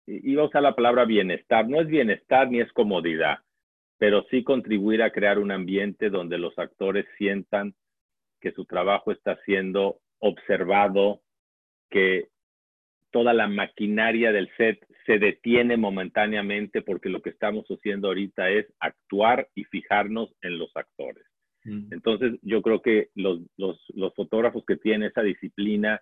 [0.07, 3.39] iba a usar la palabra bienestar, no es bienestar ni es comodidad,
[3.99, 7.75] pero sí contribuir a crear un ambiente donde los actores sientan
[8.41, 11.23] que su trabajo está siendo observado,
[11.89, 12.29] que
[13.13, 18.67] toda la maquinaria del set se detiene momentáneamente porque lo que estamos haciendo ahorita es
[18.81, 21.28] actuar y fijarnos en los actores.
[21.91, 23.41] Entonces, yo creo que los,
[24.15, 26.01] fotógrafos que tienen esa disciplina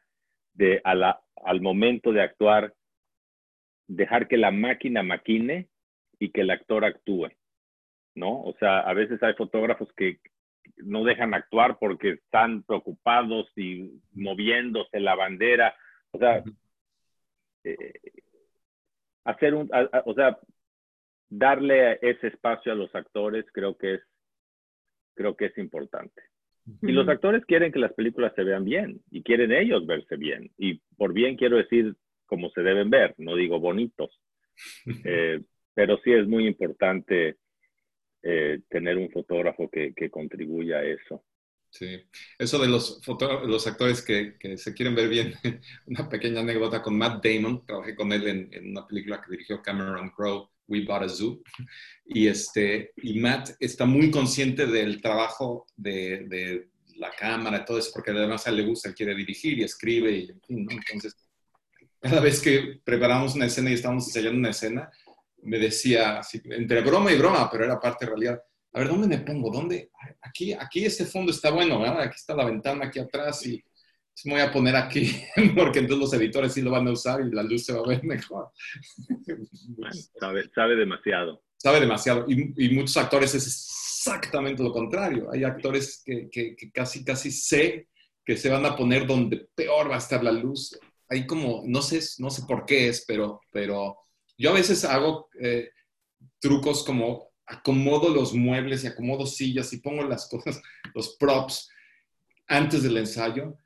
[0.54, 2.74] de al momento de actuar,
[3.88, 5.68] dejar que la máquina maquine
[6.18, 7.28] y que el actor actúe,
[8.14, 8.42] ¿no?
[8.42, 10.18] O sea, a veces hay fotógrafos que
[10.76, 15.74] no dejan actuar porque están preocupados y moviéndose la bandera.
[16.12, 16.42] O sea,
[17.64, 17.92] eh,
[19.24, 19.70] hacer un,
[20.04, 20.38] o sea,
[21.28, 24.02] darle ese espacio a los actores creo que es,
[25.16, 26.22] creo que es importante.
[26.82, 30.50] Y los actores quieren que las películas se vean bien y quieren ellos verse bien.
[30.58, 31.94] Y por bien quiero decir
[32.26, 34.10] como se deben ver, no digo bonitos.
[35.04, 35.42] Eh,
[35.74, 37.36] pero sí es muy importante
[38.22, 41.22] eh, tener un fotógrafo que, que, contribuya a eso.
[41.68, 42.02] Sí,
[42.38, 43.02] eso de los,
[43.46, 45.34] los actores que, que, se quieren ver bien,
[45.86, 49.60] una pequeña anécdota con Matt Damon, trabajé con él en, en una película que dirigió
[49.60, 51.42] Cameron Crowe, We Bought a Zoo,
[52.06, 57.90] y, este, y Matt está muy consciente del trabajo de, de la cámara todo eso,
[57.92, 60.70] porque además a él le gusta, él quiere dirigir y escribe, y ¿no?
[60.92, 61.14] Entonces,
[62.00, 64.90] cada vez que preparamos una escena y estábamos ensayando una escena,
[65.42, 66.20] me decía,
[66.50, 69.50] entre broma y broma, pero era parte de realidad, a ver, ¿dónde me pongo?
[69.50, 69.90] ¿Dónde?
[70.20, 72.02] Aquí, aquí este fondo está bueno, ¿verdad?
[72.02, 73.64] Aquí está la ventana aquí atrás y
[74.24, 75.10] me voy a poner aquí,
[75.56, 77.88] porque entonces los editores sí lo van a usar y la luz se va a
[77.88, 78.50] ver mejor.
[80.20, 81.42] sabe, sabe demasiado.
[81.56, 82.26] Sabe demasiado.
[82.28, 85.30] Y, muchos actores es exactamente lo contrario.
[85.32, 87.88] Hay actores que, que, casi, casi sé
[88.24, 90.78] que se van a poner donde peor va a estar la luz.
[91.08, 93.96] Hay como, no sé, no sé por qué es, pero, pero
[94.36, 95.70] yo a veces hago eh,
[96.40, 100.60] trucos como acomodo los muebles y acomodo sillas y pongo las cosas,
[100.94, 101.68] los props
[102.48, 103.56] antes del ensayo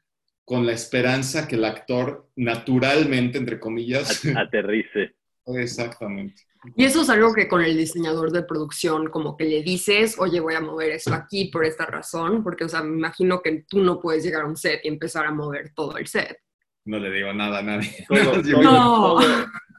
[0.51, 5.14] con la esperanza que el actor naturalmente, entre comillas, aterrice.
[5.47, 6.43] Exactamente.
[6.74, 10.40] Y eso es algo que con el diseñador de producción como que le dices, oye,
[10.40, 13.78] voy a mover esto aquí por esta razón, porque, o sea, me imagino que tú
[13.78, 16.36] no puedes llegar a un set y empezar a mover todo el set.
[16.85, 18.05] No le digo nada a nadie.
[18.60, 19.20] no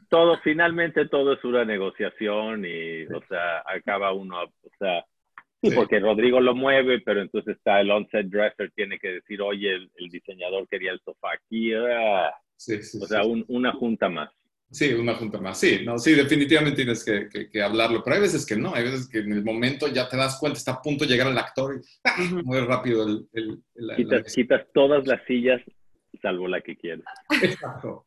[0.07, 5.03] todo, finalmente todo es una negociación y, o sea, acaba uno, o sea,
[5.75, 10.09] porque Rodrigo lo mueve, pero entonces está el on-set dresser, tiene que decir, oye, el,
[10.09, 12.31] diseñador quería el sofá aquí, ah".
[12.55, 14.29] sí, sí, o sea, una junta más.
[14.71, 15.59] Sí, una junta más.
[15.59, 19.09] Sí, no, sí, definitivamente tienes que, que, hablarlo, pero hay veces que no, hay veces
[19.09, 21.75] que en el momento ya te das cuenta, está a punto de llegar al actor
[21.75, 22.41] y ¡ah!
[22.43, 23.27] muy rápido el...
[23.33, 25.61] el, quitas, quitas, todas las sillas,
[26.21, 27.03] salvo la que quieres.
[27.43, 28.05] Exacto.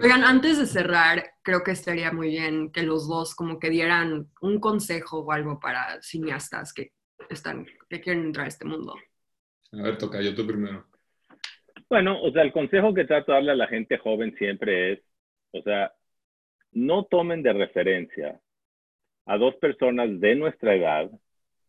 [0.00, 4.28] Oigan, antes de cerrar, creo que estaría muy bien que los dos como que dieran
[4.40, 6.92] un consejo o algo para cineastas que
[7.28, 8.94] están, que quieren entrar a este mundo.
[9.72, 10.86] A ver, toca yo tú primero.
[11.88, 15.00] Bueno, o sea, el consejo que trato de darle a la gente joven siempre es,
[15.52, 15.92] o sea,
[16.72, 18.40] no tomen de referencia
[19.26, 21.10] a dos personas de nuestra edad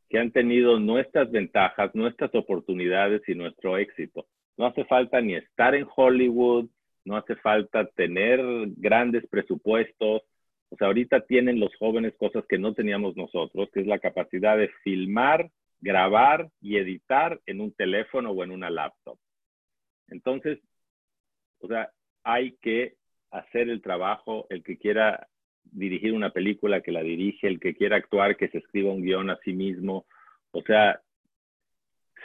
[0.10, 4.28] que han tenido nuestras ventajas, nuestras oportunidades y nuestro éxito.
[4.58, 6.70] No hace falta ni estar en Hollywood,
[7.06, 8.42] no hace falta tener
[8.76, 10.24] grandes presupuestos.
[10.70, 14.58] O sea, ahorita tienen los jóvenes cosas que no teníamos nosotros, que es la capacidad
[14.58, 15.50] de filmar,
[15.80, 19.18] grabar y editar en un teléfono o en una laptop.
[20.08, 20.60] Entonces,
[21.60, 21.92] o sea,
[22.24, 22.96] hay que
[23.32, 25.28] hacer el trabajo, el que quiera
[25.64, 29.30] dirigir una película, que la dirige, el que quiera actuar, que se escriba un guion
[29.30, 30.06] a sí mismo.
[30.52, 31.02] O sea,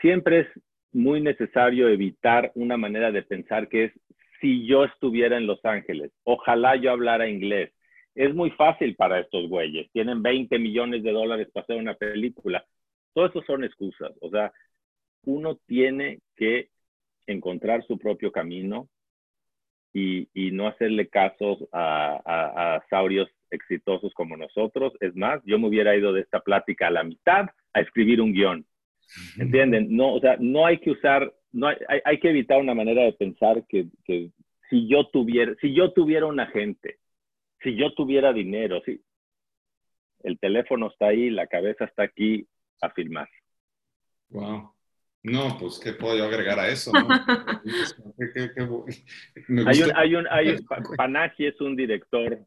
[0.01, 0.47] siempre es
[0.93, 3.93] muy necesario evitar una manera de pensar que es
[4.41, 6.13] si yo estuviera en Los Ángeles.
[6.25, 7.73] Ojalá yo hablara inglés.
[8.15, 9.91] Es muy fácil para estos güeyes.
[9.93, 12.65] Tienen 20 millones de dólares para hacer una película.
[13.13, 14.13] Todo eso son excusas.
[14.21, 14.53] O sea,
[15.25, 16.71] uno tiene que
[17.27, 18.89] encontrar su propio camino
[19.93, 24.93] y, no hacerle casos a, saurios exitosos como nosotros.
[25.01, 28.33] Es más, yo me hubiera ido de esta plática a la mitad a escribir un
[28.33, 28.67] guion.
[29.39, 29.97] ¿Entienden?
[29.97, 33.13] No, o sea, no hay que usar no hay, hay, que evitar una manera de
[33.13, 34.31] pensar que, que,
[34.69, 36.99] si yo tuviera, si yo tuviera un agente,
[37.63, 39.01] si yo tuviera dinero, si
[40.23, 42.47] el teléfono está ahí, la cabeza está aquí
[42.81, 43.29] a filmar.
[44.29, 44.73] Wow.
[45.23, 46.93] No, pues, ¿qué puedo yo agregar a eso?
[49.67, 50.57] hay un, hay un, hay,
[50.97, 52.39] Panahi es un director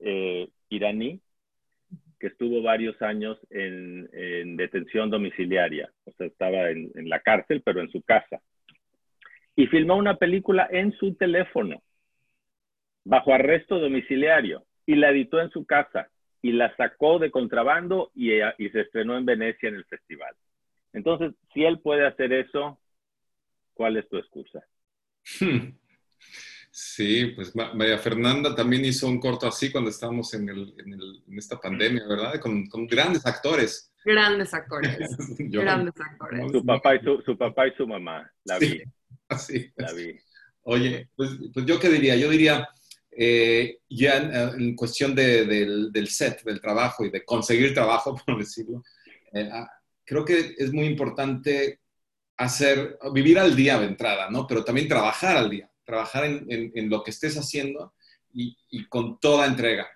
[0.00, 1.22] eh, iraní
[2.20, 7.80] que estuvo varios años en, detención domiciliaria, o sea, estaba en, en, la cárcel, pero
[7.80, 8.40] en su casa.
[9.56, 11.82] Y filmó una película en su teléfono,
[13.04, 16.10] bajo arresto domiciliario, y la editó en su casa,
[16.42, 20.34] y la sacó de contrabando y, y se estrenó en Venecia en el festival.
[20.92, 22.78] Entonces, si él puede hacer eso,
[23.74, 24.64] ¿cuál es tu excusa?
[26.72, 31.60] Sí, pues María Fernanda también hizo un corto así cuando estábamos en, el, en, esta
[31.60, 32.38] pandemia, ¿verdad?
[32.38, 33.92] Con, con grandes actores.
[34.04, 34.96] Grandes actores.
[35.38, 36.52] grandes actores.
[36.52, 38.82] Su papá, y su, su, papá y su mamá, la vi.
[39.28, 40.16] Así La vi.
[40.62, 42.68] Oye, pues, pues, yo qué diría, yo diría,
[43.10, 44.18] eh, ya
[44.56, 48.84] en, cuestión de, del, del, set, del trabajo y de conseguir trabajo, por decirlo,
[49.32, 49.68] eh, ah,
[50.04, 51.80] creo que es muy importante
[52.36, 54.46] hacer, vivir al día de entrada, ¿no?
[54.46, 57.92] Pero también trabajar al día trabajar en, lo que estés haciendo
[58.32, 58.56] y,
[58.88, 59.88] con toda entrega.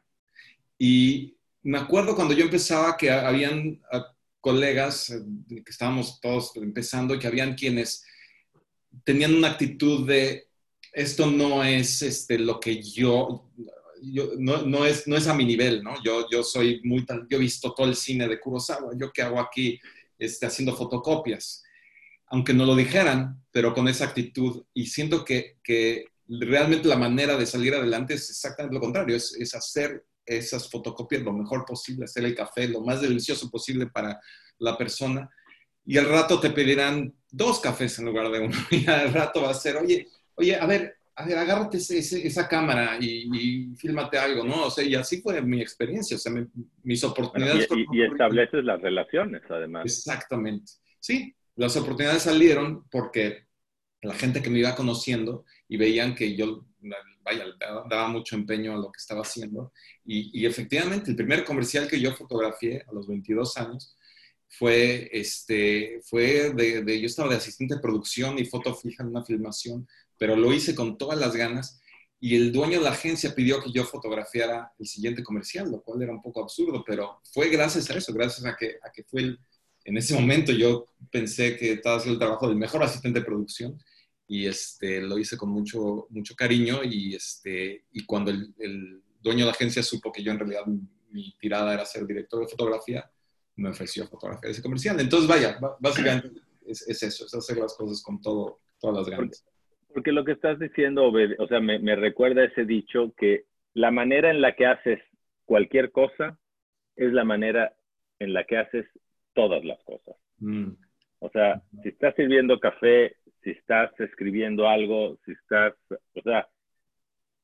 [0.77, 5.23] Y me acuerdo cuando yo empezaba que habían ah, colegas, eh,
[5.65, 8.05] que estábamos todos empezando, que habían quienes
[9.05, 10.49] tenían una actitud de
[10.93, 13.51] esto no es este, lo que yo,
[14.39, 15.95] no, no, es, no es a mi nivel, ¿no?
[16.05, 19.41] Yo, yo soy muy, yo he visto todo el cine de Kurosawa, yo qué hago
[19.41, 19.81] aquí
[20.19, 21.64] este, haciendo fotocopias
[22.29, 24.65] aunque no lo dijeran, pero con esa actitud.
[24.75, 29.37] Y siento que, que realmente la manera de salir adelante es exactamente lo contrario, es,
[29.39, 34.21] es, hacer esas fotocopias lo mejor posible, hacer el café lo más delicioso posible para
[34.59, 35.29] la persona.
[35.87, 38.57] Y al rato te pedirán dos cafés en lugar de uno.
[38.71, 42.97] Y al rato va a ser, oye, oye, a ver, a ver, agárrate esa cámara
[43.01, 44.67] y, y, fílmate algo, ¿no?
[44.67, 46.33] O sea, y así fue mi experiencia, o sea,
[46.83, 47.69] mis oportunidades.
[47.71, 49.85] y, y, estableces las relaciones, además.
[49.85, 50.73] Exactamente.
[50.99, 53.47] Sí, las oportunidades salieron porque
[54.03, 56.67] la gente que me iba conociendo y veían que yo,
[57.23, 57.45] vaya,
[57.89, 59.73] daba mucho empeño a lo que estaba haciendo.
[60.05, 63.97] Y, efectivamente, el primer comercial que yo fotografié a los 22 años
[64.49, 69.25] fue, este, fue de, yo estaba de asistente de producción y foto fija en una
[69.25, 71.81] filmación, pero lo hice con todas las ganas
[72.21, 76.03] y el dueño de la agencia pidió que yo fotografiara el siguiente comercial, lo cual
[76.03, 79.23] era un poco absurdo, pero fue gracias a eso, gracias a que, a que fue
[79.23, 79.39] el,
[79.85, 83.79] en ese momento yo pensé que estaba haciendo el trabajo del mejor asistente de producción
[84.27, 89.47] y este, lo hice con mucho, mucho cariño y, este, y cuando el, dueño de
[89.47, 90.67] la agencia supo que yo en realidad
[91.11, 93.11] mi tirada era ser director de fotografía,
[93.57, 95.01] me ofreció fotografiar ese comercial.
[95.01, 99.47] Entonces, vaya, básicamente es, eso, es hacer las cosas con todo, todas las ganas.
[99.95, 104.31] Porque, lo que estás diciendo, o sea, me, me recuerda ese dicho que la manera
[104.31, 105.01] en la que haces
[105.47, 106.39] cualquier cosa
[106.97, 107.75] es la manera
[108.19, 108.87] en la que haces
[109.35, 110.17] todas las cosas.
[110.39, 110.71] Mm.
[111.21, 116.49] O sea, si estás sirviendo café, si estás escribiendo algo, si estás, o sea,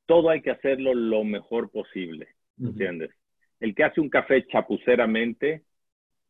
[0.07, 3.11] todo hay que hacerlo lo mejor posible, ¿entiendes?
[3.61, 5.62] El que hace un café chapuceramente,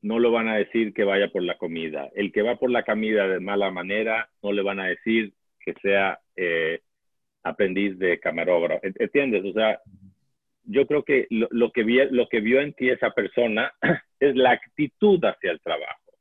[0.03, 2.11] no lo van a decir que vaya por la comida.
[2.15, 5.74] El que va por la comida de mala manera, no le van a decir que
[5.82, 6.81] sea eh,
[7.43, 8.81] aprendiz de camarógrafo.
[8.82, 9.45] ¿Entiendes?
[9.45, 9.81] O sea,
[10.65, 13.73] yo creo que lo, que lo que vio en ti esa persona
[14.21, 16.13] es la actitud hacia el trabajo.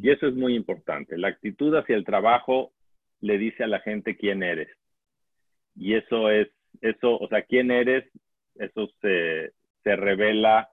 [0.00, 1.16] Y eso es muy importante.
[1.18, 2.72] La actitud hacia el trabajo
[3.20, 4.68] le dice a la gente quién eres.
[5.74, 6.48] Y eso es,
[6.80, 8.10] eso, o sea, quién eres,
[8.54, 9.52] eso se,
[9.84, 10.70] se revela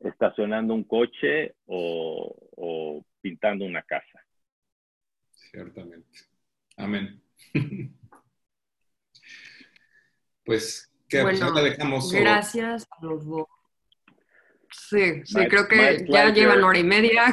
[0.00, 4.20] estacionando un coche o, o pintando una casa.
[5.30, 6.08] Ciertamente.
[6.76, 7.22] Amén.
[10.44, 13.46] pues pues bueno, Gracias a los dos.
[14.74, 17.32] Sí, sí, creo que ya llevan hora y media.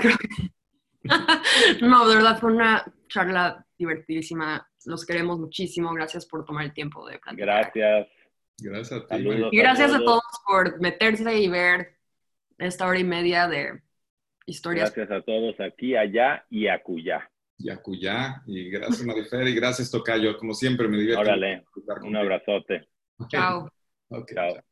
[1.82, 4.68] no, de verdad fue una charla divertidísima.
[4.86, 5.94] Los queremos muchísimo.
[5.94, 7.72] Gracias por tomar el tiempo de platicar.
[7.74, 8.08] Gracias.
[8.60, 9.28] Gracias a ti.
[9.52, 10.22] y gracias a todos.
[10.46, 11.98] por meterse y ver
[12.58, 13.82] esta hora y media de
[14.46, 14.94] historias.
[14.94, 17.30] Gracias a todos aquí, allá y acullá.
[17.58, 18.44] Y acullá.
[18.46, 19.48] Y gracias, Marifer.
[19.48, 20.38] Y gracias, Tocayo.
[20.38, 21.22] Como siempre, me divierto.
[21.22, 21.66] Órale.
[22.04, 22.88] Un abrazote.
[23.30, 23.70] Ciao.
[24.10, 24.36] Okay.
[24.36, 24.71] Ciao.